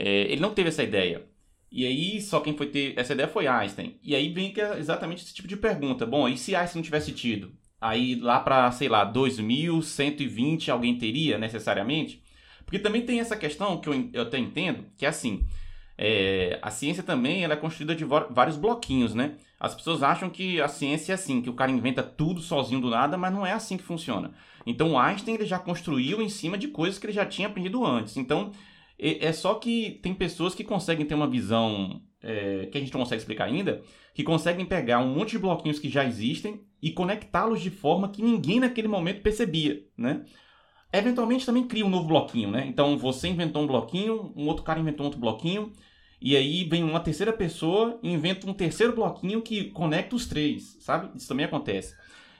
É, 0.00 0.30
ele 0.30 0.40
não 0.40 0.54
teve 0.54 0.68
essa 0.68 0.84
ideia. 0.84 1.26
E 1.70 1.84
aí, 1.84 2.20
só 2.22 2.38
quem 2.40 2.56
foi 2.56 2.68
ter 2.68 2.94
essa 2.96 3.12
ideia 3.12 3.28
foi 3.28 3.48
Einstein. 3.48 3.98
E 4.00 4.14
aí 4.14 4.32
vem 4.32 4.52
que 4.52 4.60
é 4.60 4.78
exatamente 4.78 5.24
esse 5.24 5.34
tipo 5.34 5.48
de 5.48 5.56
pergunta. 5.56 6.06
Bom, 6.06 6.28
e 6.28 6.38
se 6.38 6.54
Einstein 6.54 6.78
não 6.80 6.84
tivesse 6.84 7.10
tido? 7.12 7.52
Aí 7.80 8.14
lá 8.14 8.38
para, 8.38 8.70
sei 8.70 8.88
lá, 8.88 9.04
2120 9.04 10.70
alguém 10.70 10.96
teria 10.96 11.36
necessariamente? 11.36 12.22
Porque 12.64 12.78
também 12.78 13.02
tem 13.02 13.18
essa 13.18 13.36
questão 13.36 13.80
que 13.80 13.88
eu, 13.88 14.10
eu 14.12 14.22
até 14.22 14.38
entendo, 14.38 14.84
que 14.96 15.04
é 15.04 15.08
assim, 15.08 15.44
é, 15.96 16.58
a 16.62 16.70
ciência 16.70 17.02
também 17.02 17.42
ela 17.42 17.54
é 17.54 17.56
construída 17.56 17.94
de 17.94 18.04
vários 18.04 18.56
bloquinhos, 18.56 19.14
né? 19.14 19.36
As 19.58 19.74
pessoas 19.74 20.02
acham 20.02 20.30
que 20.30 20.60
a 20.60 20.68
ciência 20.68 21.12
é 21.12 21.14
assim, 21.14 21.42
que 21.42 21.50
o 21.50 21.54
cara 21.54 21.72
inventa 21.72 22.02
tudo 22.02 22.40
sozinho 22.40 22.80
do 22.80 22.90
nada, 22.90 23.16
mas 23.16 23.32
não 23.32 23.44
é 23.44 23.52
assim 23.52 23.76
que 23.76 23.82
funciona. 23.82 24.32
Então 24.64 24.98
Einstein 24.98 25.34
ele 25.34 25.46
já 25.46 25.58
construiu 25.58 26.22
em 26.22 26.28
cima 26.28 26.56
de 26.56 26.68
coisas 26.68 26.98
que 26.98 27.06
ele 27.06 27.12
já 27.12 27.26
tinha 27.26 27.48
aprendido 27.48 27.84
antes. 27.84 28.16
Então 28.16 28.52
é 28.98 29.32
só 29.32 29.54
que 29.54 30.00
tem 30.02 30.12
pessoas 30.14 30.54
que 30.54 30.64
conseguem 30.64 31.06
ter 31.06 31.14
uma 31.14 31.28
visão 31.28 32.02
é, 32.22 32.66
que 32.66 32.78
a 32.78 32.80
gente 32.80 32.92
não 32.92 33.00
consegue 33.00 33.20
explicar 33.20 33.44
ainda, 33.44 33.82
que 34.14 34.22
conseguem 34.22 34.66
pegar 34.66 34.98
um 35.00 35.14
monte 35.14 35.30
de 35.30 35.38
bloquinhos 35.38 35.78
que 35.78 35.88
já 35.88 36.04
existem 36.04 36.60
e 36.82 36.90
conectá-los 36.90 37.60
de 37.60 37.70
forma 37.70 38.08
que 38.08 38.22
ninguém 38.22 38.60
naquele 38.60 38.88
momento 38.88 39.22
percebia, 39.22 39.84
né? 39.96 40.24
Eventualmente 40.92 41.44
também 41.44 41.66
cria 41.66 41.84
um 41.84 41.90
novo 41.90 42.08
bloquinho, 42.08 42.50
né? 42.50 42.66
Então 42.66 42.96
você 42.98 43.28
inventou 43.28 43.62
um 43.62 43.66
bloquinho, 43.66 44.32
um 44.34 44.46
outro 44.46 44.64
cara 44.64 44.80
inventou 44.80 45.06
outro 45.06 45.20
bloquinho, 45.20 45.72
e 46.20 46.36
aí 46.36 46.64
vem 46.64 46.82
uma 46.82 47.00
terceira 47.00 47.32
pessoa 47.32 47.98
e 48.02 48.10
inventa 48.10 48.48
um 48.48 48.54
terceiro 48.54 48.94
bloquinho 48.94 49.40
que 49.42 49.70
conecta 49.70 50.16
os 50.16 50.26
três, 50.26 50.76
sabe? 50.80 51.16
Isso 51.16 51.28
também 51.28 51.46
acontece. 51.46 51.94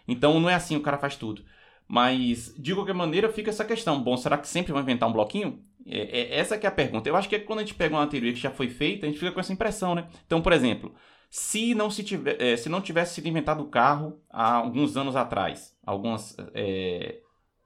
Então 0.07 0.41
não 0.41 0.51
é 0.51 0.55
assim 0.55 0.77
o 0.77 0.81
cara 0.81 0.99
faz 0.99 1.17
tudo. 1.17 1.45
Mas, 1.87 2.55
de 2.59 2.75
qualquer 2.75 2.95
maneira, 2.95 3.33
fica 3.33 3.51
essa 3.51 3.65
questão. 3.65 4.03
Bom, 4.03 4.17
será 4.17 4.37
que 4.37 4.49
sempre 4.49 4.73
vai 4.73 4.83
inventar 4.83 5.09
um 5.09 5.13
bloquinho? 5.13 5.63
É, 5.87 6.21
é, 6.21 6.39
essa 6.39 6.59
que 6.59 6.67
é 6.67 6.69
a 6.69 6.73
pergunta. 6.73 7.09
Eu 7.09 7.17
acho 7.17 7.29
que 7.29 7.37
é 7.37 7.39
quando 7.39 7.61
a 7.61 7.63
gente 7.63 7.75
pega 7.75 7.95
uma 7.95 8.07
teoria 8.07 8.33
que 8.33 8.39
já 8.39 8.51
foi 8.51 8.69
feita, 8.69 9.07
a 9.07 9.09
gente 9.09 9.19
fica 9.19 9.33
com 9.33 9.41
essa 9.41 9.53
impressão, 9.53 9.95
né? 9.95 10.09
Então, 10.27 10.43
por 10.43 10.53
exemplo, 10.53 10.95
se 11.31 11.75
não, 11.75 11.91
se 11.91 12.03
tiver, 12.03 12.41
é, 12.41 12.57
se 12.57 12.69
não 12.69 12.81
tivesse 12.81 13.15
sido 13.15 13.29
inventado 13.29 13.63
o 13.63 13.69
carro 13.69 14.21
há 14.31 14.55
alguns 14.55 14.97
anos 14.97 15.17
atrás, 15.17 15.77
alguns 15.85 16.37
é, 16.55 17.21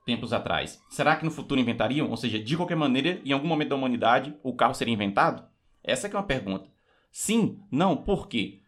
tempos 0.05 0.33
atrás, 0.33 0.83
será 0.91 1.17
que 1.17 1.25
no 1.25 1.31
futuro 1.31 1.61
inventariam? 1.61 2.11
Ou 2.11 2.17
seja, 2.17 2.39
de 2.39 2.57
qualquer 2.57 2.77
maneira, 2.77 3.21
em 3.25 3.33
algum 3.33 3.47
momento 3.47 3.71
da 3.71 3.77
humanidade, 3.77 4.37
o 4.43 4.55
carro 4.55 4.75
seria 4.75 4.95
inventado? 4.95 5.45
Essa 5.83 6.07
é 6.07 6.11
uma 6.11 6.23
pergunta. 6.23 6.69
Sim? 7.11 7.61
Não? 7.71 7.97
Por 7.97 8.29
quê? 8.29 8.61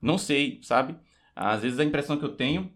Não 0.00 0.18
sei, 0.18 0.60
sabe? 0.62 0.96
Às 1.34 1.62
vezes 1.62 1.78
a 1.78 1.84
impressão 1.84 2.16
que 2.16 2.24
eu 2.24 2.36
tenho 2.36 2.72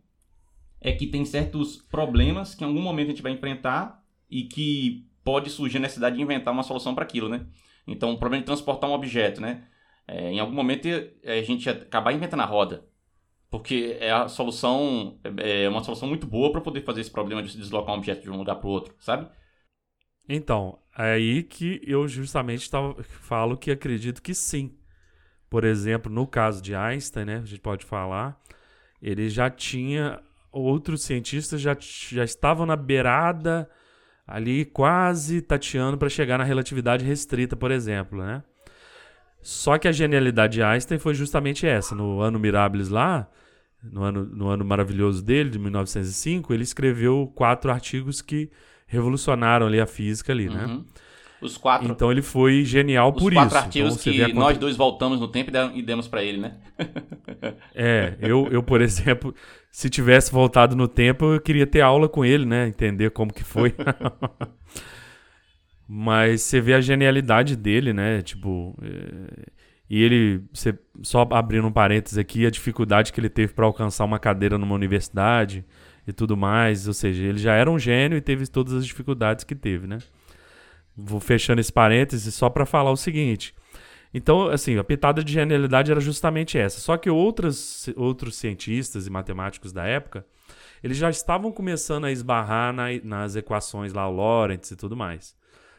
é 0.81 0.93
que 0.93 1.07
tem 1.07 1.25
certos 1.25 1.77
problemas 1.77 2.55
que 2.55 2.65
em 2.65 2.67
algum 2.67 2.81
momento 2.81 3.09
a 3.09 3.11
gente 3.11 3.23
vai 3.23 3.33
enfrentar 3.33 4.03
e 4.31 4.45
que 4.45 5.08
pode 5.29 5.51
surgir 5.51 5.77
a 5.77 5.81
necessidade 5.81 6.17
de 6.17 6.23
inventar 6.23 6.55
uma 6.55 6.63
solução 6.63 6.95
para 6.95 7.05
aquilo, 7.05 7.29
né? 7.29 7.45
Então, 7.87 8.13
o 8.13 8.19
problema 8.19 8.41
de 8.41 8.47
transportar 8.47 8.89
um 8.89 8.95
objeto, 8.95 9.43
né? 9.43 9.69
É, 10.07 10.33
em 10.33 10.41
algum 10.41 10.55
momento 10.55 10.89
a 11.23 11.43
gente 11.43 11.69
acabar 11.69 12.15
inventando 12.15 12.41
a 12.41 12.47
roda, 12.47 12.87
porque 13.51 13.99
é 14.01 14.11
a 14.11 14.27
solução 14.27 15.21
é 15.37 15.69
uma 15.69 15.85
solução 15.85 16.09
muito 16.09 16.27
boa 16.27 16.51
para 16.51 16.63
poder 16.63 16.81
fazer 16.81 17.03
esse 17.03 17.11
problema 17.11 17.43
de 17.43 17.51
se 17.51 17.59
deslocar 17.59 17.95
um 17.95 17.99
objeto 17.99 18.23
de 18.23 18.31
um 18.31 18.39
lugar 18.39 18.55
para 18.55 18.67
o 18.67 18.71
outro, 18.71 18.95
sabe? 18.99 19.29
Então, 20.27 20.79
é 20.97 21.13
aí 21.13 21.43
que 21.43 21.79
eu 21.87 22.09
justamente 22.09 22.71
tava, 22.71 23.03
falo 23.03 23.55
que 23.55 23.71
acredito 23.71 24.23
que 24.23 24.35
sim. 24.35 24.79
Por 25.51 25.63
exemplo, 25.63 26.11
no 26.11 26.27
caso 26.27 26.63
de 26.63 26.75
Einstein, 26.75 27.27
né, 27.27 27.37
a 27.37 27.45
gente 27.45 27.61
pode 27.61 27.85
falar, 27.85 28.41
ele 29.03 29.29
já 29.29 29.51
tinha 29.51 30.23
outros 30.51 31.03
cientistas 31.03 31.61
já, 31.61 31.77
já 31.79 32.25
estavam 32.25 32.65
na 32.65 32.77
beirada 32.77 33.69
ali 34.29 34.67
quase 34.67 35.41
tateando 35.41 35.97
para 35.97 36.11
chegar 36.11 36.37
na 36.37 36.45
relatividade 36.45 37.03
restrita, 37.03 37.57
por 37.57 37.71
exemplo, 37.71 38.23
né? 38.23 38.43
Só 39.41 39.79
que 39.79 39.89
a 39.89 39.93
genialidade 39.93 40.55
de 40.55 40.63
Einstein 40.63 40.99
foi 40.99 41.15
justamente 41.15 41.67
essa. 41.67 41.95
No 41.95 42.21
ano 42.21 42.39
Mirabilis 42.39 42.91
lá, 42.91 43.27
no 43.83 44.03
ano, 44.03 44.25
no 44.25 44.49
ano 44.49 44.65
maravilhoso 44.67 45.25
dele, 45.25 45.49
de 45.49 45.59
1905, 45.59 46.53
ele 46.53 46.63
escreveu 46.63 47.33
quatro 47.35 47.71
artigos 47.71 48.21
que 48.21 48.51
revolucionaram 48.87 49.67
ali 49.67 49.81
a 49.81 49.87
física 49.87 50.33
ali, 50.33 50.51
né? 50.51 50.67
Uhum. 50.67 50.85
Os 51.41 51.57
quatro. 51.57 51.91
Então 51.91 52.11
ele 52.11 52.23
foi 52.23 52.65
genial 52.65 53.13
por 53.13 53.23
Os 53.23 53.29
isso. 53.29 53.35
quatro 53.35 53.59
artigos 53.59 54.07
então, 54.07 54.27
que 54.27 54.33
nós 54.33 54.59
dois 54.59 54.77
voltamos 54.77 55.21
no 55.21 55.29
tempo 55.29 55.51
e 55.75 55.83
demos 55.83 56.09
para 56.09 56.23
ele, 56.23 56.39
né? 56.39 56.57
é, 57.75 58.17
eu, 58.21 58.49
eu, 58.51 58.63
por 58.63 58.81
exemplo, 58.81 59.35
se 59.71 59.89
tivesse 59.89 60.33
voltado 60.33 60.75
no 60.75 60.89
tempo, 60.89 61.35
eu 61.35 61.41
queria 61.41 61.67
ter 61.67 61.81
aula 61.81 62.09
com 62.09 62.25
ele, 62.25 62.45
né? 62.45 62.67
Entender 62.67 63.11
como 63.11 63.33
que 63.33 63.45
foi. 63.45 63.75
Mas 65.87 66.43
você 66.43 66.61
vê 66.61 66.75
a 66.75 66.81
genialidade 66.81 67.57
dele, 67.57 67.93
né? 67.93 68.21
Tipo, 68.21 68.77
é... 68.83 69.47
e 69.89 70.03
ele, 70.03 70.43
você, 70.53 70.77
só 71.03 71.27
abrindo 71.31 71.69
um 71.69 71.73
parênteses 71.73 72.19
aqui, 72.19 72.45
a 72.45 72.51
dificuldade 72.51 73.13
que 73.13 73.21
ele 73.21 73.31
teve 73.31 73.55
para 73.55 73.65
alcançar 73.65 74.05
uma 74.05 74.19
cadeira 74.19 74.59
numa 74.59 74.75
universidade 74.75 75.65
e 76.07 76.13
tudo 76.13 76.37
mais. 76.37 76.89
Ou 76.89 76.95
seja, 76.95 77.23
ele 77.23 77.39
já 77.39 77.55
era 77.55 77.71
um 77.71 77.79
gênio 77.79 78.19
e 78.19 78.21
teve 78.21 78.47
todas 78.49 78.75
as 78.75 78.85
dificuldades 78.85 79.45
que 79.45 79.55
teve, 79.55 79.87
né? 79.87 79.99
Vou 81.01 81.21
fechando 81.21 81.61
esse 81.61 81.73
parêntese 81.73 82.33
só 82.33 82.51
para 82.51 82.67
falar 82.67 82.91
o 82.91 82.97
seguinte. 82.97 83.55
Então, 84.13 84.49
assim, 84.49 84.77
a 84.77 84.83
pitada 84.83 85.23
de 85.23 85.33
genialidade 85.33 85.93
era 85.93 86.01
justamente 86.01 86.59
essa. 86.59 86.81
Só 86.81 86.97
que 86.97 87.09
outros, 87.09 87.89
outros 87.95 88.35
cientistas 88.35 89.07
e 89.07 89.11
matemáticos 89.11 89.73
da 89.73 89.85
época, 89.85 90.27
eles 90.83 90.97
já 90.97 91.09
estavam 91.09 91.53
começando 91.53 92.07
a 92.07 92.11
esbarrar 92.11 92.73
na, 92.73 92.87
nas 93.05 93.37
equações 93.37 93.93
lá, 93.93 94.09
Lorentz 94.09 94.73
e 94.73 94.77
tudo 94.77 94.97
mais, 94.97 95.37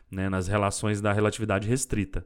né, 0.10 0.30
nas 0.30 0.48
relações 0.48 1.02
da 1.02 1.12
relatividade 1.12 1.68
restrita. 1.68 2.26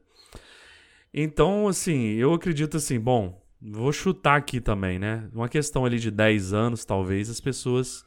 Então, 1.11 1.67
assim, 1.67 2.13
eu 2.13 2.31
acredito 2.33 2.77
assim, 2.77 2.99
bom, 2.99 3.41
vou 3.59 3.91
chutar 3.91 4.35
aqui 4.35 4.61
também, 4.61 4.99
né? 4.99 5.27
Uma 5.33 5.49
questão 5.49 5.83
ali 5.83 5.97
de 5.97 6.11
10 6.11 6.53
anos, 6.53 6.85
talvez, 6.85 7.29
as 7.29 7.39
pessoas, 7.39 8.05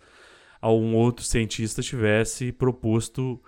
algum 0.61 0.95
outro 0.95 1.24
cientista 1.24 1.82
tivesse 1.82 2.53
proposto 2.53 3.43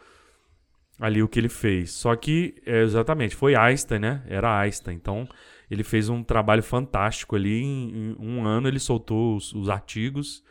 ali 1.01 1.23
o 1.23 1.29
que 1.29 1.39
ele 1.39 1.49
fez. 1.49 1.93
Só 1.93 2.15
que, 2.17 2.55
é, 2.67 2.83
exatamente, 2.83 3.37
foi 3.37 3.55
Einstein, 3.55 4.01
né? 4.01 4.23
Era 4.27 4.61
Einstein. 4.61 4.97
Então, 4.97 5.29
ele 5.71 5.85
fez 5.85 6.09
um 6.09 6.23
trabalho 6.23 6.63
fantástico 6.63 7.37
ali. 7.37 7.63
Em, 7.63 8.11
em 8.11 8.17
um 8.19 8.47
ano, 8.47 8.69
ele 8.69 8.79
soltou 8.79 9.37
os, 9.37 9.53
os, 9.53 9.69
artigos 9.69 10.43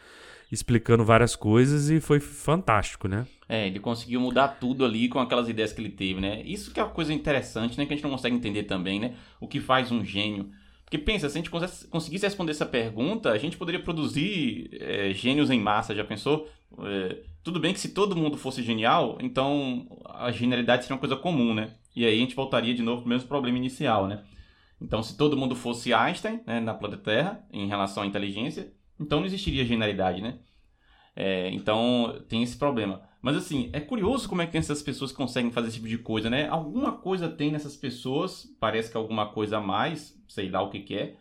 explicando 0.49 1.03
várias 1.03 1.35
coisas 1.35 1.89
e 1.89 1.99
foi 1.99 2.21
fantástico, 2.21 3.07
né? 3.07 3.27
É, 3.49 3.67
ele 3.67 3.79
conseguiu 3.79 4.21
mudar 4.21 4.47
tudo 4.47 4.85
ali 4.85 5.09
com 5.09 5.19
aquelas 5.19 5.49
ideias 5.49 5.73
que 5.73 5.81
ele 5.81 5.89
teve, 5.89 6.21
né? 6.21 6.41
Isso 6.43 6.71
que 6.73 6.79
é 6.79 6.83
uma 6.83 6.91
coisa 6.91 7.13
interessante, 7.13 7.77
né? 7.77 7.85
Que 7.85 7.93
a 7.93 7.95
gente 7.95 8.03
não 8.03 8.11
consegue 8.11 8.35
entender 8.35 8.63
também, 8.63 8.99
né? 8.99 9.15
O 9.41 9.47
que 9.47 9.59
faz 9.59 9.91
um 9.91 10.05
gênio. 10.05 10.49
Porque 10.85 10.97
pensa, 10.97 11.27
se 11.27 11.37
a 11.37 11.41
gente 11.41 11.49
conseguisse 11.89 12.25
responder 12.25 12.51
essa 12.51 12.65
pergunta, 12.65 13.29
a 13.31 13.37
gente 13.37 13.57
poderia 13.57 13.81
produzir 13.81 14.69
é, 14.79 15.11
gênios 15.11 15.49
em 15.49 15.59
massa, 15.59 15.93
já 15.93 16.05
pensou? 16.05 16.47
É, 16.79 17.17
tudo 17.47 17.61
bem 17.61 17.73
que 17.73 17.79
se 17.79 17.93
todo 17.93 18.13
mundo 18.13 18.35
fosse 18.35 18.61
genial, 18.61 19.17
então 19.21 19.87
a 20.03 20.29
genialidade 20.31 20.83
seria 20.83 20.95
uma 20.95 20.99
coisa 20.99 21.15
comum, 21.15 21.53
né? 21.53 21.75
E 21.95 22.05
aí 22.05 22.17
a 22.17 22.19
gente 22.19 22.35
voltaria 22.35 22.75
de 22.75 22.83
novo 22.83 23.03
para 23.03 23.05
o 23.05 23.09
mesmo 23.09 23.29
problema 23.29 23.57
inicial, 23.57 24.05
né? 24.05 24.25
Então, 24.81 25.01
se 25.01 25.15
todo 25.15 25.37
mundo 25.37 25.55
fosse 25.55 25.93
Einstein, 25.93 26.41
né, 26.45 26.59
na 26.59 26.73
planeta 26.73 27.01
Terra, 27.01 27.47
em 27.49 27.65
relação 27.65 28.03
à 28.03 28.05
inteligência, 28.05 28.73
então 28.99 29.19
não 29.19 29.25
existiria 29.25 29.63
genialidade, 29.63 30.21
né? 30.21 30.39
É, 31.15 31.49
então, 31.51 32.21
tem 32.27 32.43
esse 32.43 32.57
problema. 32.57 33.01
Mas, 33.21 33.37
assim, 33.37 33.69
é 33.71 33.79
curioso 33.79 34.27
como 34.27 34.41
é 34.41 34.45
que 34.45 34.51
tem 34.51 34.59
essas 34.59 34.83
pessoas 34.83 35.11
que 35.11 35.17
conseguem 35.17 35.49
fazer 35.49 35.69
esse 35.69 35.77
tipo 35.77 35.87
de 35.87 35.97
coisa, 35.99 36.29
né? 36.29 36.49
Alguma 36.49 36.91
coisa 36.91 37.29
tem 37.29 37.49
nessas 37.49 37.77
pessoas, 37.77 38.45
parece 38.59 38.91
que 38.91 38.97
alguma 38.97 39.27
coisa 39.27 39.57
a 39.57 39.61
mais, 39.61 40.21
sei 40.27 40.49
lá 40.49 40.61
o 40.61 40.69
que 40.69 40.81
que 40.81 40.95
é. 40.95 41.15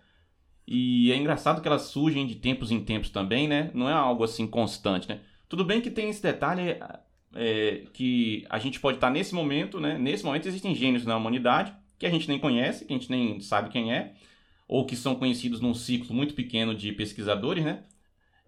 E 0.67 1.13
é 1.13 1.17
engraçado 1.17 1.63
que 1.63 1.69
elas 1.69 1.83
surgem 1.83 2.27
de 2.27 2.35
tempos 2.35 2.73
em 2.73 2.85
tempos 2.85 3.11
também, 3.11 3.47
né? 3.47 3.71
Não 3.73 3.89
é 3.89 3.93
algo, 3.93 4.25
assim, 4.25 4.45
constante, 4.45 5.09
né? 5.09 5.21
Tudo 5.49 5.65
bem 5.65 5.81
que 5.81 5.91
tem 5.91 6.11
esse 6.11 6.23
detalhe 6.23 6.79
é, 7.35 7.85
que 7.93 8.45
a 8.49 8.59
gente 8.59 8.81
pode 8.81 8.97
estar 8.97 9.11
nesse 9.11 9.35
momento, 9.35 9.81
né? 9.81 9.99
Nesse 9.99 10.25
momento 10.25 10.49
existem 10.49 10.75
gênios 10.75 11.05
na 11.05 11.17
humanidade 11.17 11.73
que 11.99 12.07
a 12.07 12.11
gente 12.11 12.29
nem 12.29 12.39
conhece, 12.39 12.85
que 12.85 12.93
a 12.93 12.97
gente 12.97 13.11
nem 13.11 13.41
sabe 13.41 13.71
quem 13.71 13.93
é, 13.93 14.15
ou 14.69 14.85
que 14.85 14.97
são 14.97 15.15
conhecidos 15.15 15.61
num 15.61 15.75
ciclo 15.75 16.15
muito 16.15 16.35
pequeno 16.35 16.75
de 16.75 16.93
pesquisadores, 16.93 17.65
né? 17.65 17.85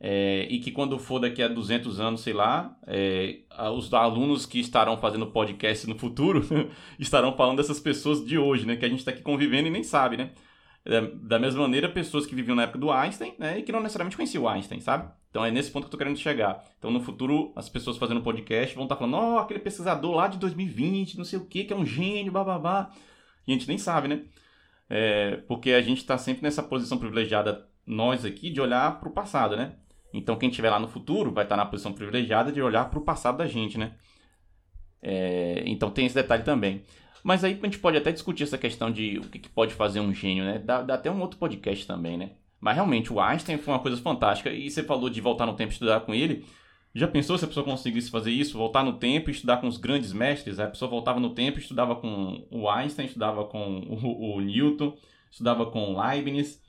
É, 0.00 0.46
e 0.48 0.60
que 0.60 0.70
quando 0.70 0.96
for 0.96 1.18
daqui 1.18 1.42
a 1.42 1.48
200 1.48 1.98
anos, 1.98 2.20
sei 2.20 2.32
lá, 2.32 2.76
é, 2.86 3.40
os 3.74 3.92
alunos 3.92 4.46
que 4.46 4.60
estarão 4.60 4.96
fazendo 4.96 5.26
podcast 5.26 5.88
no 5.88 5.98
futuro 5.98 6.46
estarão 6.98 7.36
falando 7.36 7.56
dessas 7.56 7.80
pessoas 7.80 8.24
de 8.24 8.38
hoje, 8.38 8.64
né? 8.64 8.76
Que 8.76 8.84
a 8.84 8.88
gente 8.88 9.00
está 9.00 9.10
aqui 9.10 9.22
convivendo 9.22 9.68
e 9.68 9.70
nem 9.70 9.82
sabe, 9.82 10.16
né? 10.16 10.30
Da 11.22 11.38
mesma 11.38 11.62
maneira, 11.62 11.88
pessoas 11.88 12.24
que 12.24 12.34
viviam 12.34 12.56
na 12.56 12.62
época 12.62 12.78
do 12.78 12.90
Einstein, 12.90 13.34
né? 13.38 13.58
E 13.58 13.62
que 13.62 13.70
não 13.70 13.80
necessariamente 13.80 14.16
conheciam 14.16 14.44
o 14.44 14.48
Einstein, 14.48 14.80
sabe? 14.80 15.10
Então 15.30 15.44
é 15.44 15.50
nesse 15.50 15.70
ponto 15.70 15.82
que 15.84 15.88
eu 15.88 15.90
tô 15.90 15.98
querendo 15.98 16.16
chegar. 16.16 16.64
Então 16.78 16.90
no 16.90 17.00
futuro, 17.00 17.52
as 17.54 17.68
pessoas 17.68 17.98
fazendo 17.98 18.22
podcast 18.22 18.74
vão 18.74 18.84
estar 18.84 18.94
tá 18.94 18.98
falando, 18.98 19.14
ó, 19.14 19.34
oh, 19.34 19.38
aquele 19.38 19.60
pesquisador 19.60 20.14
lá 20.14 20.28
de 20.28 20.38
2020, 20.38 21.18
não 21.18 21.24
sei 21.24 21.38
o 21.38 21.44
que, 21.44 21.64
que 21.64 21.72
é 21.72 21.76
um 21.76 21.84
gênio, 21.84 22.32
bababá. 22.32 22.90
E 23.46 23.52
a 23.52 23.54
gente 23.54 23.68
nem 23.68 23.76
sabe, 23.76 24.08
né? 24.08 24.22
É, 24.88 25.36
porque 25.46 25.72
a 25.72 25.82
gente 25.82 25.98
está 25.98 26.16
sempre 26.16 26.42
nessa 26.42 26.62
posição 26.62 26.96
privilegiada, 26.96 27.68
nós 27.86 28.24
aqui, 28.24 28.50
de 28.50 28.60
olhar 28.60 28.98
para 28.98 29.08
o 29.08 29.12
passado, 29.12 29.56
né? 29.56 29.74
Então 30.12 30.36
quem 30.36 30.48
estiver 30.48 30.70
lá 30.70 30.78
no 30.78 30.88
futuro 30.88 31.30
vai 31.32 31.44
estar 31.44 31.56
tá 31.56 31.62
na 31.62 31.68
posição 31.68 31.92
privilegiada 31.92 32.50
de 32.50 32.62
olhar 32.62 32.88
para 32.88 32.98
o 32.98 33.02
passado 33.02 33.38
da 33.38 33.46
gente, 33.46 33.76
né? 33.76 33.94
É, 35.02 35.62
então 35.66 35.90
tem 35.90 36.06
esse 36.06 36.14
detalhe 36.14 36.42
também. 36.42 36.82
Mas 37.22 37.44
aí 37.44 37.58
a 37.60 37.64
gente 37.64 37.78
pode 37.78 37.96
até 37.96 38.12
discutir 38.12 38.44
essa 38.44 38.58
questão 38.58 38.90
de 38.90 39.18
o 39.18 39.22
que, 39.22 39.38
que 39.38 39.48
pode 39.48 39.74
fazer 39.74 40.00
um 40.00 40.12
gênio, 40.12 40.44
né? 40.44 40.58
Dá, 40.58 40.82
dá 40.82 40.94
até 40.94 41.10
um 41.10 41.20
outro 41.20 41.38
podcast 41.38 41.86
também, 41.86 42.16
né? 42.16 42.30
Mas 42.60 42.74
realmente, 42.74 43.12
o 43.12 43.20
Einstein 43.20 43.58
foi 43.58 43.74
uma 43.74 43.80
coisa 43.80 43.96
fantástica. 43.96 44.50
E 44.50 44.70
você 44.70 44.82
falou 44.82 45.08
de 45.08 45.20
voltar 45.20 45.46
no 45.46 45.54
tempo 45.54 45.70
e 45.70 45.74
estudar 45.74 46.00
com 46.00 46.14
ele. 46.14 46.44
Já 46.94 47.06
pensou 47.06 47.38
se 47.38 47.44
a 47.44 47.48
pessoa 47.48 47.64
conseguisse 47.64 48.10
fazer 48.10 48.30
isso? 48.30 48.58
Voltar 48.58 48.82
no 48.82 48.94
tempo 48.94 49.30
e 49.30 49.32
estudar 49.32 49.58
com 49.58 49.68
os 49.68 49.76
grandes 49.76 50.12
mestres? 50.12 50.58
A 50.58 50.66
pessoa 50.66 50.90
voltava 50.90 51.20
no 51.20 51.30
tempo 51.30 51.58
e 51.58 51.62
estudava 51.62 51.94
com 51.94 52.46
o 52.50 52.68
Einstein, 52.68 53.06
estudava 53.06 53.44
com 53.44 53.78
o, 53.80 54.36
o 54.36 54.40
Newton, 54.40 54.96
estudava 55.30 55.66
com 55.66 56.00
Leibniz. 56.00 56.60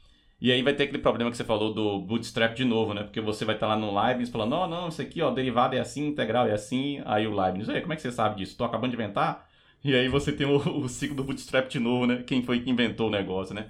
E 0.41 0.51
aí 0.51 0.61
vai 0.61 0.73
ter 0.73 0.83
aquele 0.83 0.99
problema 0.99 1.31
que 1.31 1.37
você 1.37 1.43
falou 1.43 1.73
do 1.73 1.99
bootstrap 1.99 2.55
de 2.55 2.63
novo, 2.63 2.93
né? 2.93 3.03
Porque 3.03 3.19
você 3.19 3.43
vai 3.43 3.55
estar 3.55 3.67
lá 3.67 3.75
no 3.75 3.99
Leibniz 3.99 4.29
falando, 4.29 4.51
não, 4.51 4.67
não, 4.67 4.87
isso 4.87 5.01
aqui, 5.01 5.21
ó, 5.21 5.31
derivada 5.31 5.75
é 5.75 5.79
assim, 5.79 6.07
integral 6.07 6.47
é 6.47 6.53
assim. 6.53 7.01
Aí 7.05 7.25
o 7.27 7.35
Leibniz, 7.35 7.67
Ei, 7.67 7.81
como 7.81 7.93
é 7.93 7.95
que 7.95 8.01
você 8.01 8.11
sabe 8.11 8.37
disso? 8.37 8.55
Tô 8.57 8.63
acabando 8.63 8.91
de 8.91 8.95
inventar? 8.95 9.48
E 9.83 9.95
aí 9.95 10.07
você 10.09 10.31
tem 10.31 10.45
o, 10.45 10.57
o 10.57 10.89
ciclo 10.89 11.15
do 11.15 11.23
bootstrap 11.23 11.69
de 11.69 11.79
novo, 11.79 12.05
né? 12.05 12.23
Quem 12.25 12.43
foi 12.43 12.59
que 12.59 12.69
inventou 12.69 13.07
o 13.07 13.11
negócio, 13.11 13.55
né? 13.55 13.67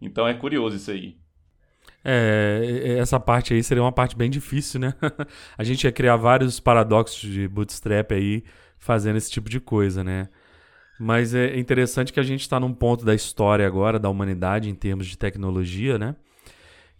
Então 0.00 0.26
é 0.26 0.34
curioso 0.34 0.76
isso 0.76 0.90
aí. 0.90 1.16
É, 2.04 2.96
essa 2.98 3.20
parte 3.20 3.52
aí 3.52 3.62
seria 3.62 3.82
uma 3.82 3.92
parte 3.92 4.16
bem 4.16 4.30
difícil, 4.30 4.80
né? 4.80 4.94
a 5.56 5.64
gente 5.64 5.84
ia 5.84 5.92
criar 5.92 6.16
vários 6.16 6.60
paradoxos 6.60 7.20
de 7.20 7.46
bootstrap 7.48 8.12
aí 8.12 8.44
fazendo 8.78 9.16
esse 9.16 9.30
tipo 9.30 9.48
de 9.48 9.60
coisa, 9.60 10.02
né? 10.02 10.28
Mas 10.98 11.34
é 11.34 11.58
interessante 11.58 12.12
que 12.12 12.20
a 12.20 12.22
gente 12.22 12.42
está 12.42 12.60
num 12.60 12.74
ponto 12.74 13.06
da 13.06 13.14
história 13.14 13.66
agora, 13.66 13.98
da 13.98 14.10
humanidade, 14.10 14.68
em 14.68 14.74
termos 14.74 15.06
de 15.06 15.16
tecnologia, 15.16 15.98
né? 15.98 16.14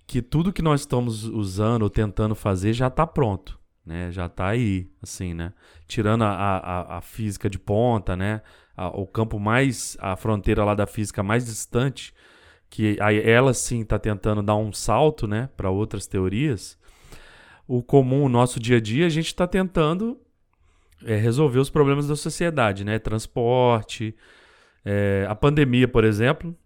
Que 0.07 0.22
tudo 0.22 0.53
que 0.53 0.62
nós 0.62 0.80
estamos 0.80 1.24
usando 1.24 1.82
ou 1.82 1.91
tentando 1.91 2.34
fazer 2.34 2.72
já 2.72 2.86
está 2.86 3.07
pronto, 3.07 3.60
né? 3.85 4.11
Já 4.11 4.26
está 4.26 4.49
aí, 4.49 4.89
assim, 5.03 5.35
né? 5.35 5.53
Tirando 5.87 6.22
a, 6.22 6.31
a, 6.33 6.99
a 6.99 7.01
física 7.01 7.49
de 7.49 7.59
ponta, 7.59 8.16
né? 8.16 8.43
A, 8.76 8.89
o 8.89 9.07
campo 9.07 9.39
mais, 9.39 9.97
a 10.01 10.16
fronteira 10.16 10.64
lá 10.64 10.74
da 10.74 10.87
física 10.87 11.22
mais 11.22 11.47
distante, 11.47 12.14
que 12.68 12.97
ela 13.01 13.53
sim 13.53 13.81
está 13.81 13.99
tentando 13.99 14.43
dar 14.43 14.55
um 14.55 14.72
salto 14.72 15.26
né, 15.26 15.49
para 15.57 15.68
outras 15.70 16.07
teorias, 16.07 16.78
o 17.66 17.83
comum, 17.83 18.24
o 18.24 18.28
nosso 18.28 18.61
dia 18.61 18.76
a 18.76 18.81
dia, 18.81 19.07
a 19.07 19.11
gente 19.11 19.26
está 19.26 19.47
tentando 19.47 20.16
é, 21.05 21.16
resolver 21.16 21.59
os 21.59 21.70
problemas 21.70 22.07
da 22.07 22.16
sociedade, 22.16 22.85
né? 22.85 22.99
Transporte, 22.99 24.14
é, 24.85 25.26
a 25.28 25.35
pandemia, 25.35 25.89
por 25.89 26.05
exemplo, 26.05 26.57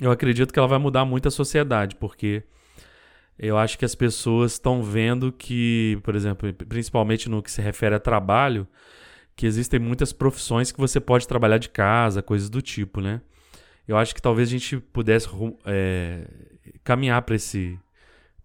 eu 0.00 0.10
acredito 0.10 0.52
que 0.52 0.58
ela 0.58 0.68
vai 0.68 0.78
mudar 0.78 1.04
muito 1.04 1.28
a 1.28 1.30
sociedade, 1.30 1.96
porque 1.96 2.42
eu 3.38 3.58
acho 3.58 3.78
que 3.78 3.84
as 3.84 3.94
pessoas 3.94 4.52
estão 4.52 4.82
vendo 4.82 5.32
que, 5.32 5.98
por 6.02 6.14
exemplo, 6.14 6.52
principalmente 6.52 7.28
no 7.28 7.42
que 7.42 7.50
se 7.50 7.60
refere 7.60 7.94
a 7.94 8.00
trabalho, 8.00 8.66
que 9.34 9.46
existem 9.46 9.78
muitas 9.78 10.12
profissões 10.12 10.72
que 10.72 10.78
você 10.80 10.98
pode 11.00 11.28
trabalhar 11.28 11.58
de 11.58 11.68
casa, 11.68 12.22
coisas 12.22 12.48
do 12.48 12.62
tipo, 12.62 13.00
né? 13.00 13.20
eu 13.86 13.96
acho 13.96 14.14
que 14.14 14.22
talvez 14.22 14.48
a 14.48 14.52
gente 14.52 14.78
pudesse 14.78 15.28
é, 15.64 16.26
caminhar 16.82 17.22
para 17.22 17.36
esse, 17.36 17.78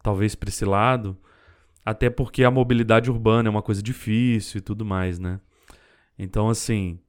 talvez 0.03 0.35
para 0.35 0.49
esse 0.49 0.63
lado, 0.63 1.17
até 1.83 2.09
porque 2.09 2.43
a 2.43 2.51
mobilidade 2.51 3.09
urbana 3.09 3.49
é 3.49 3.51
uma 3.51 3.61
coisa 3.61 3.81
difícil 3.81 4.59
e 4.59 4.61
tudo 4.61 4.85
mais, 4.85 5.17
né? 5.17 5.39
Então, 6.17 6.47
assim, 6.47 6.99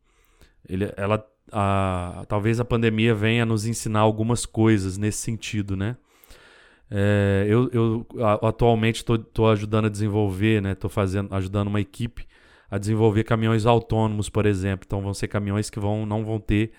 ele, 0.66 0.90
ela, 0.96 1.26
a, 1.50 2.24
talvez 2.26 2.58
a 2.58 2.64
pandemia 2.64 3.14
venha 3.14 3.44
nos 3.44 3.66
ensinar 3.66 4.00
algumas 4.00 4.46
coisas 4.46 4.96
nesse 4.96 5.18
sentido, 5.18 5.76
né? 5.76 5.96
É, 6.94 7.46
eu, 7.48 7.70
eu 7.72 8.06
atualmente 8.42 8.96
estou 8.96 9.48
ajudando 9.50 9.86
a 9.86 9.88
desenvolver, 9.88 10.60
né? 10.60 10.72
Estou 10.72 10.90
fazendo, 10.90 11.34
ajudando 11.34 11.68
uma 11.68 11.80
equipe 11.80 12.26
a 12.70 12.76
desenvolver 12.76 13.24
caminhões 13.24 13.64
autônomos, 13.64 14.28
por 14.28 14.44
exemplo. 14.44 14.84
Então 14.86 15.00
vão 15.00 15.14
ser 15.14 15.28
caminhões 15.28 15.70
que 15.70 15.80
vão, 15.80 16.04
não 16.04 16.22
vão 16.22 16.38
ter 16.38 16.72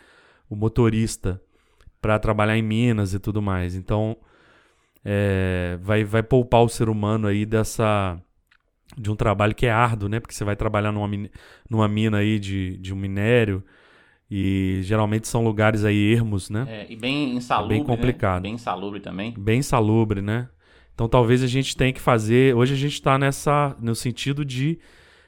o 0.48 0.56
motorista 0.56 1.42
para 2.00 2.20
trabalhar 2.20 2.56
em 2.56 2.62
Minas 2.62 3.16
e 3.16 3.20
tudo 3.20 3.42
mais. 3.42 3.74
Então 3.74 4.16
é, 5.04 5.80
vai, 5.82 6.04
vai 6.04 6.22
poupar 6.22 6.62
o 6.62 6.70
ser 6.70 6.90
humano 6.90 7.28
aí 7.28 7.44
dessa 7.44 8.22
de 8.96 9.10
um 9.10 9.16
trabalho 9.16 9.56
que 9.56 9.66
é 9.66 9.72
árduo, 9.72 10.08
né? 10.08 10.20
Porque 10.20 10.36
você 10.36 10.44
vai 10.44 10.56
trabalhar 10.56 10.92
numa, 10.92 11.10
numa 11.68 11.88
mina 11.88 12.18
aí 12.20 12.38
de, 12.38 12.78
de 12.78 12.94
um 12.94 12.98
minério 12.98 13.64
e 14.36 14.80
geralmente 14.82 15.28
são 15.28 15.44
lugares 15.44 15.86
aí 15.86 16.12
ermos, 16.12 16.50
né? 16.50 16.66
É, 16.68 16.92
e 16.92 16.96
bem 16.96 17.36
insalubre, 17.36 17.76
é 17.76 17.78
bem 17.78 17.86
complicado. 17.86 18.42
Né? 18.42 18.50
Bem 18.50 18.56
insalubre 18.56 19.00
também. 19.00 19.32
Bem 19.38 19.60
insalubre, 19.60 20.24
né? 20.24 20.50
Então 20.92 21.08
talvez 21.08 21.44
a 21.44 21.48
gente 21.48 21.78
tenha 21.78 21.94
que 21.94 22.02
fazer. 22.02 22.56
Hoje 22.56 22.74
a 22.74 22.76
gente 22.76 22.94
está 22.94 23.16
nessa 23.16 23.78
no 23.80 23.94
sentido 23.94 24.44
de, 24.44 24.80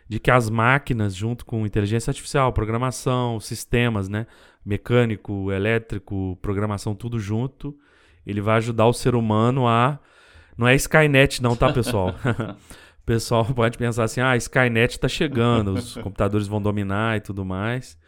de 0.10 0.20
que 0.20 0.32
as 0.32 0.50
máquinas, 0.50 1.14
junto 1.14 1.46
com 1.46 1.68
inteligência 1.68 2.10
artificial, 2.10 2.52
programação, 2.52 3.40
sistemas, 3.40 4.10
né? 4.10 4.26
Mecânico, 4.66 5.52
elétrico, 5.52 6.40
programação, 6.42 6.96
tudo 6.96 7.20
junto, 7.20 7.78
ele 8.26 8.42
vai 8.42 8.58
ajudar 8.58 8.88
o 8.88 8.94
ser 8.94 9.14
humano 9.14 9.68
a. 9.68 10.00
Não 10.58 10.68
é 10.68 10.74
Skynet, 10.74 11.44
não, 11.44 11.56
tá, 11.56 11.72
pessoal? 11.72 12.10
o 13.02 13.06
pessoal 13.06 13.46
pode 13.46 13.78
pensar 13.78 14.06
assim: 14.06 14.20
ah, 14.20 14.36
Skynet 14.36 14.96
está 14.96 15.08
chegando, 15.08 15.74
os 15.74 15.94
computadores 16.02 16.48
vão 16.48 16.60
dominar 16.60 17.18
e 17.18 17.22
tudo 17.22 17.46
mais. 17.46 18.04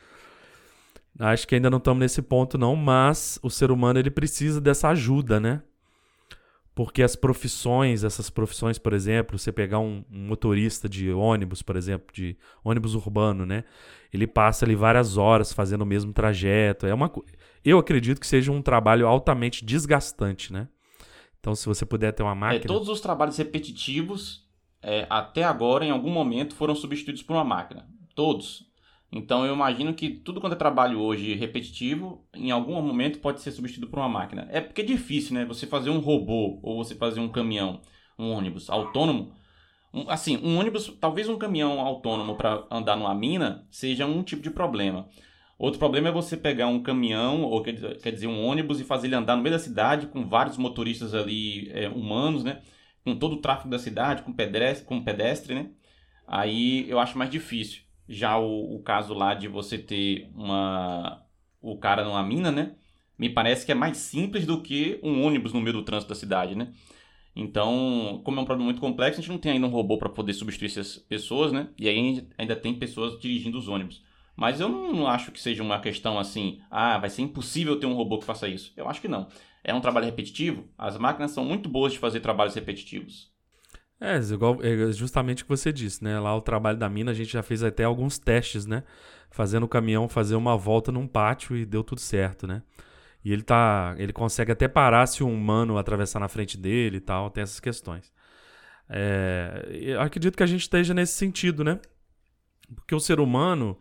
Acho 1.19 1.47
que 1.47 1.55
ainda 1.55 1.69
não 1.69 1.79
estamos 1.79 1.99
nesse 1.99 2.21
ponto 2.21 2.57
não, 2.57 2.75
mas 2.75 3.39
o 3.41 3.49
ser 3.49 3.71
humano 3.71 3.99
ele 3.99 4.11
precisa 4.11 4.61
dessa 4.61 4.89
ajuda, 4.89 5.39
né? 5.39 5.63
Porque 6.75 7.01
as 7.01 7.15
profissões, 7.15 8.03
essas 8.03 8.29
profissões, 8.29 8.77
por 8.77 8.93
exemplo, 8.93 9.39
você 9.39 9.51
pegar 9.51 9.79
um, 9.79 10.05
um 10.11 10.27
motorista 10.27 10.87
de 10.87 11.11
ônibus, 11.11 11.63
por 11.63 11.75
exemplo, 11.75 12.13
de 12.13 12.37
ônibus 12.63 12.93
urbano, 12.93 13.47
né? 13.47 13.63
Ele 14.13 14.27
passa 14.27 14.63
ali 14.63 14.75
várias 14.75 15.17
horas 15.17 15.51
fazendo 15.51 15.81
o 15.81 15.87
mesmo 15.87 16.13
trajeto. 16.13 16.85
É 16.85 16.93
uma, 16.93 17.11
eu 17.65 17.79
acredito 17.79 18.21
que 18.21 18.27
seja 18.27 18.51
um 18.51 18.61
trabalho 18.61 19.07
altamente 19.07 19.65
desgastante, 19.65 20.53
né? 20.53 20.67
Então, 21.39 21.55
se 21.55 21.65
você 21.65 21.83
puder 21.83 22.11
ter 22.11 22.21
uma 22.21 22.33
é, 22.33 22.35
máquina. 22.35 22.65
É, 22.65 22.67
todos 22.67 22.89
os 22.89 23.01
trabalhos 23.01 23.37
repetitivos, 23.37 24.47
é, 24.79 25.07
até 25.09 25.43
agora, 25.43 25.83
em 25.83 25.89
algum 25.89 26.11
momento, 26.11 26.53
foram 26.53 26.75
substituídos 26.75 27.23
por 27.23 27.33
uma 27.33 27.43
máquina. 27.43 27.87
Todos. 28.13 28.66
Então 29.11 29.45
eu 29.45 29.53
imagino 29.53 29.93
que 29.93 30.09
tudo 30.09 30.41
quanto 30.41 30.53
é 30.53 30.57
trabalho 30.57 30.99
hoje 30.99 31.33
repetitivo, 31.33 32.25
em 32.33 32.51
algum 32.51 32.81
momento 32.81 33.19
pode 33.19 33.41
ser 33.41 33.51
substituído 33.51 33.89
por 33.89 33.99
uma 33.99 34.09
máquina. 34.09 34.47
É 34.51 34.59
porque 34.59 34.81
é 34.81 34.85
difícil, 34.85 35.33
né? 35.33 35.45
Você 35.45 35.65
fazer 35.65 35.89
um 35.89 35.99
robô 35.99 36.59
ou 36.61 36.83
você 36.83 36.93
fazer 36.95 37.19
um 37.19 37.29
caminhão, 37.29 37.81
um 38.19 38.31
ônibus 38.31 38.69
autônomo. 38.69 39.31
Um, 39.93 40.09
assim, 40.09 40.37
um 40.43 40.57
ônibus, 40.57 40.93
talvez 40.99 41.29
um 41.29 41.37
caminhão 41.37 41.79
autônomo 41.79 42.35
para 42.35 42.65
andar 42.69 42.97
numa 42.97 43.15
mina 43.15 43.65
seja 43.71 44.05
um 44.05 44.21
tipo 44.23 44.41
de 44.41 44.51
problema. 44.51 45.07
Outro 45.57 45.79
problema 45.79 46.09
é 46.09 46.11
você 46.11 46.37
pegar 46.37 46.67
um 46.67 46.83
caminhão, 46.83 47.41
ou 47.43 47.63
quer, 47.63 47.71
dizer, 48.11 48.27
um 48.27 48.45
ônibus, 48.45 48.79
e 48.79 48.83
fazer 48.83 49.07
ele 49.07 49.15
andar 49.15 49.35
no 49.35 49.41
meio 49.41 49.55
da 49.55 49.59
cidade 49.59 50.05
com 50.05 50.27
vários 50.27 50.55
motoristas 50.57 51.15
ali 51.15 51.71
é, 51.71 51.89
humanos, 51.89 52.43
né? 52.43 52.61
Com 53.03 53.15
todo 53.15 53.33
o 53.33 53.41
tráfego 53.41 53.69
da 53.69 53.79
cidade, 53.79 54.21
com 54.21 54.31
pedestre, 54.33 54.85
com 54.85 55.03
pedestre, 55.03 55.55
né? 55.55 55.71
Aí 56.27 56.87
eu 56.89 56.99
acho 56.99 57.17
mais 57.17 57.31
difícil. 57.31 57.86
Já 58.07 58.37
o, 58.37 58.75
o 58.75 58.79
caso 58.81 59.13
lá 59.13 59.33
de 59.33 59.47
você 59.47 59.77
ter 59.77 60.29
uma 60.35 61.23
o 61.61 61.77
cara 61.77 62.03
numa 62.03 62.23
mina, 62.23 62.51
né? 62.51 62.75
Me 63.17 63.29
parece 63.29 63.65
que 63.65 63.71
é 63.71 63.75
mais 63.75 63.97
simples 63.97 64.45
do 64.45 64.61
que 64.61 64.99
um 65.03 65.23
ônibus 65.23 65.51
no 65.53 65.59
meio 65.59 65.73
do 65.73 65.83
trânsito 65.83 66.09
da 66.09 66.15
cidade, 66.15 66.55
né? 66.55 66.71
Então, 67.35 68.21
como 68.23 68.39
é 68.39 68.41
um 68.41 68.45
problema 68.45 68.65
muito 68.71 68.81
complexo, 68.81 69.19
a 69.19 69.21
gente 69.21 69.31
não 69.31 69.37
tem 69.37 69.53
ainda 69.53 69.67
um 69.67 69.71
robô 69.71 69.97
para 69.97 70.09
poder 70.09 70.33
substituir 70.33 70.67
essas 70.67 70.97
pessoas, 70.97 71.51
né? 71.51 71.69
E 71.77 71.87
aí 71.87 72.27
ainda 72.37 72.55
tem 72.55 72.73
pessoas 72.73 73.19
dirigindo 73.19 73.57
os 73.57 73.67
ônibus. 73.67 74.03
Mas 74.35 74.59
eu 74.59 74.69
não 74.69 75.07
acho 75.07 75.31
que 75.31 75.39
seja 75.39 75.63
uma 75.63 75.79
questão 75.79 76.19
assim, 76.19 76.61
ah, 76.69 76.97
vai 76.97 77.09
ser 77.09 77.23
impossível 77.23 77.79
ter 77.79 77.87
um 77.87 77.93
robô 77.93 78.19
que 78.19 78.25
faça 78.25 78.47
isso. 78.47 78.71
Eu 78.77 78.87
acho 78.87 79.01
que 79.01 79.07
não. 79.07 79.27
É 79.63 79.73
um 79.73 79.81
trabalho 79.81 80.05
repetitivo. 80.05 80.67
As 80.77 80.97
máquinas 80.97 81.31
são 81.31 81.43
muito 81.43 81.67
boas 81.67 81.93
de 81.93 81.99
fazer 81.99 82.19
trabalhos 82.21 82.55
repetitivos. 82.55 83.31
É, 83.99 84.17
igual, 84.17 84.59
é 84.61 84.91
justamente 84.91 85.41
o 85.41 85.45
que 85.45 85.49
você 85.49 85.73
disse, 85.73 86.03
né? 86.03 86.19
Lá 86.19 86.35
o 86.35 86.41
trabalho 86.41 86.77
da 86.77 86.87
mina, 86.87 87.11
a 87.11 87.13
gente 87.13 87.31
já 87.31 87.41
fez 87.41 87.63
até 87.63 87.83
alguns 87.83 88.19
testes, 88.19 88.65
né? 88.65 88.83
Fazendo 89.31 89.63
o 89.63 89.67
caminhão 89.67 90.07
fazer 90.07 90.35
uma 90.35 90.55
volta 90.55 90.91
num 90.91 91.07
pátio 91.07 91.55
e 91.55 91.65
deu 91.65 91.83
tudo 91.83 91.99
certo, 91.99 92.45
né? 92.45 92.61
E 93.25 93.33
ele 93.33 93.41
tá. 93.41 93.95
Ele 93.97 94.13
consegue 94.13 94.51
até 94.51 94.67
parar 94.67 95.07
se 95.07 95.23
um 95.23 95.33
humano 95.33 95.77
atravessar 95.77 96.19
na 96.19 96.27
frente 96.27 96.57
dele 96.57 96.97
e 96.97 97.01
tal, 97.01 97.29
tem 97.31 97.41
essas 97.41 97.59
questões. 97.59 98.11
É, 98.89 99.97
acredito 99.99 100.37
que 100.37 100.43
a 100.43 100.47
gente 100.47 100.61
esteja 100.61 100.93
nesse 100.93 101.13
sentido, 101.13 101.63
né? 101.63 101.79
Porque 102.75 102.93
o 102.93 102.99
ser 102.99 103.19
humano, 103.19 103.77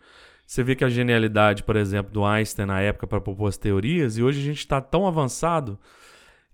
você 0.47 0.63
vê 0.63 0.75
que 0.75 0.85
a 0.85 0.89
genialidade, 0.89 1.63
por 1.63 1.77
exemplo, 1.77 2.13
do 2.13 2.25
Einstein 2.25 2.67
na 2.67 2.81
época 2.81 3.07
para 3.07 3.21
propor 3.21 3.49
as 3.49 3.59
teorias, 3.59 4.17
e 4.17 4.23
hoje 4.23 4.41
a 4.41 4.45
gente 4.45 4.59
está 4.59 4.81
tão 4.81 5.07
avançado 5.07 5.79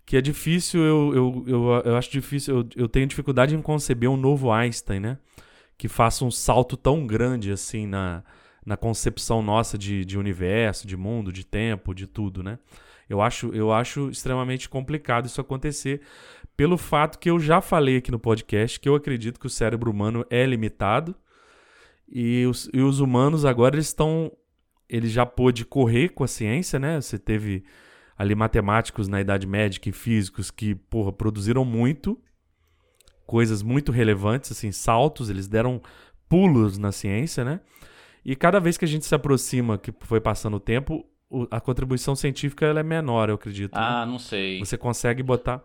que 0.04 0.16
é 0.16 0.20
difícil, 0.20 0.80
eu, 0.80 1.14
eu, 1.14 1.44
eu, 1.46 1.82
eu 1.84 1.96
acho 1.96 2.10
difícil, 2.10 2.58
eu, 2.58 2.68
eu 2.76 2.88
tenho 2.88 3.06
dificuldade 3.06 3.54
em 3.54 3.62
conceber 3.62 4.10
um 4.10 4.16
novo 4.16 4.50
Einstein, 4.50 5.00
né? 5.00 5.18
Que 5.78 5.88
faça 5.88 6.24
um 6.24 6.30
salto 6.30 6.76
tão 6.76 7.06
grande 7.06 7.50
assim 7.52 7.86
na, 7.86 8.22
na 8.64 8.76
concepção 8.76 9.42
nossa 9.42 9.78
de, 9.78 10.04
de 10.04 10.18
universo, 10.18 10.86
de 10.86 10.96
mundo, 10.96 11.32
de 11.32 11.44
tempo, 11.44 11.94
de 11.94 12.06
tudo, 12.06 12.42
né? 12.42 12.58
Eu 13.08 13.20
acho, 13.20 13.54
eu 13.54 13.72
acho 13.72 14.08
extremamente 14.10 14.68
complicado 14.68 15.26
isso 15.26 15.40
acontecer 15.40 16.00
pelo 16.56 16.78
fato 16.78 17.18
que 17.18 17.30
eu 17.30 17.38
já 17.38 17.60
falei 17.60 17.96
aqui 17.96 18.10
no 18.10 18.18
podcast 18.18 18.78
que 18.78 18.88
eu 18.88 18.94
acredito 18.94 19.40
que 19.40 19.46
o 19.46 19.50
cérebro 19.50 19.90
humano 19.90 20.24
é 20.30 20.44
limitado 20.46 21.14
e 22.08 22.46
os, 22.46 22.70
e 22.72 22.80
os 22.80 23.00
humanos 23.00 23.44
agora 23.44 23.78
estão 23.78 24.30
ele 24.88 25.08
já 25.08 25.24
pôde 25.24 25.64
correr 25.64 26.10
com 26.10 26.22
a 26.22 26.28
ciência, 26.28 26.78
né? 26.78 27.00
Você 27.00 27.18
teve 27.18 27.64
ali 28.16 28.34
matemáticos 28.34 29.08
na 29.08 29.20
Idade 29.20 29.46
Média 29.46 29.80
e 29.84 29.92
físicos 29.92 30.50
que, 30.50 30.74
porra, 30.74 31.12
produziram 31.12 31.64
muito, 31.64 32.20
coisas 33.26 33.62
muito 33.62 33.92
relevantes, 33.92 34.52
assim, 34.52 34.70
saltos, 34.72 35.30
eles 35.30 35.48
deram 35.48 35.80
pulos 36.28 36.78
na 36.78 36.92
ciência, 36.92 37.44
né? 37.44 37.60
E 38.24 38.36
cada 38.36 38.60
vez 38.60 38.76
que 38.76 38.84
a 38.84 38.88
gente 38.88 39.04
se 39.04 39.14
aproxima, 39.14 39.78
que 39.78 39.92
foi 40.00 40.20
passando 40.20 40.56
o 40.56 40.60
tempo, 40.60 41.04
a 41.50 41.60
contribuição 41.60 42.14
científica 42.14 42.66
ela 42.66 42.80
é 42.80 42.82
menor, 42.82 43.28
eu 43.28 43.34
acredito. 43.34 43.74
Né? 43.74 43.80
Ah, 43.82 44.06
né? 44.06 44.12
não 44.12 44.18
sei. 44.18 44.58
Você 44.58 44.76
consegue 44.76 45.22
botar. 45.22 45.62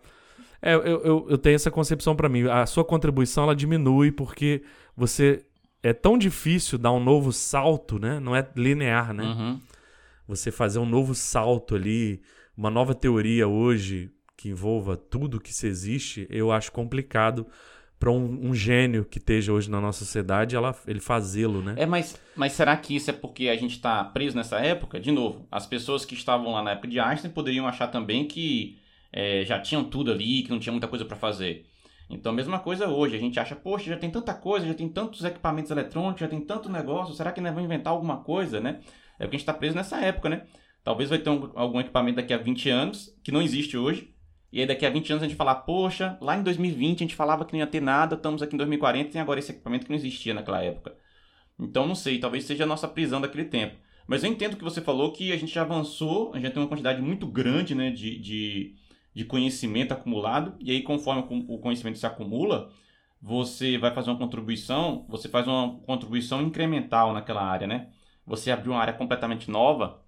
É, 0.62 0.74
eu, 0.74 0.82
eu, 0.82 1.28
eu 1.30 1.38
tenho 1.38 1.56
essa 1.56 1.70
concepção 1.70 2.16
para 2.16 2.28
mim. 2.28 2.48
A 2.48 2.66
sua 2.66 2.84
contribuição 2.84 3.44
ela 3.44 3.56
diminui 3.56 4.12
porque 4.12 4.64
você. 4.96 5.44
É 5.84 5.94
tão 5.94 6.18
difícil 6.18 6.78
dar 6.78 6.92
um 6.92 7.00
novo 7.00 7.32
salto, 7.32 8.00
né? 8.00 8.20
Não 8.20 8.36
é 8.36 8.46
linear, 8.56 9.14
né? 9.14 9.24
Uhum. 9.24 9.62
Você 10.28 10.52
fazer 10.52 10.80
um 10.80 10.86
novo 10.86 11.14
salto 11.14 11.76
ali 11.76 12.20
uma 12.58 12.72
nova 12.72 12.96
teoria 12.96 13.48
hoje 13.48 14.12
que 14.36 14.50
envolva 14.50 14.98
tudo 14.98 15.40
que 15.40 15.54
se 15.54 15.68
existe, 15.68 16.28
eu 16.30 16.52
acho 16.52 16.72
complicado 16.72 17.46
para 18.00 18.12
um, 18.12 18.50
um, 18.50 18.54
gênio 18.54 19.06
que 19.06 19.18
esteja 19.18 19.52
hoje 19.52 19.72
na 19.72 19.82
nossa 19.82 20.00
sociedade 20.00 20.56
ela, 20.56 20.76
ele 20.86 21.00
fazê-lo, 21.00 21.62
né? 21.64 21.74
É, 21.78 21.86
mas, 21.86 22.20
mas 22.36 22.52
será 22.52 22.78
que 22.78 22.96
isso 22.96 23.10
é 23.10 23.14
porque 23.14 23.50
a 23.50 23.56
gente 23.56 23.72
está 23.72 24.04
preso 24.04 24.36
nessa 24.36 24.60
época? 24.60 25.00
De 25.00 25.12
novo, 25.12 25.48
as 25.52 25.66
pessoas 25.66 26.06
que 26.06 26.14
estavam 26.14 26.52
lá 26.52 26.62
na 26.62 26.72
época 26.72 26.88
de 26.88 27.00
Einstein 27.00 27.32
poderiam 27.32 27.68
achar 27.68 27.88
também 27.88 28.28
que 28.28 28.78
é, 29.12 29.44
já 29.46 29.60
tinham 29.60 29.84
tudo 29.84 30.12
ali, 30.12 30.44
que 30.44 30.52
não 30.52 30.60
tinha 30.60 30.72
muita 30.72 30.88
coisa 30.88 31.06
para 31.06 31.18
fazer. 31.18 31.66
Então, 32.10 32.32
a 32.32 32.36
mesma 32.36 32.60
coisa 32.60 32.88
hoje. 32.88 33.16
A 33.16 33.20
gente 33.20 33.40
acha, 33.40 33.56
poxa, 33.56 33.90
já 33.90 33.98
tem 33.98 34.10
tanta 34.10 34.34
coisa, 34.34 34.68
já 34.68 34.74
tem 34.74 34.88
tantos 34.88 35.24
equipamentos 35.24 35.72
eletrônicos, 35.72 36.22
já 36.22 36.28
tem 36.28 36.40
tanto 36.40 36.70
negócio, 36.70 37.14
será 37.16 37.32
que 37.32 37.42
nós 37.42 37.52
vamos 37.52 37.66
inventar 37.66 37.92
alguma 37.92 38.18
coisa, 38.18 38.60
né? 38.62 38.80
É 39.20 39.24
porque 39.24 39.36
a 39.36 39.40
gente 39.40 39.40
está 39.40 39.54
preso 39.54 39.76
nessa 39.76 40.00
época, 40.00 40.30
né? 40.30 40.44
Talvez 40.88 41.10
vai 41.10 41.20
ter 41.20 41.30
um, 41.30 41.52
algum 41.54 41.82
equipamento 41.82 42.16
daqui 42.16 42.34
a 42.34 42.38
20 42.38 42.70
anos, 42.70 43.14
que 43.22 43.30
não 43.30 43.42
existe 43.42 43.78
hoje. 43.78 44.16
E 44.54 44.62
aí 44.62 44.66
daqui 44.66 44.86
a 44.86 44.90
20 44.90 45.12
anos 45.12 45.24
a 45.24 45.28
gente 45.28 45.36
falar, 45.36 45.56
poxa, 45.56 46.18
lá 46.22 46.38
em 46.38 46.42
2020 46.42 46.96
a 46.96 47.04
gente 47.04 47.14
falava 47.14 47.44
que 47.44 47.52
não 47.52 47.60
ia 47.60 47.68
ter 47.68 47.82
nada, 47.82 48.16
estamos 48.16 48.42
aqui 48.42 48.56
em 48.56 48.58
2040 48.58 49.10
e 49.10 49.12
tem 49.12 49.20
agora 49.20 49.38
esse 49.38 49.52
equipamento 49.52 49.84
que 49.84 49.92
não 49.92 49.98
existia 49.98 50.34
naquela 50.34 50.64
época. 50.64 50.96
Então 51.60 51.86
não 51.86 51.94
sei, 51.94 52.20
talvez 52.20 52.46
seja 52.46 52.64
a 52.64 52.66
nossa 52.68 52.88
prisão 52.88 53.20
daquele 53.20 53.44
tempo. 53.44 53.76
Mas 54.08 54.24
eu 54.24 54.32
entendo 54.32 54.56
que 54.56 54.64
você 54.64 54.80
falou 54.80 55.12
que 55.12 55.34
a 55.34 55.36
gente 55.36 55.54
já 55.54 55.64
avançou, 55.64 56.32
a 56.34 56.40
gente 56.40 56.54
tem 56.54 56.64
uma 56.64 56.70
quantidade 56.70 57.02
muito 57.02 57.28
grande 57.28 57.76
né, 57.76 57.92
de, 57.92 58.18
de, 58.18 58.76
de 59.14 59.26
conhecimento 59.26 59.92
acumulado, 59.92 60.56
e 60.58 60.72
aí 60.72 60.82
conforme 60.84 61.26
o 61.50 61.60
conhecimento 61.60 61.98
se 61.98 62.06
acumula, 62.06 62.72
você 63.22 63.78
vai 63.78 63.94
fazer 63.94 64.10
uma 64.10 64.18
contribuição, 64.18 65.06
você 65.10 65.28
faz 65.28 65.46
uma 65.48 65.82
contribuição 65.82 66.42
incremental 66.42 67.12
naquela 67.12 67.44
área, 67.44 67.68
né? 67.68 67.90
Você 68.26 68.52
abriu 68.52 68.72
uma 68.72 68.80
área 68.80 68.94
completamente 68.94 69.52
nova, 69.52 70.07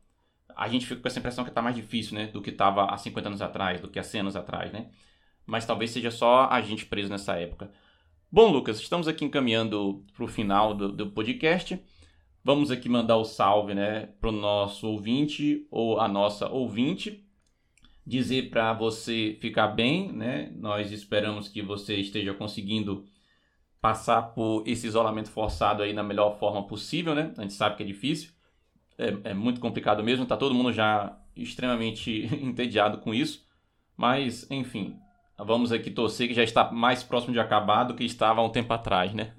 a 0.60 0.68
gente 0.68 0.86
fica 0.86 1.02
com 1.02 1.08
essa 1.08 1.20
impressão 1.20 1.46
que 1.46 1.50
está 1.50 1.62
mais 1.62 1.76
difícil, 1.76 2.16
né? 2.16 2.28
Do 2.28 2.42
que 2.42 2.50
estava 2.50 2.86
há 2.86 2.98
50 2.98 3.30
anos 3.30 3.42
atrás, 3.42 3.80
do 3.80 3.88
que 3.88 3.98
há 3.98 4.04
100 4.04 4.22
anos 4.22 4.36
atrás, 4.36 4.74
né? 4.74 4.90
Mas 5.46 5.66
talvez 5.66 5.90
seja 5.92 6.12
só 6.12 6.50
a 6.52 6.60
gente 6.60 6.86
preso 6.86 7.10
nessa 7.10 7.36
época. 7.36 7.72
Bom, 8.30 8.52
Lucas, 8.52 8.78
estamos 8.80 9.08
aqui 9.08 9.24
encaminhando 9.24 10.06
para 10.14 10.26
o 10.26 10.28
final 10.28 10.74
do, 10.74 10.92
do 10.92 11.12
podcast. 11.12 11.82
Vamos 12.44 12.72
aqui 12.72 12.90
mandar 12.90 13.16
o 13.16 13.24
salve, 13.24 13.74
né, 13.74 14.08
pro 14.20 14.32
nosso 14.32 14.88
ouvinte 14.88 15.66
ou 15.72 16.00
a 16.00 16.08
nossa 16.10 16.50
ouvinte. 16.50 17.26
Dizer 18.06 18.50
para 18.50 18.74
você 18.74 19.38
ficar 19.40 19.70
bem, 19.70 20.12
né? 20.12 20.52
Nós 20.58 20.92
esperamos 20.92 21.48
que 21.48 21.62
você 21.62 21.96
esteja 21.96 22.34
conseguindo 22.34 23.06
passar 23.80 24.34
por 24.34 24.68
esse 24.68 24.88
isolamento 24.88 25.32
forçado 25.32 25.84
aí 25.84 25.94
na 25.94 26.04
melhor 26.04 26.38
forma 26.38 26.68
possível, 26.68 27.16
né? 27.16 27.34
A 27.38 27.44
gente 27.44 27.54
sabe 27.54 27.78
que 27.78 27.84
é 27.84 27.86
difícil, 27.86 28.32
é, 29.00 29.32
é 29.32 29.34
muito 29.34 29.60
complicado 29.62 30.04
mesmo, 30.04 30.26
tá 30.26 30.38
todo 30.38 30.54
mundo 30.54 30.72
já 30.74 31.18
extremamente 31.36 32.28
entediado 32.44 33.00
com 33.00 33.14
isso, 33.14 33.46
mas 33.96 34.46
enfim, 34.52 34.98
vamos 35.38 35.72
aqui 35.72 35.90
torcer 35.90 36.28
que 36.28 36.34
já 36.34 36.44
está 36.44 36.72
mais 36.72 37.02
próximo 37.02 37.34
de 37.34 37.40
acabar 37.40 37.86
do 37.86 37.96
que 37.96 38.04
estava 38.04 38.42
há 38.42 38.46
um 38.46 38.50
tempo 38.50 38.74
atrás, 38.74 39.14
né? 39.14 39.34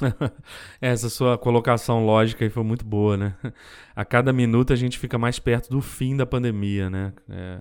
Essa 0.80 1.10
sua 1.10 1.36
colocação 1.36 2.06
lógica 2.06 2.44
aí 2.44 2.50
foi 2.50 2.62
muito 2.62 2.84
boa, 2.84 3.16
né? 3.16 3.34
A 3.94 4.04
cada 4.04 4.32
minuto 4.32 4.72
a 4.72 4.76
gente 4.76 4.98
fica 4.98 5.18
mais 5.18 5.38
perto 5.38 5.68
do 5.68 5.80
fim 5.80 6.16
da 6.16 6.24
pandemia, 6.24 6.88
né? 6.88 7.12
É, 7.28 7.60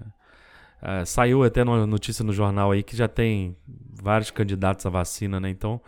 é, 0.82 1.06
saiu 1.06 1.44
até 1.44 1.64
uma 1.64 1.86
notícia 1.86 2.24
no 2.24 2.32
jornal 2.32 2.72
aí 2.72 2.84
que 2.84 2.96
já 2.96 3.08
tem 3.08 3.58
vários 4.02 4.32
candidatos 4.32 4.86
à 4.86 4.90
vacina, 4.90 5.40
né? 5.40 5.50
Então, 5.50 5.82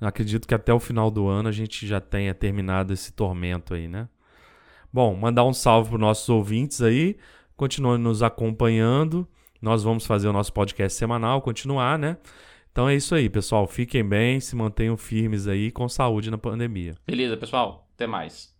acredito 0.00 0.46
que 0.46 0.54
até 0.54 0.72
o 0.72 0.80
final 0.80 1.10
do 1.10 1.26
ano 1.26 1.48
a 1.48 1.52
gente 1.52 1.86
já 1.86 2.00
tenha 2.00 2.34
terminado 2.34 2.92
esse 2.92 3.12
tormento 3.12 3.74
aí, 3.74 3.88
né? 3.88 4.08
Bom, 4.92 5.14
mandar 5.14 5.44
um 5.44 5.52
salve 5.52 5.88
para 5.88 5.96
os 5.96 6.00
nossos 6.00 6.28
ouvintes 6.28 6.80
aí, 6.82 7.16
continuem 7.56 7.98
nos 7.98 8.22
acompanhando. 8.22 9.26
Nós 9.60 9.82
vamos 9.82 10.06
fazer 10.06 10.28
o 10.28 10.32
nosso 10.32 10.52
podcast 10.52 10.96
semanal, 10.98 11.42
continuar, 11.42 11.98
né? 11.98 12.16
Então 12.70 12.88
é 12.88 12.94
isso 12.94 13.14
aí, 13.14 13.28
pessoal. 13.28 13.66
Fiquem 13.66 14.06
bem, 14.06 14.38
se 14.38 14.54
mantenham 14.54 14.96
firmes 14.96 15.48
aí 15.48 15.70
com 15.70 15.88
saúde 15.88 16.30
na 16.30 16.38
pandemia. 16.38 16.94
Beleza, 17.06 17.36
pessoal. 17.36 17.88
Até 17.94 18.06
mais. 18.06 18.55